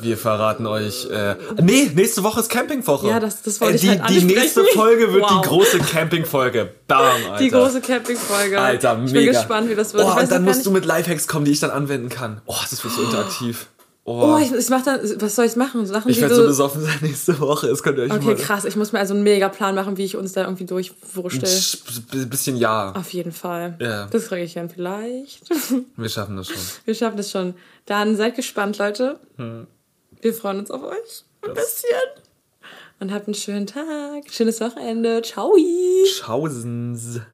[0.00, 1.08] Wir verraten euch.
[1.10, 3.08] Äh, nee, nächste Woche ist Campingwoche.
[3.08, 5.40] Ja, das- das wollte ich die, halt Die nächste Folge wird Wow.
[5.42, 6.70] die große Campingfolge.
[6.86, 7.38] Bam, Alter.
[7.38, 8.60] Die große Campingfolge.
[8.60, 9.24] Alter, ich mega.
[9.32, 10.04] bin gespannt, wie das wird.
[10.04, 12.40] Oh, ich und dann musst du mit Lifehacks kommen, die ich dann anwenden kann.
[12.46, 13.66] Oh, das wird so interaktiv.
[13.68, 13.72] Oh,
[14.08, 15.84] Oh, ich, ich mach dann, was soll ich machen?
[15.84, 17.66] Sachen, ich werde so, so besoffen sein nächste Woche.
[17.66, 18.34] Das könnt ihr euch Okay, mal...
[18.36, 18.64] krass.
[18.64, 21.48] Ich muss mir also einen mega Plan machen, wie ich uns da irgendwie durchwurstel.
[22.12, 22.92] Ein bisschen ja.
[22.92, 23.76] Auf jeden Fall.
[23.80, 24.06] Ja.
[24.06, 25.40] Das kriege ich hin, vielleicht.
[25.96, 26.56] Wir schaffen das schon.
[26.84, 27.54] Wir schaffen das schon.
[27.86, 29.18] Dann seid gespannt, Leute.
[30.20, 31.24] Wir freuen uns auf euch.
[31.42, 31.90] Ein bisschen.
[32.98, 34.30] Und habt einen schönen Tag.
[34.30, 35.22] Schönes Wochenende.
[35.22, 35.54] Ciao.
[36.06, 37.20] Schausens.